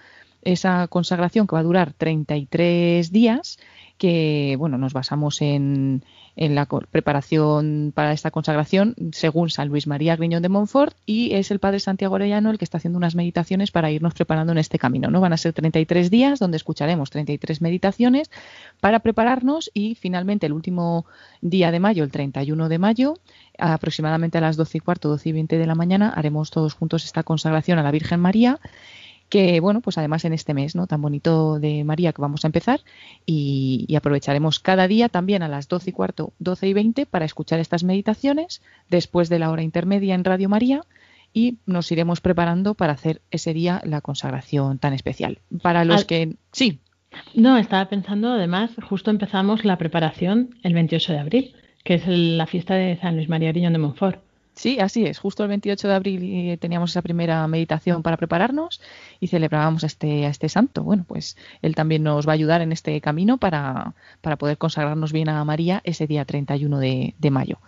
esa 0.42 0.86
consagración 0.88 1.46
que 1.46 1.54
va 1.54 1.60
a 1.60 1.64
durar 1.64 1.92
33 1.92 3.10
días, 3.10 3.58
que 3.98 4.56
bueno, 4.58 4.78
nos 4.78 4.92
basamos 4.92 5.40
en, 5.42 6.02
en 6.36 6.54
la 6.54 6.66
preparación 6.66 7.92
para 7.94 8.12
esta 8.12 8.30
consagración 8.30 8.94
según 9.12 9.50
San 9.50 9.68
Luis 9.68 9.86
María 9.86 10.16
Griñón 10.16 10.42
de 10.42 10.48
Montfort 10.48 10.96
y 11.04 11.34
es 11.34 11.50
el 11.50 11.58
Padre 11.58 11.78
Santiago 11.78 12.14
Orellano 12.14 12.50
el 12.50 12.58
que 12.58 12.64
está 12.64 12.78
haciendo 12.78 12.96
unas 12.96 13.14
meditaciones 13.14 13.70
para 13.70 13.90
irnos 13.90 14.14
preparando 14.14 14.52
en 14.52 14.58
este 14.58 14.78
camino. 14.78 15.10
¿no? 15.10 15.20
Van 15.20 15.34
a 15.34 15.36
ser 15.36 15.52
33 15.52 16.10
días 16.10 16.38
donde 16.38 16.56
escucharemos 16.56 17.10
33 17.10 17.60
meditaciones 17.60 18.30
para 18.80 19.00
prepararnos 19.00 19.70
y 19.74 19.94
finalmente 19.94 20.46
el 20.46 20.52
último 20.52 21.04
día 21.42 21.70
de 21.70 21.80
mayo, 21.80 22.02
el 22.02 22.10
31 22.10 22.68
de 22.68 22.78
mayo, 22.78 23.14
aproximadamente 23.58 24.38
a 24.38 24.40
las 24.40 24.56
12 24.56 24.78
y 24.78 24.80
cuarto, 24.80 25.08
12 25.10 25.28
y 25.28 25.32
20 25.32 25.58
de 25.58 25.66
la 25.66 25.74
mañana, 25.74 26.10
haremos 26.10 26.50
todos 26.50 26.74
juntos 26.74 27.04
esta 27.04 27.22
consagración 27.22 27.78
a 27.78 27.82
la 27.82 27.90
Virgen 27.90 28.20
María 28.20 28.58
que 29.32 29.60
bueno, 29.60 29.80
pues 29.80 29.96
además 29.96 30.26
en 30.26 30.34
este 30.34 30.52
mes, 30.52 30.76
¿no? 30.76 30.86
Tan 30.86 31.00
bonito 31.00 31.58
de 31.58 31.84
María 31.84 32.12
que 32.12 32.20
vamos 32.20 32.44
a 32.44 32.48
empezar 32.48 32.80
y, 33.24 33.88
aprovecharemos 33.96 34.60
cada 34.60 34.86
día 34.86 35.08
también 35.08 35.42
a 35.42 35.48
las 35.48 35.68
12 35.68 35.88
y 35.88 35.92
cuarto, 35.94 36.34
12 36.38 36.68
y 36.68 36.72
20 36.74 37.06
para 37.06 37.24
escuchar 37.24 37.58
estas 37.58 37.82
meditaciones 37.82 38.60
después 38.90 39.30
de 39.30 39.38
la 39.38 39.50
hora 39.50 39.62
intermedia 39.62 40.14
en 40.14 40.24
Radio 40.24 40.50
María 40.50 40.82
y 41.32 41.56
nos 41.64 41.90
iremos 41.90 42.20
preparando 42.20 42.74
para 42.74 42.92
hacer 42.92 43.22
ese 43.30 43.54
día 43.54 43.80
la 43.86 44.02
consagración 44.02 44.78
tan 44.78 44.92
especial. 44.92 45.38
Para 45.62 45.86
los 45.86 46.04
que... 46.04 46.36
Sí. 46.52 46.80
No, 47.34 47.56
estaba 47.56 47.88
pensando, 47.88 48.32
además, 48.32 48.72
justo 48.86 49.10
empezamos 49.10 49.64
la 49.64 49.78
preparación 49.78 50.56
el 50.62 50.74
28 50.74 51.10
de 51.10 51.18
abril, 51.18 51.54
que 51.84 51.94
es 51.94 52.02
la 52.06 52.46
fiesta 52.46 52.74
de 52.74 52.98
San 52.98 53.16
Luis 53.16 53.30
María 53.30 53.50
Griñón 53.52 53.72
de 53.72 53.78
Montfort. 53.78 54.20
Sí, 54.54 54.78
así 54.80 55.06
es. 55.06 55.18
Justo 55.18 55.42
el 55.42 55.48
28 55.48 55.88
de 55.88 55.94
abril 55.94 56.22
eh, 56.22 56.56
teníamos 56.58 56.90
esa 56.90 57.02
primera 57.02 57.46
meditación 57.48 58.02
para 58.02 58.18
prepararnos 58.18 58.80
y 59.18 59.28
celebrábamos 59.28 59.82
a 59.82 59.86
este, 59.86 60.26
este 60.26 60.48
santo. 60.48 60.82
Bueno, 60.84 61.04
pues 61.08 61.36
él 61.62 61.74
también 61.74 62.02
nos 62.02 62.26
va 62.28 62.32
a 62.32 62.34
ayudar 62.34 62.60
en 62.60 62.70
este 62.72 63.00
camino 63.00 63.38
para, 63.38 63.94
para 64.20 64.36
poder 64.36 64.58
consagrarnos 64.58 65.12
bien 65.12 65.30
a 65.30 65.42
María 65.44 65.80
ese 65.84 66.06
día 66.06 66.24
31 66.26 66.78
de, 66.78 67.14
de 67.18 67.30
mayo. 67.30 67.58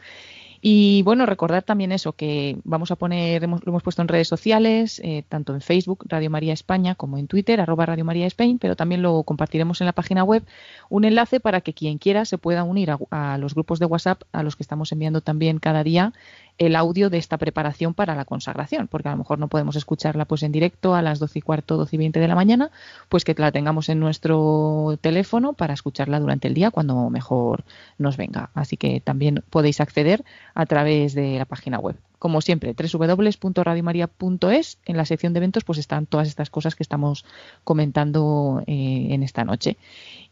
Y 0.67 1.03
bueno, 1.03 1.27
recordar 1.27 1.63
también 1.63 1.93
eso, 1.93 2.15
que 2.15 2.57
vamos 2.65 2.91
a 2.91 2.97
poner, 2.97 3.43
lo 3.43 3.61
hemos 3.67 3.83
puesto 3.83 4.01
en 4.01 4.09
redes 4.09 4.29
sociales, 4.29 4.99
eh, 5.05 5.23
tanto 5.29 5.53
en 5.53 5.61
Facebook, 5.61 6.07
Radio 6.09 6.31
María 6.31 6.55
España, 6.55 6.95
como 6.95 7.19
en 7.19 7.27
Twitter, 7.27 7.61
arroba 7.61 7.85
Radio 7.85 8.07
María 8.07 8.27
España, 8.27 8.57
pero 8.59 8.75
también 8.75 9.03
lo 9.03 9.25
compartiremos 9.25 9.83
en 9.83 9.85
la 9.85 9.93
página 9.93 10.25
web, 10.25 10.43
un 10.89 11.05
enlace 11.05 11.39
para 11.39 11.61
que 11.61 11.75
quien 11.75 11.99
quiera 11.99 12.25
se 12.25 12.39
pueda 12.39 12.65
unir 12.65 12.97
a, 13.11 13.37
los 13.37 13.55
grupos 13.55 13.79
de 13.79 13.85
WhatsApp 13.85 14.23
a 14.33 14.43
los 14.43 14.57
que 14.57 14.63
estamos 14.63 14.91
enviando 14.91 15.21
también 15.21 15.59
cada 15.59 15.85
día 15.85 16.15
el 16.59 16.77
audio 16.77 17.11
de 17.11 17.19
esta 17.19 17.39
preparación 17.39 17.95
para 17.95 18.15
la 18.15 18.25
consagración, 18.25 18.89
porque 18.89 19.09
a 19.09 19.13
lo 19.13 19.19
mejor 19.19 19.39
no 19.39 19.49
podemos 19.49 19.77
escucharla 19.77 20.25
pues 20.25 20.43
en 20.43 20.53
directo 20.53 20.95
a 20.95 21.03
las 21.03 21.19
12 21.19 21.39
y 21.39 21.43
cuarto, 21.43 21.77
12 21.77 21.97
y 21.97 21.99
20 21.99 22.21
de 22.21 22.29
la 22.29 22.35
mañana, 22.35 22.71
pues 23.09 23.25
que 23.25 23.35
la 23.37 23.53
tengamos 23.53 23.89
en 23.89 24.01
nuestro 24.01 24.99
teléfono 25.01 25.53
para 25.53 25.75
escucharla 25.75 26.21
durante 26.21 26.49
el 26.49 26.55
día 26.55 26.71
cuando 26.71 27.11
mejor 27.11 27.65
nos 27.99 28.17
venga. 28.17 28.51
Así 28.55 28.77
que 28.77 29.01
también 29.01 29.43
podéis 29.51 29.81
acceder 29.81 30.25
a 30.55 30.67
través 30.67 31.15
de 31.15 31.39
la 31.39 31.45
página 31.45 31.79
web. 31.79 31.97
Como 32.19 32.41
siempre, 32.41 32.75
www.radiomaria.es, 32.75 34.79
en 34.87 34.97
la 34.97 35.05
sección 35.05 35.33
de 35.33 35.39
eventos, 35.39 35.65
pues 35.65 35.79
están 35.79 36.07
todas 36.07 36.29
estas 36.29 36.49
cosas 36.49 36.75
que 36.75 36.83
estamos 36.83 37.25
comentando 37.65 38.63
eh, 38.67 39.09
en 39.11 39.23
esta 39.23 39.45
noche. 39.45 39.77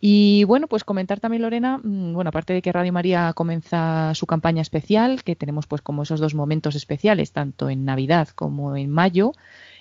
Y 0.01 0.45
bueno, 0.45 0.68
pues 0.68 0.85
comentar 0.85 1.20
también, 1.20 1.43
Lorena, 1.43 1.78
mm, 1.78 2.14
bueno, 2.14 2.28
aparte 2.28 2.53
de 2.53 2.62
que 2.62 2.72
Radio 2.72 2.93
María 2.93 3.33
comienza 3.35 4.14
su 4.14 4.26
campaña 4.26 4.62
especial, 4.62 5.22
que 5.22 5.37
tenemos 5.37 5.66
pues 5.66 5.83
como 5.83 6.03
esos 6.03 6.18
dos 6.18 6.35
momentos 6.35 6.74
especiales, 6.74 7.33
tanto 7.33 7.68
en 7.68 7.85
Navidad 7.85 8.28
como 8.28 8.76
en 8.76 8.91
mayo, 8.91 9.33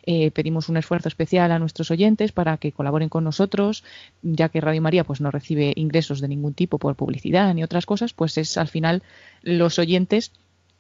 eh, 0.04 0.32
pedimos 0.32 0.70
un 0.70 0.78
esfuerzo 0.78 1.08
especial 1.08 1.52
a 1.52 1.60
nuestros 1.60 1.92
oyentes 1.92 2.32
para 2.32 2.58
que 2.58 2.72
colaboren 2.72 3.10
con 3.10 3.24
nosotros, 3.24 3.84
ya 4.22 4.50
que 4.50 4.62
Radio 4.62 4.82
María 4.82 5.04
pues 5.04 5.22
no 5.22 5.32
recibe 5.32 5.74
ingresos 5.76 6.22
de 6.22 6.28
ningún 6.28 6.54
tipo 6.54 6.80
por 6.80 6.96
publicidad 6.96 7.54
ni 7.54 7.64
otras 7.64 7.86
cosas, 7.86 8.14
pues 8.14 8.38
es 8.38 8.58
al 8.58 8.68
final 8.68 9.04
los 9.44 9.80
oyentes 9.80 10.32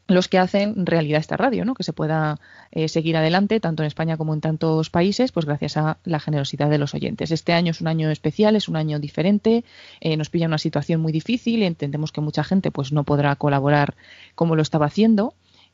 los 0.07 0.27
que 0.27 0.37
hacen 0.37 0.85
realidad 0.85 1.19
esta 1.19 1.37
radio, 1.37 1.65
¿no? 1.65 1.73
que 1.73 1.83
se 1.83 1.93
pueda 1.93 2.39
eh, 2.71 2.87
seguir 2.87 3.15
adelante 3.17 3.59
tanto 3.59 3.83
en 3.83 3.87
España 3.87 4.17
como 4.17 4.33
en 4.33 4.41
tantos 4.41 4.89
países, 4.89 5.31
pues 5.31 5.45
gracias 5.45 5.77
a 5.77 5.97
la 6.03 6.19
generosidad 6.19 6.69
de 6.69 6.77
los 6.77 6.93
oyentes. 6.93 7.31
Este 7.31 7.53
año 7.53 7.71
es 7.71 7.81
un 7.81 7.87
año 7.87 8.09
especial, 8.09 8.55
es 8.55 8.67
un 8.67 8.75
año 8.75 8.99
diferente, 8.99 9.63
eh, 9.99 10.17
nos 10.17 10.29
pilla 10.29 10.47
una 10.47 10.57
situación 10.57 11.01
muy 11.01 11.11
difícil 11.11 11.61
y 11.61 11.65
entendemos 11.65 12.11
que 12.11 12.21
mucha 12.21 12.43
gente 12.43 12.71
pues 12.71 12.91
no 12.91 13.03
podrá 13.03 13.35
colaborar 13.35 13.95
como 14.35 14.55
lo 14.55 14.61
estaba 14.61 14.87
haciendo 14.87 15.33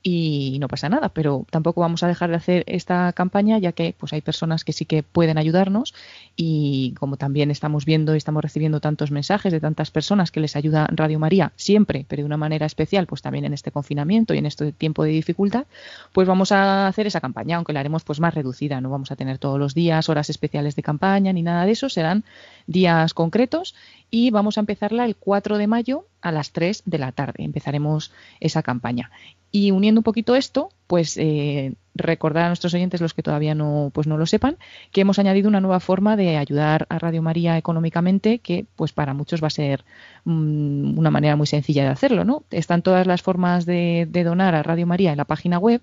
y 0.10 0.58
no 0.60 0.70
pasa 0.70 0.88
nada, 0.88 1.10
pero 1.10 1.45
tampoco 1.49 1.82
vamos 1.82 2.01
a 2.01 2.08
dejar 2.08 2.30
de 2.30 2.38
hacer 2.38 2.64
esta 2.68 3.12
campaña 3.12 3.58
ya 3.58 3.74
que 3.74 3.93
pues 3.99 4.14
hay 4.14 4.22
personas 4.22 4.64
que 4.64 4.72
sí 4.72 4.86
que 4.86 5.03
pueden 5.03 5.38
ayudarnos 5.38 5.93
y 6.38 6.93
como 6.97 7.18
también 7.18 7.51
estamos 7.51 7.84
viendo 7.84 8.14
y 8.14 8.18
estamos 8.18 8.41
recibiendo 8.41 8.80
tantos 8.80 9.12
mensajes 9.12 9.51
de 9.51 9.60
tantas 9.60 9.91
personas 9.91 10.32
que 10.32 10.39
les 10.39 10.55
ayuda 10.55 10.88
Radio 10.91 11.20
María 11.20 11.51
siempre, 11.58 12.05
pero 12.08 12.22
de 12.22 12.26
una 12.26 12.38
manera 12.38 12.66
especial, 12.66 13.05
pues 13.05 13.22
también 13.22 13.43
en 13.43 13.53
este 13.53 13.72
confinamiento 13.72 14.34
y 14.34 14.38
en 14.38 14.45
este 14.45 14.72
tiempo 14.72 15.03
de 15.03 15.10
dificultad, 15.10 15.66
pues 16.14 16.26
vamos 16.26 16.53
a 16.53 16.88
hacer 16.88 17.05
esa 17.05 17.20
campaña, 17.20 17.58
aunque 17.58 17.74
la 17.74 17.82
haremos 17.82 18.05
pues 18.05 18.22
más 18.22 18.34
reducida, 18.34 18.80
no 18.80 18.89
vamos 18.89 19.12
a 19.12 19.18
tener 19.18 19.39
todos 19.39 19.60
los 19.60 19.74
días 19.74 20.08
horas 20.08 20.30
especiales 20.30 20.78
de 20.78 20.84
campaña 20.84 21.34
ni 21.34 21.43
nada 21.43 21.66
de 21.66 21.74
eso, 21.74 21.89
serán 21.89 22.24
días 22.66 23.14
concretos 23.14 23.76
y 24.10 24.32
vamos 24.32 24.58
a 24.58 24.62
empezarla 24.62 25.03
el 25.03 25.18
4 25.18 25.58
de 25.58 25.68
mayo 25.68 26.05
a 26.22 26.32
las 26.32 26.51
3 26.51 26.84
de 26.86 26.97
la 26.97 27.11
tarde. 27.11 27.43
Empezaremos 27.43 28.11
esa 28.39 28.63
campaña. 28.63 29.11
Y 29.51 29.72
uniendo 29.72 30.01
un 30.01 30.03
poquito 30.03 30.36
esto, 30.36 30.70
pues 30.88 31.18
eh, 31.18 31.74
recordar 31.95 32.45
a 32.45 32.47
nuestros 32.49 32.74
oyentes, 32.74 33.01
los 33.01 33.13
que 33.13 33.24
todavía 33.24 33.55
no, 33.55 33.91
pues 33.93 34.05
no 34.05 34.18
lo 34.18 34.26
sepan, 34.26 34.57
que 34.91 35.01
hemos 35.01 35.20
añadido 35.20 35.47
una 35.47 35.61
nueva 35.61 35.80
forma 35.80 36.18
de 36.18 36.38
ayudar 36.38 36.86
a 36.89 36.99
Radio 36.99 37.22
María 37.22 37.57
económicamente, 37.57 38.39
que 38.39 38.65
pues 38.76 38.91
para 38.91 39.13
muchos 39.13 39.41
va 39.41 39.47
a 39.47 39.51
ser 39.51 39.86
mm, 40.26 40.97
una 40.97 41.11
manera 41.11 41.36
muy 41.36 41.47
sencilla 41.47 41.84
de 41.84 41.89
hacerlo, 41.89 42.26
¿no? 42.26 42.43
Están 42.51 42.82
todas 42.82 43.07
las 43.07 43.22
formas 43.22 43.65
de, 43.65 44.07
de 44.09 44.24
donar 44.24 44.53
a 44.53 44.63
Radio 44.63 44.86
María 44.86 45.11
en 45.11 45.18
la 45.18 45.26
página 45.26 45.59
web, 45.59 45.82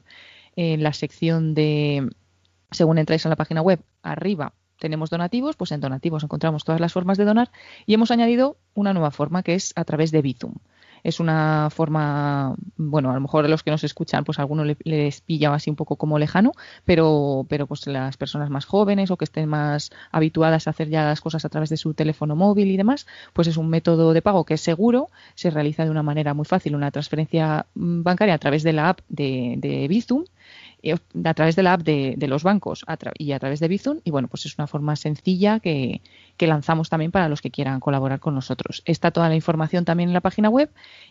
en 0.56 0.82
la 0.82 0.92
sección 0.92 1.54
de, 1.54 2.10
según 2.70 2.98
entráis 2.98 3.24
en 3.24 3.30
la 3.30 3.36
página 3.36 3.62
web, 3.62 3.80
arriba 4.02 4.52
tenemos 4.84 5.08
donativos, 5.08 5.56
pues 5.56 5.72
en 5.72 5.80
donativos 5.80 6.24
encontramos 6.24 6.62
todas 6.62 6.78
las 6.78 6.92
formas 6.92 7.16
de 7.16 7.24
donar 7.24 7.50
y 7.86 7.94
hemos 7.94 8.10
añadido 8.10 8.58
una 8.74 8.92
nueva 8.92 9.10
forma 9.10 9.42
que 9.42 9.54
es 9.54 9.72
a 9.76 9.84
través 9.86 10.10
de 10.10 10.20
Bizum. 10.20 10.56
Es 11.02 11.20
una 11.20 11.70
forma, 11.70 12.54
bueno, 12.76 13.10
a 13.10 13.14
lo 13.14 13.20
mejor 13.20 13.46
a 13.46 13.48
los 13.48 13.62
que 13.62 13.70
nos 13.70 13.82
escuchan, 13.82 14.24
pues 14.24 14.38
a 14.38 14.42
algunos 14.42 14.66
les 14.84 15.20
pilla 15.22 15.54
así 15.54 15.70
un 15.70 15.76
poco 15.76 15.96
como 15.96 16.18
lejano, 16.18 16.52
pero, 16.84 17.46
pero 17.48 17.66
pues 17.66 17.86
las 17.86 18.18
personas 18.18 18.50
más 18.50 18.66
jóvenes 18.66 19.10
o 19.10 19.16
que 19.16 19.24
estén 19.24 19.48
más 19.48 19.90
habituadas 20.12 20.66
a 20.66 20.70
hacer 20.70 20.90
ya 20.90 21.02
las 21.04 21.22
cosas 21.22 21.46
a 21.46 21.48
través 21.48 21.70
de 21.70 21.78
su 21.78 21.94
teléfono 21.94 22.36
móvil 22.36 22.70
y 22.70 22.76
demás, 22.76 23.06
pues 23.32 23.48
es 23.48 23.56
un 23.56 23.70
método 23.70 24.12
de 24.12 24.20
pago 24.20 24.44
que 24.44 24.54
es 24.54 24.60
seguro, 24.60 25.08
se 25.34 25.48
realiza 25.48 25.84
de 25.84 25.90
una 25.90 26.02
manera 26.02 26.34
muy 26.34 26.44
fácil, 26.44 26.74
una 26.74 26.90
transferencia 26.90 27.64
mm, 27.74 28.02
bancaria 28.02 28.34
a 28.34 28.38
través 28.38 28.62
de 28.62 28.74
la 28.74 28.90
app 28.90 29.00
de, 29.08 29.54
de 29.56 29.88
a 30.92 31.34
través 31.34 31.56
de 31.56 31.62
la 31.62 31.74
app 31.74 31.82
de, 31.82 32.16
los 32.28 32.42
bancos 32.42 32.84
y 33.18 33.32
a 33.32 33.38
través 33.38 33.60
de 33.60 33.68
Bizum. 33.68 34.00
Y 34.04 34.10
bueno, 34.10 34.28
pues 34.28 34.46
es 34.46 34.58
una 34.58 34.66
forma 34.66 34.96
sencilla 34.96 35.60
que, 35.60 36.00
lanzamos 36.38 36.90
también 36.90 37.10
para 37.10 37.28
los 37.28 37.40
que 37.40 37.50
quieran 37.50 37.80
colaborar 37.80 38.20
con 38.20 38.34
nosotros. 38.34 38.82
Está 38.84 39.10
toda 39.10 39.28
la 39.28 39.34
información 39.34 39.84
también 39.84 40.10
en 40.10 40.14
la 40.14 40.20
página 40.20 40.50
web 40.50 40.70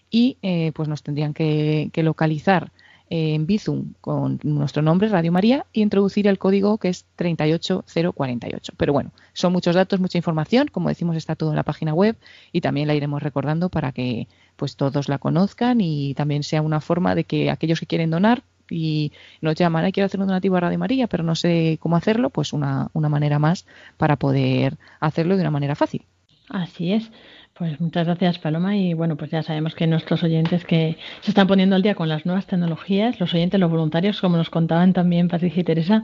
y 0.09 0.37
eh, 0.41 0.71
pues 0.73 0.87
nos 0.87 1.01
tendrían 1.03 1.33
que, 1.33 1.91
localizar 1.95 2.71
en 3.09 3.45
Bizum 3.45 3.93
con 4.01 4.39
nuestro 4.43 4.81
nombre, 4.81 5.07
Radio 5.07 5.31
María, 5.31 5.65
y 5.71 5.81
introducir 5.81 6.27
el 6.27 6.39
código 6.39 6.77
que 6.77 6.89
es 6.89 7.05
38048. 7.15 8.73
Pero 8.75 8.93
bueno, 8.93 9.11
son 9.33 9.53
muchos 9.53 9.75
datos, 9.75 9.99
mucha 9.99 10.17
información. 10.17 10.67
Como 10.71 10.89
decimos, 10.89 11.15
está 11.15 11.35
todo 11.35 11.51
en 11.51 11.55
la 11.55 11.63
página 11.63 11.93
web 11.93 12.15
y 12.51 12.61
también 12.61 12.87
la 12.87 12.95
iremos 12.95 13.21
recordando 13.21 13.69
para 13.69 13.91
que 13.91 14.27
pues 14.55 14.75
todos 14.75 15.09
la 15.09 15.17
conozcan 15.17 15.81
y 15.81 16.13
también 16.13 16.43
sea 16.43 16.61
una 16.61 16.81
forma 16.81 17.15
de 17.15 17.23
que 17.23 17.49
aquellos 17.51 17.79
que 17.79 17.87
quieren 17.87 18.09
donar 18.09 18.43
y 18.73 19.11
nos 19.41 19.55
llaman, 19.55 19.91
quiero 19.91 20.05
hacer 20.05 20.19
un 20.19 20.27
donativo 20.27 20.57
a 20.57 20.61
Radio 20.61 20.79
María, 20.79 21.07
pero 21.07 21.23
no 21.23 21.35
sé 21.35 21.77
cómo 21.79 21.95
hacerlo, 21.95 22.29
pues 22.29 22.53
una, 22.53 22.89
una 22.93 23.09
manera 23.09 23.39
más 23.39 23.65
para 23.97 24.15
poder 24.15 24.77
hacerlo 24.99 25.35
de 25.35 25.41
una 25.41 25.51
manera 25.51 25.75
fácil. 25.75 26.05
Así 26.49 26.93
es. 26.93 27.11
Pues 27.53 27.79
muchas 27.79 28.07
gracias, 28.07 28.39
Paloma. 28.39 28.75
Y 28.75 28.95
bueno, 28.95 29.15
pues 29.15 29.29
ya 29.29 29.43
sabemos 29.43 29.75
que 29.75 29.85
nuestros 29.85 30.23
oyentes 30.23 30.65
que 30.65 30.97
se 31.21 31.31
están 31.31 31.45
poniendo 31.45 31.75
al 31.75 31.83
día 31.83 31.93
con 31.93 32.09
las 32.09 32.25
nuevas 32.25 32.47
tecnologías, 32.47 33.19
los 33.19 33.31
oyentes, 33.33 33.59
los 33.59 33.69
voluntarios, 33.69 34.19
como 34.19 34.37
nos 34.37 34.49
contaban 34.49 34.91
también 34.93 35.27
Patricia 35.27 35.61
y 35.61 35.63
Teresa, 35.63 36.03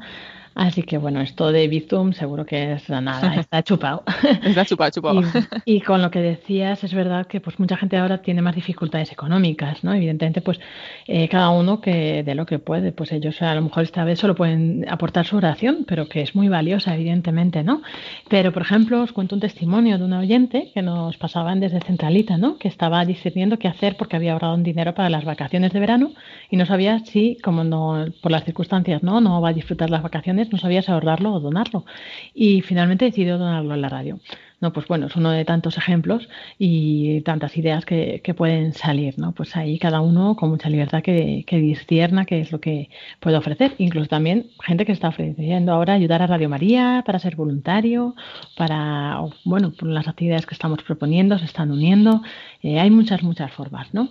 Así 0.56 0.84
que 0.84 0.97
bueno, 0.97 1.22
esto 1.22 1.52
de 1.52 1.68
Bizum 1.68 2.14
seguro 2.14 2.45
que 2.45 2.74
es 2.74 2.89
nada, 2.89 3.36
está 3.39 3.64
chupado. 3.64 4.04
está 4.43 4.66
chupado, 4.66 4.91
chupado. 4.91 5.22
Y, 5.66 5.82
con 5.82 6.02
lo 6.02 6.12
que 6.12 6.20
decías, 6.20 6.84
es 6.84 6.93
verdad 6.93 7.28
que 7.28 7.39
pues 7.39 7.60
mucha 7.60 7.78
gente 7.78 7.97
ahora 7.97 8.22
tiene 8.22 8.41
más 8.41 8.56
dificultades 8.56 9.12
económicas, 9.12 9.84
¿no? 9.84 9.93
Evidentemente, 9.93 10.41
pues 10.41 10.60
eh, 11.08 11.28
cada 11.30 11.50
uno 11.50 11.82
que 11.82 12.24
de 12.24 12.36
lo 12.36 12.45
que 12.45 12.60
puede, 12.60 12.91
pues 12.91 13.12
ellos 13.12 13.41
a 13.41 13.56
lo 13.56 13.62
mejor 13.62 13.84
esta 13.84 14.04
vez 14.04 14.20
solo 14.20 14.36
pueden 14.36 14.86
aportar 14.89 15.26
su 15.26 15.38
oración, 15.38 15.86
pero 15.88 16.08
que 16.08 16.22
es 16.22 16.36
muy 16.36 16.50
valiosa, 16.50 16.95
evidentemente, 16.95 17.64
¿no? 17.64 17.82
Pero, 18.28 18.52
por 18.52 18.62
ejemplo, 18.62 19.02
os 19.02 19.12
cuento 19.12 19.36
un 19.36 19.41
testimonio 19.41 19.97
de 19.97 20.04
un 20.04 20.14
oyente 20.14 20.72
que 20.74 20.82
nos 20.82 21.18
pasaban 21.18 21.60
desde 21.60 21.80
Centralita, 21.82 22.38
¿no? 22.38 22.58
Que 22.58 22.68
estaba 22.68 23.06
discerniendo 23.06 23.60
qué 23.60 23.68
hacer 23.68 23.97
porque 23.97 24.16
había 24.16 24.34
ahorrado 24.34 24.56
un 24.56 24.64
dinero 24.64 24.93
para 24.93 25.10
las 25.10 25.26
vacaciones 25.26 25.74
de 25.74 25.80
verano 25.80 26.12
y 26.50 26.58
no 26.58 26.66
sabía 26.66 27.00
si, 27.00 27.38
como 27.43 27.64
no, 27.64 28.06
por 28.22 28.32
las 28.32 28.43
circunstancias, 28.43 29.04
¿no? 29.04 29.22
No 29.22 29.41
va 29.41 29.50
a 29.50 29.54
disfrutar 29.54 29.89
las 29.89 30.04
vacaciones, 30.04 30.39
no 30.52 30.58
sabía 30.58 30.84
ahorrarlo 30.88 31.34
o 31.34 31.40
donarlo. 31.40 31.86
Y 32.34 32.62
finalmente 32.62 33.06
decidió 33.06 33.38
donarlo 33.38 33.74
en 33.74 33.82
la 33.82 33.90
radio. 33.90 34.20
No, 34.62 34.74
pues 34.74 34.88
bueno, 34.88 35.08
es 35.08 35.16
uno 35.16 35.32
de 35.32 35.46
tantos 35.46 35.78
ejemplos 35.78 36.28
y 36.58 37.22
tantas 37.22 37.56
ideas 37.56 37.86
que, 37.86 38.22
pueden 38.38 38.74
salir, 38.74 39.18
¿no? 39.18 39.32
Pues 39.32 39.56
ahí 39.56 39.80
cada 39.80 40.02
uno 40.02 40.36
con 40.36 40.50
mucha 40.50 40.70
libertad 40.70 41.02
que, 41.02 41.44
que 41.48 41.58
discierna 41.58 42.26
qué 42.26 42.42
es 42.42 42.52
lo 42.52 42.60
que 42.60 42.90
puede 43.20 43.38
ofrecer. 43.38 43.74
Incluso 43.78 44.08
también 44.10 44.48
gente 44.62 44.86
que 44.86 44.92
está 44.92 45.10
ofreciendo 45.10 45.72
ahora 45.72 45.94
ayudar 45.94 46.22
a 46.22 46.28
Radio 46.28 46.50
María 46.50 47.04
para 47.06 47.20
ser 47.20 47.36
voluntario, 47.36 48.16
para, 48.58 49.22
bueno, 49.46 49.72
por 49.72 49.88
las 49.90 50.08
actividades 50.08 50.46
que 50.46 50.56
estamos 50.56 50.84
proponiendo, 50.84 51.40
se 51.40 51.46
están 51.46 51.72
uniendo. 51.72 52.22
Eh, 52.62 52.80
hay 52.80 52.92
muchas, 52.92 53.24
muchas 53.24 53.52
formas, 53.52 53.94
¿no? 53.94 54.10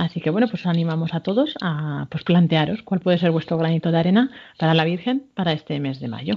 Así 0.00 0.22
que 0.22 0.30
bueno, 0.30 0.48
pues 0.48 0.64
animamos 0.64 1.12
a 1.12 1.20
todos 1.20 1.54
a 1.60 2.06
pues 2.10 2.24
plantearos 2.24 2.82
cuál 2.82 3.00
puede 3.00 3.18
ser 3.18 3.32
vuestro 3.32 3.58
granito 3.58 3.92
de 3.92 3.98
arena 3.98 4.30
para 4.58 4.72
la 4.72 4.84
Virgen 4.84 5.26
para 5.34 5.52
este 5.52 5.78
mes 5.78 6.00
de 6.00 6.08
mayo. 6.08 6.36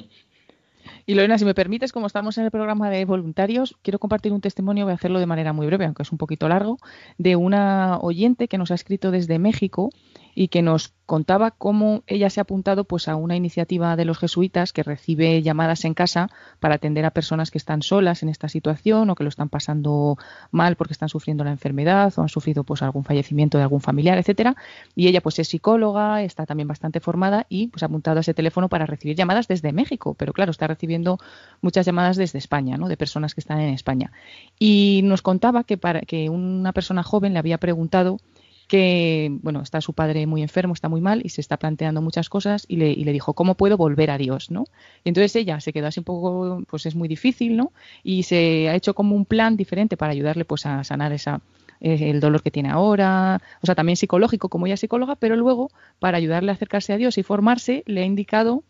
Y 1.05 1.15
Lorena, 1.15 1.37
si 1.37 1.45
me 1.45 1.53
permites, 1.53 1.93
como 1.93 2.07
estamos 2.07 2.37
en 2.37 2.43
el 2.43 2.51
programa 2.51 2.89
de 2.89 3.05
voluntarios, 3.05 3.77
quiero 3.81 3.99
compartir 3.99 4.33
un 4.33 4.41
testimonio, 4.41 4.83
voy 4.83 4.91
a 4.91 4.95
hacerlo 4.95 5.19
de 5.19 5.27
manera 5.27 5.53
muy 5.53 5.65
breve, 5.65 5.85
aunque 5.85 6.03
es 6.03 6.11
un 6.11 6.17
poquito 6.17 6.49
largo, 6.49 6.77
de 7.17 7.37
una 7.37 7.99
oyente 7.99 8.49
que 8.49 8.57
nos 8.57 8.69
ha 8.71 8.75
escrito 8.75 9.11
desde 9.11 9.39
México 9.39 9.91
y 10.35 10.47
que 10.47 10.61
nos 10.61 10.93
contaba 11.05 11.51
cómo 11.51 12.03
ella 12.07 12.29
se 12.29 12.39
ha 12.39 12.43
apuntado 12.43 12.85
pues 12.85 13.07
a 13.07 13.15
una 13.15 13.35
iniciativa 13.35 13.95
de 13.95 14.05
los 14.05 14.17
jesuitas 14.17 14.71
que 14.71 14.83
recibe 14.83 15.41
llamadas 15.41 15.83
en 15.85 15.93
casa 15.93 16.29
para 16.59 16.75
atender 16.75 17.05
a 17.05 17.11
personas 17.11 17.51
que 17.51 17.57
están 17.57 17.81
solas 17.81 18.23
en 18.23 18.29
esta 18.29 18.47
situación 18.47 19.09
o 19.09 19.15
que 19.15 19.23
lo 19.23 19.29
están 19.29 19.49
pasando 19.49 20.17
mal 20.51 20.75
porque 20.75 20.93
están 20.93 21.09
sufriendo 21.09 21.43
la 21.43 21.51
enfermedad 21.51 22.13
o 22.15 22.21
han 22.21 22.29
sufrido 22.29 22.63
pues 22.63 22.81
algún 22.81 23.03
fallecimiento 23.03 23.57
de 23.57 23.63
algún 23.63 23.81
familiar, 23.81 24.17
etcétera, 24.17 24.55
y 24.95 25.07
ella 25.07 25.21
pues 25.21 25.39
es 25.39 25.49
psicóloga, 25.49 26.23
está 26.23 26.45
también 26.45 26.67
bastante 26.67 26.99
formada 26.99 27.45
y 27.49 27.67
pues 27.67 27.83
ha 27.83 27.87
apuntado 27.87 28.17
a 28.17 28.21
ese 28.21 28.33
teléfono 28.33 28.69
para 28.69 28.85
recibir 28.85 29.17
llamadas 29.17 29.47
desde 29.47 29.73
México, 29.73 30.15
pero 30.17 30.33
claro, 30.33 30.51
está 30.51 30.67
recibiendo 30.67 31.19
muchas 31.61 31.85
llamadas 31.85 32.17
desde 32.17 32.39
España, 32.39 32.77
¿no? 32.77 32.87
de 32.87 32.97
personas 32.97 33.35
que 33.35 33.41
están 33.41 33.59
en 33.59 33.73
España. 33.73 34.11
Y 34.57 35.01
nos 35.03 35.21
contaba 35.21 35.63
que 35.63 35.77
para 35.77 36.01
que 36.01 36.29
una 36.29 36.71
persona 36.71 37.03
joven 37.03 37.33
le 37.33 37.39
había 37.39 37.57
preguntado 37.57 38.19
que, 38.67 39.29
bueno, 39.41 39.61
está 39.61 39.81
su 39.81 39.93
padre 39.93 40.25
muy 40.27 40.41
enfermo, 40.41 40.73
está 40.73 40.89
muy 40.89 41.01
mal 41.01 41.21
y 41.23 41.29
se 41.29 41.41
está 41.41 41.57
planteando 41.57 42.01
muchas 42.01 42.29
cosas 42.29 42.65
y 42.67 42.77
le, 42.77 42.91
y 42.91 43.03
le 43.03 43.11
dijo, 43.11 43.33
¿cómo 43.33 43.55
puedo 43.55 43.77
volver 43.77 44.11
a 44.11 44.17
Dios, 44.17 44.51
no? 44.51 44.65
Entonces 45.03 45.35
ella 45.35 45.59
se 45.59 45.73
quedó 45.73 45.87
así 45.87 45.99
un 45.99 46.05
poco, 46.05 46.63
pues 46.67 46.85
es 46.85 46.95
muy 46.95 47.07
difícil, 47.07 47.57
¿no? 47.57 47.71
Y 48.03 48.23
se 48.23 48.69
ha 48.69 48.75
hecho 48.75 48.93
como 48.93 49.15
un 49.15 49.25
plan 49.25 49.57
diferente 49.57 49.97
para 49.97 50.11
ayudarle 50.11 50.45
pues 50.45 50.65
a 50.65 50.83
sanar 50.83 51.13
esa 51.13 51.41
eh, 51.81 52.09
el 52.09 52.19
dolor 52.19 52.41
que 52.41 52.51
tiene 52.51 52.69
ahora, 52.69 53.41
o 53.61 53.65
sea, 53.65 53.75
también 53.75 53.97
psicológico 53.97 54.47
como 54.47 54.65
ella 54.65 54.75
es 54.75 54.79
psicóloga, 54.79 55.15
pero 55.15 55.35
luego 55.35 55.69
para 55.99 56.17
ayudarle 56.17 56.51
a 56.51 56.55
acercarse 56.55 56.93
a 56.93 56.97
Dios 56.97 57.17
y 57.17 57.23
formarse 57.23 57.83
le 57.85 58.03
ha 58.03 58.05
indicado 58.05 58.63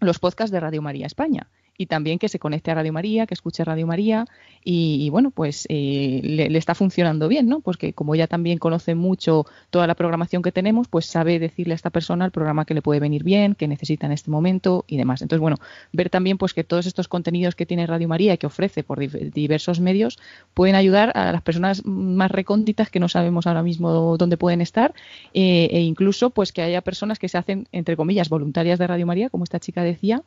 los 0.00 0.18
podcasts 0.18 0.52
de 0.52 0.60
Radio 0.60 0.82
María 0.82 1.06
España 1.06 1.48
y 1.76 1.86
también 1.86 2.18
que 2.18 2.28
se 2.28 2.38
conecte 2.38 2.70
a 2.70 2.74
Radio 2.74 2.92
María, 2.92 3.26
que 3.26 3.34
escuche 3.34 3.64
Radio 3.64 3.86
María 3.86 4.26
y, 4.62 5.08
bueno, 5.10 5.30
pues 5.30 5.66
eh, 5.70 6.20
le, 6.22 6.58
está 6.58 6.74
funcionando 6.74 7.26
bien, 7.28 7.48
¿no? 7.48 7.60
Porque 7.60 7.92
como 7.94 8.14
ella 8.14 8.26
también 8.26 8.58
conoce 8.58 8.94
mucho 8.94 9.46
toda 9.70 9.86
la 9.86 9.94
programación 9.94 10.42
que 10.42 10.52
tenemos, 10.52 10.88
pues 10.88 11.06
sabe 11.06 11.38
decirle 11.38 11.72
a 11.72 11.76
esta 11.76 11.90
persona 11.90 12.26
el 12.26 12.30
programa 12.30 12.66
que 12.66 12.74
le 12.74 12.82
puede 12.82 13.00
venir 13.00 13.24
bien, 13.24 13.54
que 13.54 13.66
necesita 13.66 14.06
en 14.06 14.12
este 14.12 14.30
momento 14.30 14.84
y 14.86 14.98
demás. 14.98 15.22
Entonces, 15.22 15.40
bueno, 15.40 15.56
ver 15.92 16.10
también 16.10 16.36
pues 16.36 16.52
que 16.52 16.64
todos 16.64 16.86
estos 16.86 17.08
contenidos 17.08 17.54
que 17.54 17.64
tiene 17.64 17.86
Radio 17.86 18.08
María 18.08 18.34
y 18.34 18.38
que 18.38 18.46
ofrece 18.46 18.82
por 18.82 18.98
diversos 18.98 19.80
medios 19.80 20.18
pueden 20.52 20.74
ayudar 20.74 21.12
a 21.16 21.32
las 21.32 21.42
personas 21.42 21.84
más 21.86 22.30
recónditas 22.30 22.90
que 22.90 23.00
no 23.00 23.08
sabemos 23.08 23.46
ahora 23.46 23.62
mismo 23.62 24.16
dónde 24.18 24.36
pueden 24.36 24.60
estar 24.60 24.94
eh, 25.32 25.68
e 25.70 25.80
incluso 25.80 26.30
pues 26.30 26.52
que 26.52 26.62
haya 26.62 26.82
personas 26.82 27.18
que 27.18 27.28
se 27.28 27.38
hacen, 27.38 27.66
entre 27.72 27.96
comillas, 27.96 28.28
voluntarias 28.28 28.78
de 28.78 28.86
Radio 28.86 29.06
María, 29.06 29.30
como 29.30 29.44
esta 29.44 29.60
chica 29.60 29.82
decía, 29.82 30.22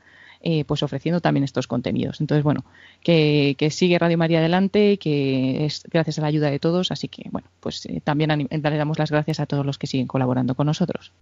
eh, 0.46 0.66
pues 0.66 0.84
ofreciendo 0.84 1.22
también 1.22 1.46
estos 1.46 1.68
contenidos. 1.68 2.20
Entonces, 2.20 2.44
bueno, 2.44 2.66
que, 3.02 3.56
sigue 3.72 3.98
Radio 3.98 4.18
María 4.18 4.40
adelante, 4.40 4.98
que 4.98 5.64
es 5.64 5.84
gracias 5.90 6.20
a 6.20 6.22
la 6.22 6.28
ayuda 6.28 6.52
de 6.52 6.60
todos, 6.60 6.92
así 6.92 7.08
que, 7.08 7.30
bueno, 7.32 7.48
pues 7.62 7.86
eh, 7.86 8.02
también 8.04 8.30
le 8.52 8.78
damos 8.78 9.00
las 9.00 9.10
gracias 9.10 9.40
a 9.40 9.46
todos 9.46 9.66
los 9.66 9.78
que 9.78 9.88
siguen 9.88 10.06
colaborando 10.06 10.54
con 10.54 10.66
nosotros. 10.66 11.14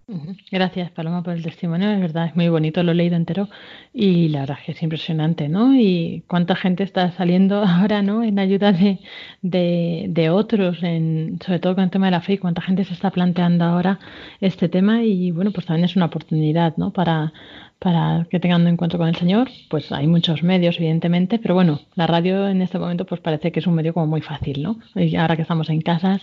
Gracias, 0.52 0.90
Paloma, 0.90 1.22
por 1.22 1.36
el 1.36 1.44
testimonio, 1.44 1.92
es 1.92 2.00
verdad, 2.02 2.26
es 2.30 2.36
muy 2.36 2.50
bonito, 2.50 2.82
lo 2.82 2.94
he 2.94 2.96
leído 2.96 3.16
entero 3.16 3.48
y 3.94 4.30
la 4.30 4.40
verdad 4.40 4.58
que 4.66 4.72
es 4.72 4.82
impresionante, 4.82 5.50
¿no? 5.50 5.76
Y 5.76 6.24
cuánta 6.26 6.56
gente 6.56 6.84
está 6.84 7.12
saliendo 7.12 7.64
ahora, 7.64 8.02
¿no? 8.02 8.24
En 8.24 8.40
ayuda 8.40 8.72
de, 8.72 9.00
de, 9.44 10.30
otros, 10.32 10.82
en, 10.82 11.38
sobre 11.46 11.60
todo 11.60 11.76
con 11.76 11.84
el 11.84 11.92
tema 11.92 12.08
de 12.08 12.12
la 12.12 12.22
fe, 12.22 12.34
y 12.34 12.38
cuánta 12.40 12.64
gente 12.64 12.86
se 12.86 12.94
está 12.94 13.12
planteando 13.12 13.66
ahora 13.66 14.00
este 14.40 14.68
tema 14.68 15.04
y, 15.04 15.30
bueno, 15.30 15.52
pues 15.52 15.68
también 15.68 15.86
es 15.86 15.96
una 15.96 16.06
oportunidad, 16.06 16.76
¿no? 16.78 16.92
Para 16.92 17.34
para 17.82 18.28
que 18.30 18.40
tengan 18.40 18.62
un 18.62 18.68
encuentro 18.68 19.00
con 19.00 19.08
el 19.08 19.16
Señor, 19.16 19.50
pues 19.68 19.92
hay 19.92 20.06
muchos 20.06 20.44
medios, 20.44 20.78
evidentemente, 20.78 21.40
pero 21.40 21.56
bueno, 21.56 21.82
la 21.96 22.06
radio 22.06 22.48
en 22.48 22.62
este 22.62 22.78
momento 22.78 23.08
pues 23.08 23.22
parece 23.22 23.52
que 23.52 23.60
es 23.60 23.66
un 23.66 23.74
medio 23.74 23.92
como 23.92 24.06
muy 24.06 24.22
fácil, 24.22 24.62
¿no? 24.62 24.78
Y 24.94 25.16
ahora 25.16 25.36
que 25.36 25.42
estamos 25.42 25.68
en 25.72 25.82
casas, 25.82 26.22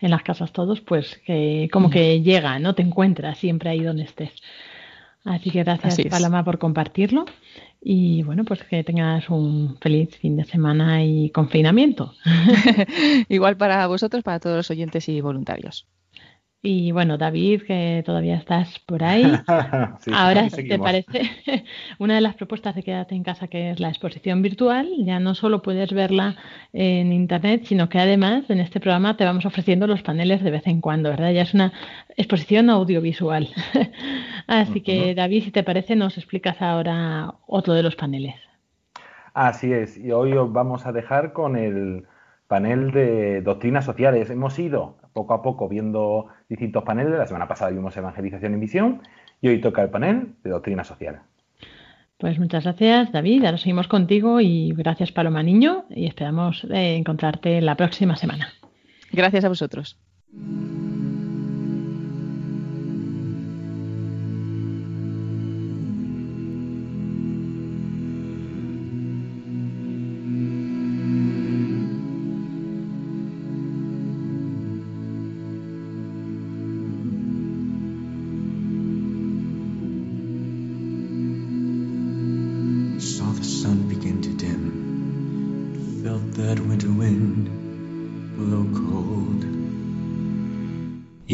en 0.00 0.10
las 0.10 0.22
casas 0.22 0.50
todos, 0.52 0.80
pues 0.80 1.20
que 1.26 1.68
como 1.70 1.90
que 1.90 2.22
llega, 2.22 2.58
¿no? 2.58 2.74
Te 2.74 2.80
encuentras 2.80 3.36
siempre 3.36 3.68
ahí 3.68 3.80
donde 3.80 4.04
estés. 4.04 4.32
Así 5.26 5.50
que 5.50 5.62
gracias, 5.62 5.98
Paloma, 6.08 6.42
por 6.42 6.58
compartirlo. 6.58 7.26
Y 7.82 8.22
bueno, 8.22 8.44
pues 8.44 8.62
que 8.64 8.82
tengas 8.82 9.28
un 9.28 9.76
feliz 9.82 10.16
fin 10.16 10.38
de 10.38 10.44
semana 10.44 11.04
y 11.04 11.28
confinamiento. 11.28 12.14
Igual 13.28 13.58
para 13.58 13.86
vosotros, 13.88 14.22
para 14.22 14.40
todos 14.40 14.56
los 14.56 14.70
oyentes 14.70 15.06
y 15.10 15.20
voluntarios. 15.20 15.86
Y 16.66 16.92
bueno, 16.92 17.18
David, 17.18 17.64
que 17.66 18.02
todavía 18.06 18.36
estás 18.36 18.78
por 18.78 19.04
ahí. 19.04 19.30
Ahora, 20.14 20.48
si 20.48 20.66
te 20.66 20.78
parece, 20.78 21.30
una 21.98 22.14
de 22.14 22.22
las 22.22 22.36
propuestas 22.36 22.74
de 22.74 22.82
Quédate 22.82 23.14
en 23.14 23.22
casa, 23.22 23.48
que 23.48 23.70
es 23.70 23.80
la 23.80 23.90
exposición 23.90 24.40
virtual, 24.40 24.88
ya 25.00 25.20
no 25.20 25.34
solo 25.34 25.60
puedes 25.60 25.92
verla 25.92 26.36
en 26.72 27.12
internet, 27.12 27.64
sino 27.66 27.90
que 27.90 27.98
además 27.98 28.48
en 28.48 28.60
este 28.60 28.80
programa 28.80 29.14
te 29.18 29.26
vamos 29.26 29.44
ofreciendo 29.44 29.86
los 29.86 30.00
paneles 30.00 30.42
de 30.42 30.50
vez 30.50 30.66
en 30.66 30.80
cuando, 30.80 31.10
¿verdad? 31.10 31.32
Ya 31.32 31.42
es 31.42 31.52
una 31.52 31.70
exposición 32.16 32.70
audiovisual. 32.70 33.50
Así 34.46 34.80
que, 34.80 35.14
David, 35.14 35.44
si 35.44 35.50
te 35.50 35.64
parece, 35.64 35.96
nos 35.96 36.16
explicas 36.16 36.62
ahora 36.62 37.34
otro 37.46 37.74
de 37.74 37.82
los 37.82 37.94
paneles. 37.94 38.36
Así 39.34 39.70
es, 39.70 39.98
y 39.98 40.12
hoy 40.12 40.32
os 40.32 40.50
vamos 40.50 40.86
a 40.86 40.92
dejar 40.92 41.34
con 41.34 41.56
el 41.56 42.06
panel 42.48 42.90
de 42.90 43.42
doctrinas 43.42 43.84
sociales. 43.84 44.30
Hemos 44.30 44.58
ido 44.58 45.03
poco 45.14 45.32
a 45.32 45.42
poco 45.42 45.68
viendo 45.68 46.26
distintos 46.50 46.82
paneles. 46.82 47.18
La 47.18 47.26
semana 47.26 47.48
pasada 47.48 47.70
vimos 47.70 47.96
evangelización 47.96 48.52
en 48.52 48.60
misión 48.60 49.02
y 49.40 49.48
hoy 49.48 49.60
toca 49.62 49.82
el 49.82 49.88
panel 49.88 50.34
de 50.44 50.50
doctrina 50.50 50.84
social. 50.84 51.22
Pues 52.18 52.38
muchas 52.38 52.64
gracias, 52.64 53.12
David. 53.12 53.44
Ahora 53.44 53.58
seguimos 53.58 53.88
contigo 53.88 54.40
y 54.40 54.72
gracias, 54.72 55.12
Paloma 55.12 55.42
Niño, 55.42 55.86
y 55.90 56.06
esperamos 56.06 56.64
eh, 56.70 56.96
encontrarte 56.96 57.60
la 57.60 57.76
próxima 57.76 58.16
semana. 58.16 58.52
Gracias 59.12 59.44
a 59.44 59.48
vosotros. 59.48 59.98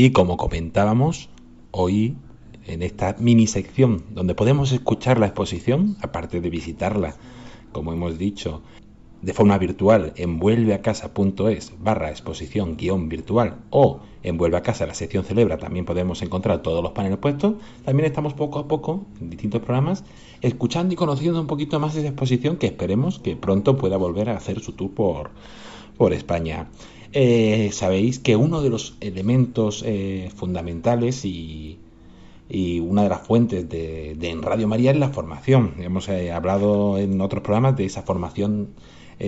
Y 0.03 0.13
como 0.13 0.39
comentábamos, 0.39 1.29
hoy 1.73 2.17
en 2.65 2.83
esta 2.83 3.17
mini 3.19 3.47
sección 3.47 4.03
donde 4.15 4.35
podemos 4.35 4.73
escuchar 4.73 5.19
la 5.19 5.27
exposición, 5.27 5.99
aparte 6.01 6.41
de 6.41 6.49
visitarla, 6.49 7.17
como 7.73 7.93
hemos 7.93 8.17
dicho, 8.17 8.63
de 9.21 9.35
forma 9.35 9.59
virtual 9.59 10.15
en 10.17 10.39
vuelveacasa.es 10.39 11.75
barra 11.81 12.09
exposición 12.09 12.79
guion 12.79 13.11
virtual 13.11 13.59
o 13.69 14.01
en 14.23 14.39
Vuelve 14.39 14.57
a 14.57 14.63
Casa, 14.63 14.87
la 14.87 14.95
sección 14.95 15.23
celebra, 15.23 15.59
también 15.59 15.85
podemos 15.85 16.23
encontrar 16.23 16.63
todos 16.63 16.83
los 16.83 16.93
paneles 16.93 17.19
puestos. 17.19 17.57
También 17.85 18.07
estamos 18.07 18.33
poco 18.33 18.59
a 18.59 18.69
poco 18.69 19.05
en 19.21 19.29
distintos 19.29 19.61
programas 19.61 20.05
escuchando 20.41 20.95
y 20.95 20.97
conociendo 20.97 21.43
un 21.43 21.47
poquito 21.47 21.79
más 21.79 21.95
esa 21.95 22.09
exposición 22.09 22.57
que 22.57 22.69
esperemos 22.69 23.19
que 23.19 23.37
pronto 23.37 23.77
pueda 23.77 23.99
volver 23.99 24.31
a 24.31 24.39
hacer 24.39 24.61
su 24.61 24.73
tour 24.73 24.93
por, 24.93 25.31
por 25.99 26.15
España. 26.15 26.69
Eh, 27.13 27.71
sabéis 27.73 28.21
que 28.21 28.37
uno 28.37 28.63
de 28.63 28.71
los 28.71 28.97
elementos 29.01 29.83
eh, 29.85 30.31
fundamentales 30.37 31.25
y, 31.25 31.79
una 32.83 33.05
de 33.05 33.09
las 33.09 33.21
fuentes 33.27 33.69
de, 33.69 34.17
en 34.21 34.43
Radio 34.43 34.67
María 34.67 34.91
es 34.91 34.99
la 34.99 35.11
formación. 35.11 35.75
Hemos 35.79 36.09
eh, 36.09 36.33
hablado 36.33 36.99
en 36.99 37.21
otros 37.21 37.43
programas 37.43 37.77
de 37.77 37.85
esa 37.85 38.03
formación 38.03 38.75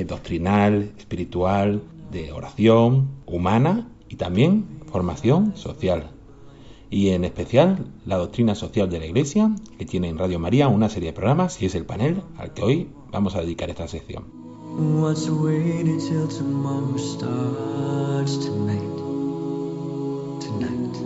doctrinal, 0.07 0.93
espiritual, 0.97 1.83
de 2.11 2.33
oración 2.33 3.11
humana 3.27 3.91
y 4.09 4.17
también 4.17 4.65
formación 4.91 5.55
social. 5.55 6.11
Y 6.91 7.11
en 7.11 7.25
especial 7.25 7.87
la 8.07 8.17
doctrina 8.17 8.55
social 8.55 8.89
de 8.89 9.01
la 9.01 9.07
Iglesia, 9.07 9.55
que 9.79 9.85
tiene 9.85 10.09
en 10.09 10.19
Radio 10.19 10.39
María 10.39 10.69
una 10.69 10.89
serie 10.89 11.11
de 11.11 11.15
programas 11.15 11.61
y 11.63 11.67
es 11.67 11.75
el 11.75 11.85
panel 11.85 12.23
al 12.39 12.55
que 12.55 12.63
hoy 12.63 12.89
vamos 13.11 13.37
a 13.37 13.43
dedicar 13.43 13.69
esta 13.71 13.87
sección. 13.87 14.42
What's 14.75 15.29
waiting 15.29 16.01
till 16.01 16.27
tomorrow 16.29 16.97
starts 16.97 18.39
tonight? 18.39 18.97
Tonight. 20.41 20.97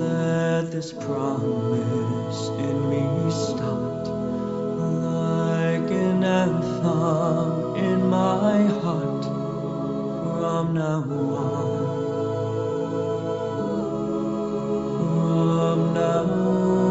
Let 0.00 0.72
this 0.72 0.90
promise 0.90 2.48
in 2.48 2.88
me 2.88 3.30
start 3.30 4.08
like 4.08 5.90
an 5.90 6.24
anthem 6.24 7.76
in 7.76 8.08
my 8.08 8.64
heart 8.80 9.24
from 9.24 10.72
now 10.72 11.02
on. 11.02 11.76
From 14.96 15.92
now 15.92 16.22
on. 16.22 16.85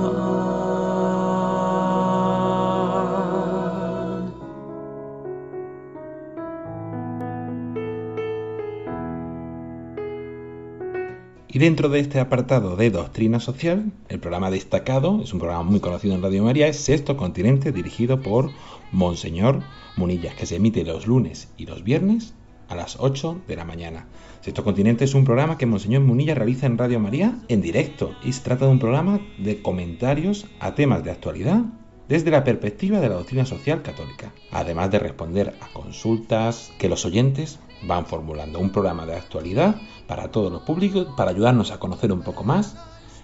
Y 11.55 11.59
dentro 11.59 11.87
de 11.87 12.01
este 12.01 12.19
apartado 12.19 12.75
de 12.75 12.91
Doctrina 12.91 13.39
Social, 13.39 13.93
el 14.09 14.19
programa 14.19 14.51
destacado, 14.51 15.21
es 15.23 15.31
un 15.31 15.39
programa 15.39 15.63
muy 15.63 15.79
conocido 15.79 16.13
en 16.13 16.21
Radio 16.21 16.43
María, 16.43 16.67
es 16.67 16.75
Sexto 16.75 17.15
Continente, 17.15 17.71
dirigido 17.71 18.21
por 18.21 18.49
Monseñor 18.91 19.61
Munillas, 19.95 20.35
que 20.35 20.45
se 20.45 20.57
emite 20.57 20.83
los 20.83 21.07
lunes 21.07 21.47
y 21.55 21.65
los 21.65 21.81
viernes 21.85 22.33
a 22.67 22.75
las 22.75 22.97
8 22.99 23.43
de 23.47 23.55
la 23.55 23.63
mañana. 23.63 24.05
Sexto 24.41 24.65
Continente 24.65 25.05
es 25.05 25.13
un 25.13 25.23
programa 25.23 25.57
que 25.57 25.65
Monseñor 25.65 26.01
Munilla 26.01 26.35
realiza 26.35 26.65
en 26.65 26.77
Radio 26.77 26.99
María 26.99 27.39
en 27.47 27.61
directo 27.61 28.13
y 28.21 28.33
se 28.33 28.41
trata 28.41 28.65
de 28.65 28.71
un 28.71 28.79
programa 28.79 29.21
de 29.37 29.61
comentarios 29.61 30.47
a 30.59 30.75
temas 30.75 31.05
de 31.05 31.11
actualidad 31.11 31.61
desde 32.07 32.31
la 32.31 32.43
perspectiva 32.43 32.99
de 32.99 33.09
la 33.09 33.15
doctrina 33.15 33.45
social 33.45 33.81
católica, 33.81 34.31
además 34.51 34.91
de 34.91 34.99
responder 34.99 35.55
a 35.61 35.67
consultas 35.73 36.71
que 36.77 36.89
los 36.89 37.05
oyentes 37.05 37.59
van 37.83 38.05
formulando. 38.05 38.59
Un 38.59 38.71
programa 38.71 39.05
de 39.05 39.15
actualidad 39.15 39.75
para 40.07 40.29
todos 40.29 40.51
los 40.51 40.63
públicos, 40.63 41.07
para 41.17 41.31
ayudarnos 41.31 41.71
a 41.71 41.79
conocer 41.79 42.11
un 42.11 42.21
poco 42.21 42.43
más 42.43 42.75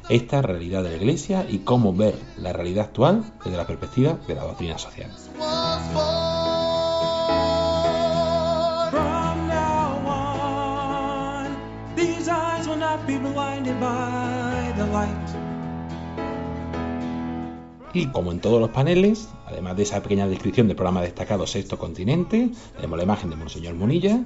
esta 0.10 0.42
realidad 0.42 0.84
de 0.84 0.90
la 0.90 0.98
Iglesia 0.98 1.46
y 1.48 1.60
cómo 1.60 1.94
ver 1.94 2.16
la 2.38 2.54
realidad 2.54 2.86
actual 2.86 3.24
desde 3.44 3.58
la 3.58 3.68
perspectiva 3.68 4.18
de 4.28 4.36
la 4.36 4.44
doctrina 4.44 4.78
social. 4.78 5.12
Y 17.94 18.08
como 18.08 18.32
en 18.32 18.40
todos 18.40 18.62
los 18.62 18.70
paneles, 18.70 19.30
además 19.46 19.76
de 19.76 19.84
esa 19.84 20.02
pequeña 20.02 20.28
descripción 20.28 20.68
del 20.68 20.78
programa 20.78 21.02
destacado 21.02 21.46
Sexto 21.46 21.78
Continente, 21.78 22.50
tenemos 22.76 22.98
la 22.98 23.04
imagen 23.04 23.30
de 23.30 23.36
Monseñor 23.36 23.76
Munilla, 23.76 24.24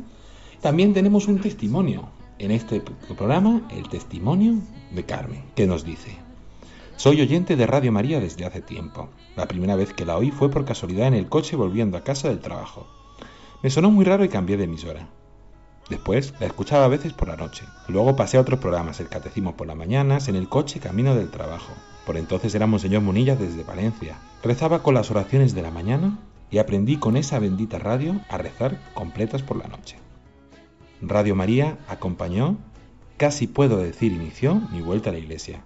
también 0.62 0.94
tenemos 0.94 1.28
un 1.28 1.40
testimonio. 1.40 2.10
En 2.38 2.52
este 2.52 2.82
programa, 3.16 3.62
el 3.72 3.88
testimonio 3.88 4.56
de 4.92 5.04
Carmen, 5.04 5.44
que 5.56 5.66
nos 5.66 5.86
dice, 5.86 6.18
soy 6.98 7.22
oyente 7.22 7.56
de 7.56 7.66
Radio 7.66 7.92
María 7.92 8.20
desde 8.20 8.46
hace 8.46 8.62
tiempo. 8.62 9.10
La 9.36 9.48
primera 9.48 9.76
vez 9.76 9.94
que 9.94 10.06
la 10.06 10.18
oí 10.18 10.32
fue 10.32 10.50
por 10.50 10.66
casualidad 10.66 11.08
en 11.08 11.14
el 11.14 11.28
coche 11.28 11.56
volviendo 11.56 11.98
a 11.98 12.04
casa 12.04 12.30
del 12.30 12.40
trabajo. 12.40 12.88
Me 13.64 13.70
sonó 13.70 13.90
muy 13.90 14.06
raro 14.06 14.24
y 14.24 14.30
cambié 14.30 14.58
de 14.58 14.66
emisora. 14.66 15.08
Después 15.90 16.34
la 16.40 16.48
escuchaba 16.48 16.86
a 16.86 16.90
veces 16.90 17.14
por 17.14 17.28
la 17.28 17.36
noche. 17.36 17.64
Luego 17.88 18.16
pasé 18.16 18.38
a 18.38 18.42
otros 18.42 18.60
programas, 18.60 19.00
el 19.00 19.08
catecismo 19.08 19.56
por 19.56 19.68
las 19.68 19.76
mañanas, 19.76 20.28
en 20.28 20.36
el 20.36 20.50
coche 20.50 20.80
camino 20.80 21.16
del 21.16 21.30
trabajo. 21.30 21.74
Por 22.06 22.18
entonces 22.18 22.56
era 22.56 22.66
Monseñor 22.66 23.04
Munilla 23.04 23.36
desde 23.36 23.64
Valencia. 23.64 24.18
Rezaba 24.44 24.82
con 24.82 24.96
las 24.96 25.12
oraciones 25.12 25.54
de 25.54 25.62
la 25.62 25.72
mañana 25.72 26.18
y 26.50 26.58
aprendí 26.58 26.98
con 26.98 27.18
esa 27.18 27.38
bendita 27.38 27.78
radio 27.78 28.20
a 28.30 28.38
rezar 28.38 28.80
completas 28.94 29.44
por 29.44 29.58
la 29.58 29.68
noche. 29.68 29.98
Radio 31.02 31.36
María 31.36 31.78
acompañó, 31.88 32.58
casi 33.18 33.46
puedo 33.46 33.78
decir 33.78 34.12
inició, 34.12 34.56
mi 34.72 34.82
vuelta 34.82 35.12
a 35.12 35.14
la 35.14 35.20
iglesia, 35.20 35.62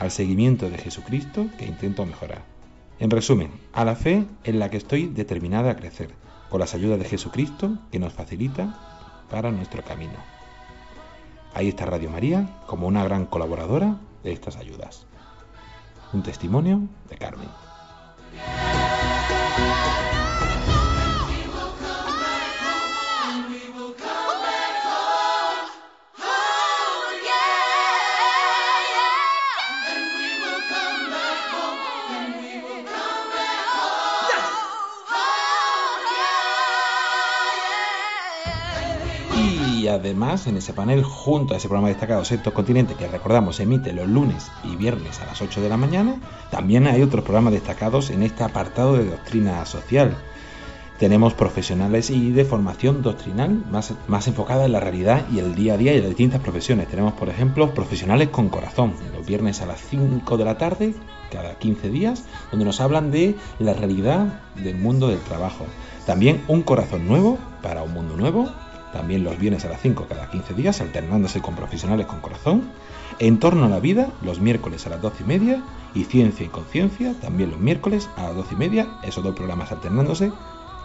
al 0.00 0.10
seguimiento 0.10 0.70
de 0.70 0.78
Jesucristo 0.78 1.46
que 1.58 1.66
intento 1.66 2.04
mejorar. 2.04 2.42
En 2.98 3.10
resumen, 3.10 3.50
a 3.72 3.84
la 3.84 3.94
fe 3.94 4.24
en 4.42 4.58
la 4.58 4.70
que 4.70 4.76
estoy 4.76 5.06
determinada 5.06 5.70
a 5.70 5.76
crecer, 5.76 6.10
con 6.48 6.60
las 6.60 6.74
ayudas 6.74 6.98
de 6.98 7.04
Jesucristo 7.04 7.78
que 7.90 7.98
nos 7.98 8.12
facilita 8.12 8.91
para 9.32 9.50
nuestro 9.50 9.82
camino. 9.82 10.18
Ahí 11.54 11.68
está 11.68 11.86
Radio 11.86 12.10
María 12.10 12.46
como 12.66 12.86
una 12.86 13.02
gran 13.02 13.24
colaboradora 13.24 13.96
de 14.22 14.32
estas 14.32 14.56
ayudas. 14.56 15.06
Un 16.12 16.22
testimonio 16.22 16.82
de 17.08 17.16
Carmen. 17.16 17.48
Además 39.92 40.46
en 40.46 40.56
ese 40.56 40.72
panel, 40.72 41.02
junto 41.04 41.54
a 41.54 41.56
ese 41.56 41.68
programa 41.68 41.88
destacado 41.88 42.24
Sexto 42.24 42.52
Continente, 42.52 42.94
que 42.94 43.08
recordamos 43.08 43.60
emite 43.60 43.92
los 43.92 44.08
lunes 44.08 44.50
y 44.64 44.76
viernes 44.76 45.20
a 45.20 45.26
las 45.26 45.40
8 45.40 45.60
de 45.60 45.68
la 45.68 45.76
mañana, 45.76 46.16
también 46.50 46.86
hay 46.86 47.02
otros 47.02 47.24
programas 47.24 47.52
destacados 47.52 48.10
en 48.10 48.22
este 48.22 48.44
apartado 48.44 48.96
de 48.96 49.04
doctrina 49.04 49.64
social. 49.66 50.16
Tenemos 50.98 51.34
profesionales 51.34 52.10
y 52.10 52.30
de 52.30 52.44
formación 52.44 53.02
doctrinal 53.02 53.64
más, 53.70 53.92
más 54.06 54.28
enfocada 54.28 54.66
en 54.66 54.72
la 54.72 54.80
realidad 54.80 55.26
y 55.32 55.40
el 55.40 55.54
día 55.54 55.74
a 55.74 55.76
día 55.76 55.94
y 55.94 55.98
las 55.98 56.08
distintas 56.08 56.40
profesiones. 56.40 56.88
Tenemos, 56.88 57.14
por 57.14 57.28
ejemplo, 57.28 57.74
profesionales 57.74 58.28
con 58.28 58.48
corazón, 58.48 58.94
los 59.16 59.26
viernes 59.26 59.62
a 59.62 59.66
las 59.66 59.80
5 59.80 60.36
de 60.36 60.44
la 60.44 60.58
tarde, 60.58 60.94
cada 61.32 61.58
15 61.58 61.90
días, 61.90 62.24
donde 62.50 62.64
nos 62.64 62.80
hablan 62.80 63.10
de 63.10 63.34
la 63.58 63.72
realidad 63.72 64.42
del 64.62 64.76
mundo 64.76 65.08
del 65.08 65.18
trabajo. 65.20 65.64
También 66.06 66.42
un 66.46 66.62
corazón 66.62 67.06
nuevo 67.08 67.38
para 67.62 67.82
un 67.82 67.94
mundo 67.94 68.16
nuevo, 68.16 68.48
también 68.92 69.24
los 69.24 69.38
viernes 69.38 69.64
a 69.64 69.68
las 69.68 69.80
5 69.80 70.06
cada 70.08 70.30
15 70.30 70.54
días, 70.54 70.80
alternándose 70.80 71.40
con 71.40 71.54
profesionales 71.54 72.06
con 72.06 72.20
corazón. 72.20 72.70
En 73.18 73.38
torno 73.38 73.64
a 73.64 73.68
la 73.68 73.80
vida, 73.80 74.08
los 74.22 74.40
miércoles 74.40 74.86
a 74.86 74.90
las 74.90 75.02
12 75.02 75.22
y 75.22 75.26
media. 75.26 75.62
Y 75.94 76.04
ciencia 76.04 76.46
y 76.46 76.48
conciencia, 76.48 77.14
también 77.20 77.50
los 77.50 77.60
miércoles 77.60 78.08
a 78.16 78.22
las 78.22 78.36
12 78.36 78.54
y 78.54 78.56
media. 78.56 78.88
Esos 79.02 79.24
dos 79.24 79.34
programas 79.34 79.72
alternándose 79.72 80.32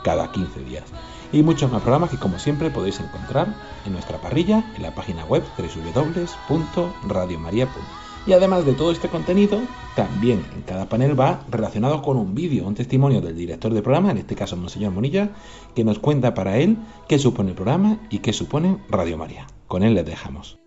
cada 0.03 0.31
15 0.31 0.61
días. 0.61 0.83
Y 1.31 1.43
muchos 1.43 1.71
más 1.71 1.81
programas 1.81 2.09
que, 2.09 2.17
como 2.17 2.39
siempre, 2.39 2.69
podéis 2.69 2.99
encontrar 2.99 3.55
en 3.85 3.93
nuestra 3.93 4.19
parrilla, 4.19 4.65
en 4.75 4.83
la 4.83 4.95
página 4.95 5.23
web 5.25 5.43
www.radiomaria.com. 5.57 8.06
Y 8.27 8.33
además 8.33 8.65
de 8.65 8.73
todo 8.73 8.91
este 8.91 9.07
contenido, 9.07 9.61
también 9.95 10.45
en 10.53 10.61
cada 10.63 10.89
panel 10.89 11.17
va 11.17 11.45
relacionado 11.49 12.01
con 12.01 12.17
un 12.17 12.35
vídeo, 12.35 12.67
un 12.67 12.75
testimonio 12.75 13.21
del 13.21 13.37
director 13.37 13.73
del 13.73 13.81
programa, 13.81 14.11
en 14.11 14.17
este 14.17 14.35
caso 14.35 14.57
Monseñor 14.57 14.91
Monilla, 14.91 15.29
que 15.73 15.85
nos 15.85 15.97
cuenta 15.97 16.33
para 16.33 16.57
él 16.57 16.77
qué 17.07 17.19
supone 17.19 17.51
el 17.51 17.55
programa 17.55 17.99
y 18.09 18.19
qué 18.19 18.33
supone 18.33 18.79
Radio 18.89 19.17
María. 19.17 19.47
Con 19.67 19.81
él 19.81 19.95
les 19.95 20.05
dejamos. 20.05 20.57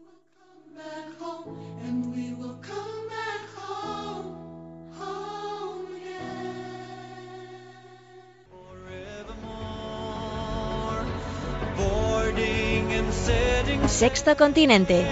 Sexto 13.87 14.35
Continente, 14.35 15.05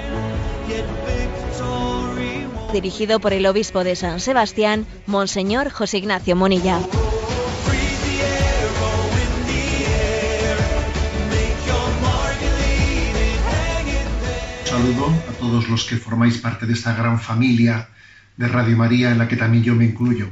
dirigido 2.72 3.20
por 3.20 3.32
el 3.32 3.46
obispo 3.46 3.84
de 3.84 3.96
San 3.96 4.20
Sebastián, 4.20 4.86
Monseñor 5.06 5.70
José 5.70 5.98
Ignacio 5.98 6.36
Monilla. 6.36 6.80
saludo 14.78 15.12
a 15.28 15.32
todos 15.32 15.68
los 15.68 15.84
que 15.86 15.96
formáis 15.96 16.38
parte 16.38 16.64
de 16.64 16.72
esta 16.72 16.94
gran 16.94 17.18
familia 17.18 17.88
de 18.36 18.46
Radio 18.46 18.76
María 18.76 19.10
en 19.10 19.18
la 19.18 19.26
que 19.26 19.36
también 19.36 19.64
yo 19.64 19.74
me 19.74 19.84
incluyo. 19.84 20.28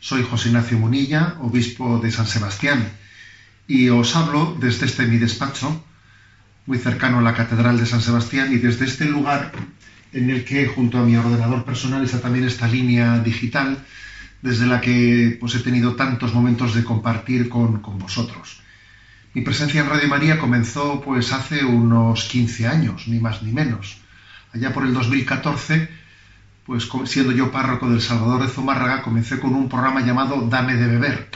Soy 0.00 0.24
José 0.24 0.48
Ignacio 0.48 0.78
Munilla, 0.78 1.36
obispo 1.40 2.00
de 2.00 2.10
San 2.10 2.26
Sebastián, 2.26 2.90
y 3.68 3.90
os 3.90 4.16
hablo 4.16 4.56
desde 4.58 4.86
este 4.86 5.06
mi 5.06 5.18
despacho, 5.18 5.84
muy 6.66 6.78
cercano 6.78 7.20
a 7.20 7.22
la 7.22 7.34
Catedral 7.34 7.78
de 7.78 7.86
San 7.86 8.00
Sebastián, 8.00 8.52
y 8.52 8.56
desde 8.56 8.84
este 8.84 9.04
lugar 9.04 9.52
en 10.14 10.30
el 10.30 10.44
que 10.44 10.66
junto 10.66 10.98
a 10.98 11.04
mi 11.04 11.16
ordenador 11.16 11.64
personal 11.64 12.04
está 12.04 12.20
también 12.20 12.46
esta 12.46 12.68
línea 12.68 13.18
digital, 13.18 13.84
desde 14.40 14.66
la 14.66 14.80
que 14.80 15.36
pues, 15.40 15.54
he 15.56 15.58
tenido 15.60 15.96
tantos 15.96 16.32
momentos 16.32 16.74
de 16.74 16.84
compartir 16.84 17.48
con, 17.48 17.80
con 17.80 17.98
vosotros. 17.98 18.60
Mi 19.34 19.42
presencia 19.42 19.80
en 19.80 19.88
Radio 19.88 20.08
María 20.08 20.38
comenzó 20.38 21.00
pues 21.00 21.32
hace 21.32 21.64
unos 21.64 22.24
15 22.24 22.68
años, 22.68 23.08
ni 23.08 23.18
más 23.18 23.42
ni 23.42 23.50
menos. 23.50 23.98
Allá 24.52 24.72
por 24.72 24.86
el 24.86 24.94
2014, 24.94 25.88
pues 26.64 26.88
siendo 27.06 27.32
yo 27.32 27.50
párroco 27.50 27.90
del 27.90 28.00
Salvador 28.00 28.42
de 28.42 28.48
Zumárraga, 28.48 29.02
comencé 29.02 29.40
con 29.40 29.54
un 29.54 29.68
programa 29.68 30.02
llamado 30.02 30.46
Dame 30.48 30.76
de 30.76 30.86
beber. 30.86 31.28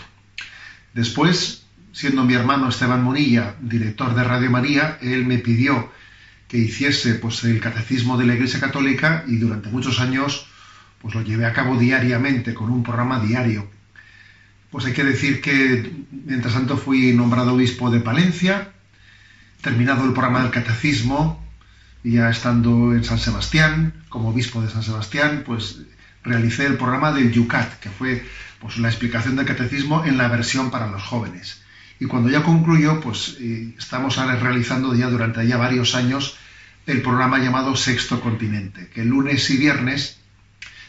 Después, 0.95 1.67
siendo 1.91 2.25
mi 2.25 2.35
hermano 2.35 2.69
Esteban 2.69 3.03
Munilla, 3.03 3.57
director 3.61 4.15
de 4.15 4.23
Radio 4.23 4.51
María, 4.53 4.99
él 5.03 5.27
me 5.27 5.39
pidió 5.39 5.91
que 6.49 6.59
hiciese 6.59 7.15
pues 7.15 7.45
el 7.45 7.61
catecismo 7.61 8.17
de 8.17 8.27
la 8.27 8.35
Iglesia 8.35 8.59
Católica 8.59 9.25
y 9.29 9.37
durante 9.37 9.69
muchos 9.69 10.01
años 10.01 10.47
pues 11.01 11.15
lo 11.15 11.23
llevé 11.23 11.47
a 11.47 11.53
cabo 11.53 11.79
diariamente 11.79 12.55
con 12.55 12.71
un 12.71 12.83
programa 12.83 13.21
diario. 13.21 13.71
Pues 14.71 14.85
hay 14.87 14.93
que 14.93 15.05
decir 15.05 15.41
que 15.41 15.93
mientras 16.11 16.55
tanto 16.55 16.77
fui 16.77 17.13
nombrado 17.13 17.55
obispo 17.55 17.91
de 17.91 18.01
Palencia, 18.01 18.73
terminado 19.61 20.05
el 20.05 20.13
programa 20.13 20.43
del 20.43 20.51
catecismo, 20.51 21.43
y 22.05 22.13
ya 22.13 22.31
estando 22.31 22.93
en 22.93 23.05
San 23.05 23.19
Sebastián, 23.19 23.93
como 24.09 24.31
obispo 24.31 24.63
de 24.63 24.71
San 24.71 24.83
Sebastián, 24.83 25.43
pues 25.45 25.81
realicé 26.23 26.67
el 26.67 26.77
programa 26.77 27.13
del 27.13 27.33
Yucat, 27.33 27.79
que 27.81 27.91
fue 27.91 28.25
pues 28.61 28.79
la 28.79 28.89
explicación 28.89 29.37
del 29.37 29.47
catecismo 29.47 30.05
en 30.05 30.19
la 30.19 30.29
versión 30.29 30.71
para 30.71 30.89
los 30.89 31.03
jóvenes. 31.03 31.63
Y 32.01 32.07
cuando 32.07 32.31
ya 32.31 32.43
concluyó, 32.43 33.01
pues 33.01 33.37
eh, 33.41 33.75
estamos 33.79 34.19
ahora 34.19 34.37
realizando 34.37 34.95
ya 34.95 35.09
durante 35.09 35.47
ya 35.47 35.57
varios 35.57 35.95
años 35.95 36.37
el 36.87 37.03
programa 37.03 37.39
llamado 37.39 37.77
Sexto 37.77 38.21
Continente, 38.21 38.89
que 38.89 39.05
lunes 39.05 39.51
y 39.51 39.57
viernes 39.57 40.21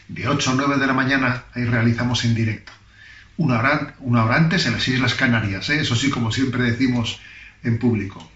de 0.08 0.28
8 0.28 0.52
a 0.52 0.54
9 0.54 0.78
de 0.78 0.86
la 0.86 0.94
mañana 0.94 1.44
ahí 1.54 1.64
realizamos 1.64 2.24
en 2.24 2.34
directo 2.34 2.72
una 3.40 3.58
hora, 3.58 4.36
antes 4.36 4.66
en 4.66 4.74
las 4.74 4.86
Islas 4.86 5.14
Canarias, 5.14 5.70
¿eh? 5.70 5.80
eso 5.80 5.96
sí, 5.96 6.10
como 6.10 6.30
siempre 6.30 6.62
decimos 6.62 7.20
en 7.64 7.78
público. 7.78 8.30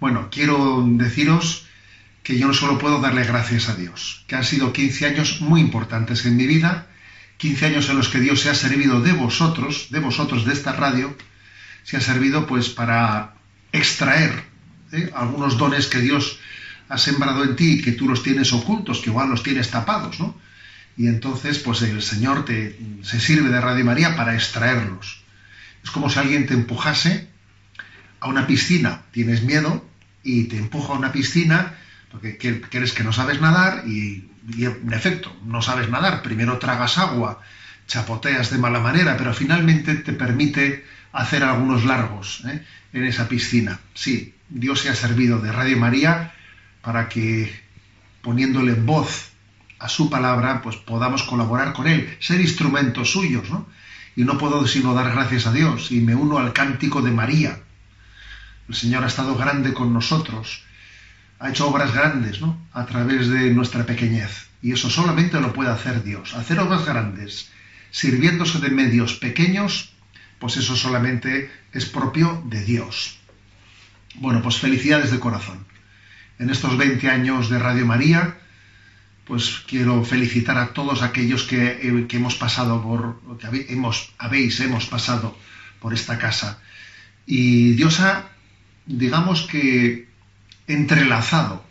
Bueno, 0.00 0.28
quiero 0.32 0.84
deciros 0.84 1.68
que 2.24 2.36
yo 2.36 2.48
no 2.48 2.54
solo 2.54 2.76
puedo 2.76 3.00
darle 3.00 3.22
gracias 3.24 3.68
a 3.68 3.76
Dios, 3.76 4.24
que 4.26 4.34
han 4.34 4.44
sido 4.44 4.72
15 4.72 5.06
años 5.06 5.40
muy 5.40 5.60
importantes 5.60 6.26
en 6.26 6.36
mi 6.36 6.48
vida, 6.48 6.88
15 7.36 7.66
años 7.66 7.88
en 7.88 7.98
los 7.98 8.08
que 8.08 8.18
Dios 8.18 8.40
se 8.40 8.50
ha 8.50 8.54
servido 8.54 9.00
de 9.00 9.12
vosotros, 9.12 9.88
de 9.90 10.00
vosotros, 10.00 10.44
de 10.44 10.52
esta 10.52 10.72
radio, 10.72 11.16
se 11.88 11.96
ha 11.96 12.00
servido 12.02 12.46
pues 12.46 12.68
para 12.68 13.32
extraer 13.72 14.44
¿eh? 14.92 15.10
algunos 15.14 15.56
dones 15.56 15.86
que 15.86 16.00
Dios 16.00 16.38
ha 16.90 16.98
sembrado 16.98 17.42
en 17.44 17.56
ti 17.56 17.78
y 17.78 17.80
que 17.80 17.92
tú 17.92 18.06
los 18.06 18.22
tienes 18.22 18.52
ocultos, 18.52 18.98
que 18.98 19.08
igual 19.08 19.30
los 19.30 19.42
tienes 19.42 19.70
tapados, 19.70 20.20
¿no? 20.20 20.38
Y 20.98 21.06
entonces, 21.06 21.58
pues 21.60 21.80
el 21.80 22.02
Señor 22.02 22.44
te, 22.44 22.78
se 23.02 23.18
sirve 23.18 23.48
de 23.48 23.58
Radio 23.58 23.86
María 23.86 24.16
para 24.16 24.34
extraerlos. 24.34 25.22
Es 25.82 25.90
como 25.90 26.10
si 26.10 26.18
alguien 26.18 26.46
te 26.46 26.52
empujase 26.52 27.26
a 28.20 28.28
una 28.28 28.46
piscina, 28.46 29.04
tienes 29.10 29.42
miedo 29.42 29.82
y 30.22 30.44
te 30.44 30.58
empuja 30.58 30.92
a 30.92 30.98
una 30.98 31.10
piscina 31.10 31.74
porque 32.10 32.36
quieres 32.36 32.92
que 32.92 33.02
no 33.02 33.14
sabes 33.14 33.40
nadar 33.40 33.84
y, 33.86 34.28
en 34.58 34.92
efecto 34.92 35.34
no 35.46 35.62
sabes 35.62 35.88
nadar. 35.88 36.20
Primero 36.20 36.58
tragas 36.58 36.98
agua, 36.98 37.40
chapoteas 37.86 38.50
de 38.50 38.58
mala 38.58 38.80
manera, 38.80 39.16
pero 39.16 39.32
finalmente 39.32 39.94
te 39.94 40.12
permite 40.12 40.84
hacer 41.12 41.42
algunos 41.42 41.84
largos 41.84 42.42
¿eh? 42.46 42.64
en 42.92 43.04
esa 43.04 43.28
piscina. 43.28 43.80
Sí, 43.94 44.34
Dios 44.48 44.80
se 44.80 44.90
ha 44.90 44.94
servido 44.94 45.38
de 45.38 45.52
Radio 45.52 45.78
María 45.78 46.32
para 46.82 47.08
que 47.08 47.52
poniéndole 48.22 48.74
voz 48.74 49.30
a 49.78 49.88
su 49.88 50.10
palabra, 50.10 50.60
pues 50.62 50.76
podamos 50.76 51.22
colaborar 51.22 51.72
con 51.72 51.86
Él, 51.86 52.16
ser 52.20 52.40
instrumentos 52.40 53.12
suyos, 53.12 53.48
¿no? 53.50 53.66
Y 54.16 54.24
no 54.24 54.36
puedo 54.36 54.66
sino 54.66 54.94
dar 54.94 55.12
gracias 55.12 55.46
a 55.46 55.52
Dios 55.52 55.92
y 55.92 56.00
me 56.00 56.14
uno 56.14 56.38
al 56.38 56.52
cántico 56.52 57.02
de 57.02 57.12
María. 57.12 57.60
El 58.68 58.74
Señor 58.74 59.04
ha 59.04 59.06
estado 59.06 59.36
grande 59.36 59.72
con 59.72 59.92
nosotros, 59.92 60.64
ha 61.38 61.50
hecho 61.50 61.68
obras 61.68 61.94
grandes, 61.94 62.40
¿no? 62.40 62.58
A 62.72 62.84
través 62.86 63.28
de 63.28 63.50
nuestra 63.50 63.86
pequeñez. 63.86 64.48
Y 64.60 64.72
eso 64.72 64.90
solamente 64.90 65.40
lo 65.40 65.52
puede 65.52 65.70
hacer 65.70 66.02
Dios. 66.02 66.34
Hacer 66.34 66.58
obras 66.58 66.84
grandes, 66.84 67.50
sirviéndose 67.92 68.58
de 68.58 68.70
medios 68.70 69.14
pequeños, 69.14 69.92
pues 70.38 70.56
eso 70.56 70.76
solamente 70.76 71.50
es 71.72 71.86
propio 71.86 72.42
de 72.46 72.64
Dios. 72.64 73.18
Bueno, 74.16 74.42
pues 74.42 74.58
felicidades 74.58 75.10
de 75.10 75.20
corazón. 75.20 75.66
En 76.38 76.50
estos 76.50 76.76
20 76.76 77.08
años 77.10 77.50
de 77.50 77.58
Radio 77.58 77.86
María, 77.86 78.38
pues 79.24 79.62
quiero 79.66 80.04
felicitar 80.04 80.56
a 80.56 80.72
todos 80.72 81.02
aquellos 81.02 81.42
que, 81.42 81.78
eh, 81.82 82.06
hemos 82.10 82.34
pasado 82.36 82.82
por, 82.82 83.20
que 83.38 83.66
hemos, 83.72 84.12
habéis, 84.18 84.58
hemos 84.60 84.86
pasado 84.86 85.36
por 85.80 85.92
esta 85.92 86.18
casa. 86.18 86.60
Y 87.26 87.72
Dios 87.72 88.00
ha, 88.00 88.30
digamos 88.86 89.42
que, 89.42 90.08
entrelazado, 90.66 91.64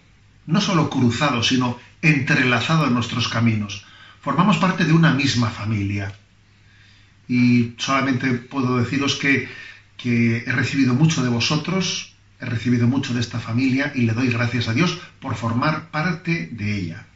no 0.46 0.62
solo 0.62 0.90
cruzado, 0.90 1.42
sino 1.42 1.80
entrelazado 2.02 2.86
en 2.88 2.94
nuestros 2.94 3.28
caminos. 3.28 3.86
Formamos 4.22 4.58
parte 4.58 4.86
de 4.86 4.94
una 4.94 5.14
misma 5.14 5.50
familia. 5.50 6.14
Y 7.28 7.74
solamente 7.78 8.34
puedo 8.34 8.78
deciros 8.78 9.16
que, 9.16 9.50
que 9.98 10.44
he 10.46 10.52
recibido 10.52 10.94
mucho 10.94 11.24
de 11.24 11.30
vosotros, 11.30 12.14
he 12.40 12.46
recibido 12.46 12.88
mucho 12.88 13.14
de 13.14 13.20
esta 13.20 13.40
familia 13.40 13.92
y 13.96 14.02
le 14.02 14.14
doy 14.14 14.30
gracias 14.30 14.68
a 14.68 14.74
Dios 14.74 15.00
por 15.20 15.36
formar 15.36 15.90
parte 15.90 16.50
de 16.52 16.78
ella. 16.78 17.07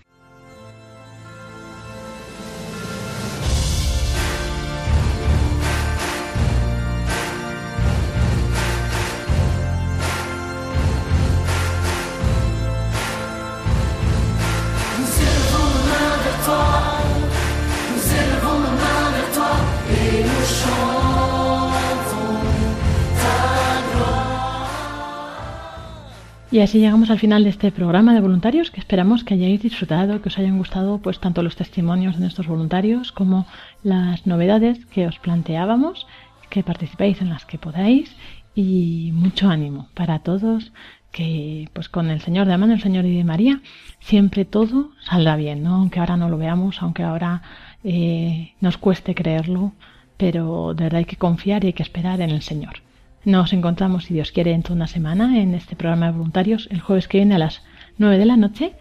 Y 26.51 26.59
así 26.59 26.79
llegamos 26.79 27.09
al 27.09 27.19
final 27.19 27.45
de 27.45 27.49
este 27.49 27.71
programa 27.71 28.13
de 28.13 28.19
voluntarios 28.19 28.71
que 28.71 28.81
esperamos 28.81 29.23
que 29.23 29.35
hayáis 29.35 29.61
disfrutado, 29.61 30.21
que 30.21 30.27
os 30.27 30.37
hayan 30.37 30.57
gustado 30.57 30.97
pues 30.97 31.17
tanto 31.17 31.43
los 31.43 31.55
testimonios 31.55 32.15
de 32.15 32.21
nuestros 32.21 32.47
voluntarios 32.47 33.13
como 33.13 33.47
las 33.83 34.27
novedades 34.27 34.85
que 34.87 35.07
os 35.07 35.17
planteábamos, 35.19 36.07
que 36.49 36.61
participéis 36.61 37.21
en 37.21 37.29
las 37.29 37.45
que 37.45 37.57
podáis 37.57 38.13
y 38.53 39.11
mucho 39.13 39.49
ánimo 39.49 39.87
para 39.93 40.19
todos 40.19 40.73
que 41.13 41.69
pues 41.71 41.87
con 41.87 42.09
el 42.09 42.19
Señor 42.19 42.47
de 42.47 42.53
Amano, 42.53 42.73
el 42.73 42.81
Señor 42.81 43.05
y 43.05 43.15
de 43.15 43.23
María, 43.23 43.61
siempre 44.01 44.43
todo 44.43 44.91
saldrá 45.05 45.37
bien, 45.37 45.63
¿no? 45.63 45.75
Aunque 45.75 46.01
ahora 46.01 46.17
no 46.17 46.27
lo 46.27 46.37
veamos, 46.37 46.81
aunque 46.81 47.03
ahora 47.03 47.43
eh, 47.85 48.53
nos 48.59 48.77
cueste 48.77 49.15
creerlo, 49.15 49.71
pero 50.17 50.73
de 50.73 50.83
verdad 50.83 50.99
hay 50.99 51.05
que 51.05 51.15
confiar 51.15 51.63
y 51.63 51.67
hay 51.67 51.73
que 51.73 51.83
esperar 51.83 52.19
en 52.19 52.29
el 52.29 52.41
Señor. 52.41 52.81
Nos 53.23 53.53
encontramos, 53.53 54.05
si 54.05 54.15
Dios 54.15 54.31
quiere, 54.31 54.51
dentro 54.51 54.73
de 54.73 54.77
una 54.77 54.87
semana 54.87 55.39
en 55.39 55.53
este 55.53 55.75
programa 55.75 56.07
de 56.07 56.13
voluntarios 56.13 56.67
el 56.71 56.81
jueves 56.81 57.07
que 57.07 57.19
viene 57.19 57.35
a 57.35 57.39
las 57.39 57.61
9 57.97 58.17
de 58.17 58.25
la 58.25 58.37
noche. 58.37 58.73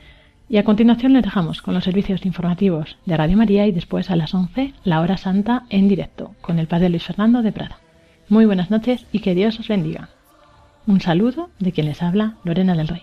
Y 0.49 0.57
a 0.57 0.65
continuación 0.65 1.13
les 1.13 1.23
dejamos 1.23 1.63
con 1.63 1.75
los 1.75 1.85
servicios 1.85 2.25
informativos 2.25 2.97
de 3.07 3.17
Radio 3.17 3.37
María 3.37 3.67
y 3.67 3.73
después 3.73 4.11
a 4.11 4.17
las 4.17 4.35
11 4.35 4.73
la 4.83 5.01
hora 5.01 5.17
santa 5.17 5.65
en 5.69 5.89
directo 5.89 6.35
con 6.41 6.59
el 6.59 6.67
Padre 6.67 6.89
Luis 6.89 7.05
Fernando 7.05 7.43
de 7.43 7.53
Prada. 7.53 7.79
Muy 8.29 8.47
buenas 8.47 8.71
noches 8.71 9.07
y 9.13 9.21
que 9.21 9.35
Dios 9.35 9.61
os 9.61 9.69
bendiga. 9.69 10.09
Un 10.87 11.01
saludo 11.01 11.51
de 11.59 11.73
quien 11.73 11.87
les 11.87 12.03
habla, 12.03 12.37
Lorena 12.43 12.75
del 12.75 12.89
Rey. 12.89 13.03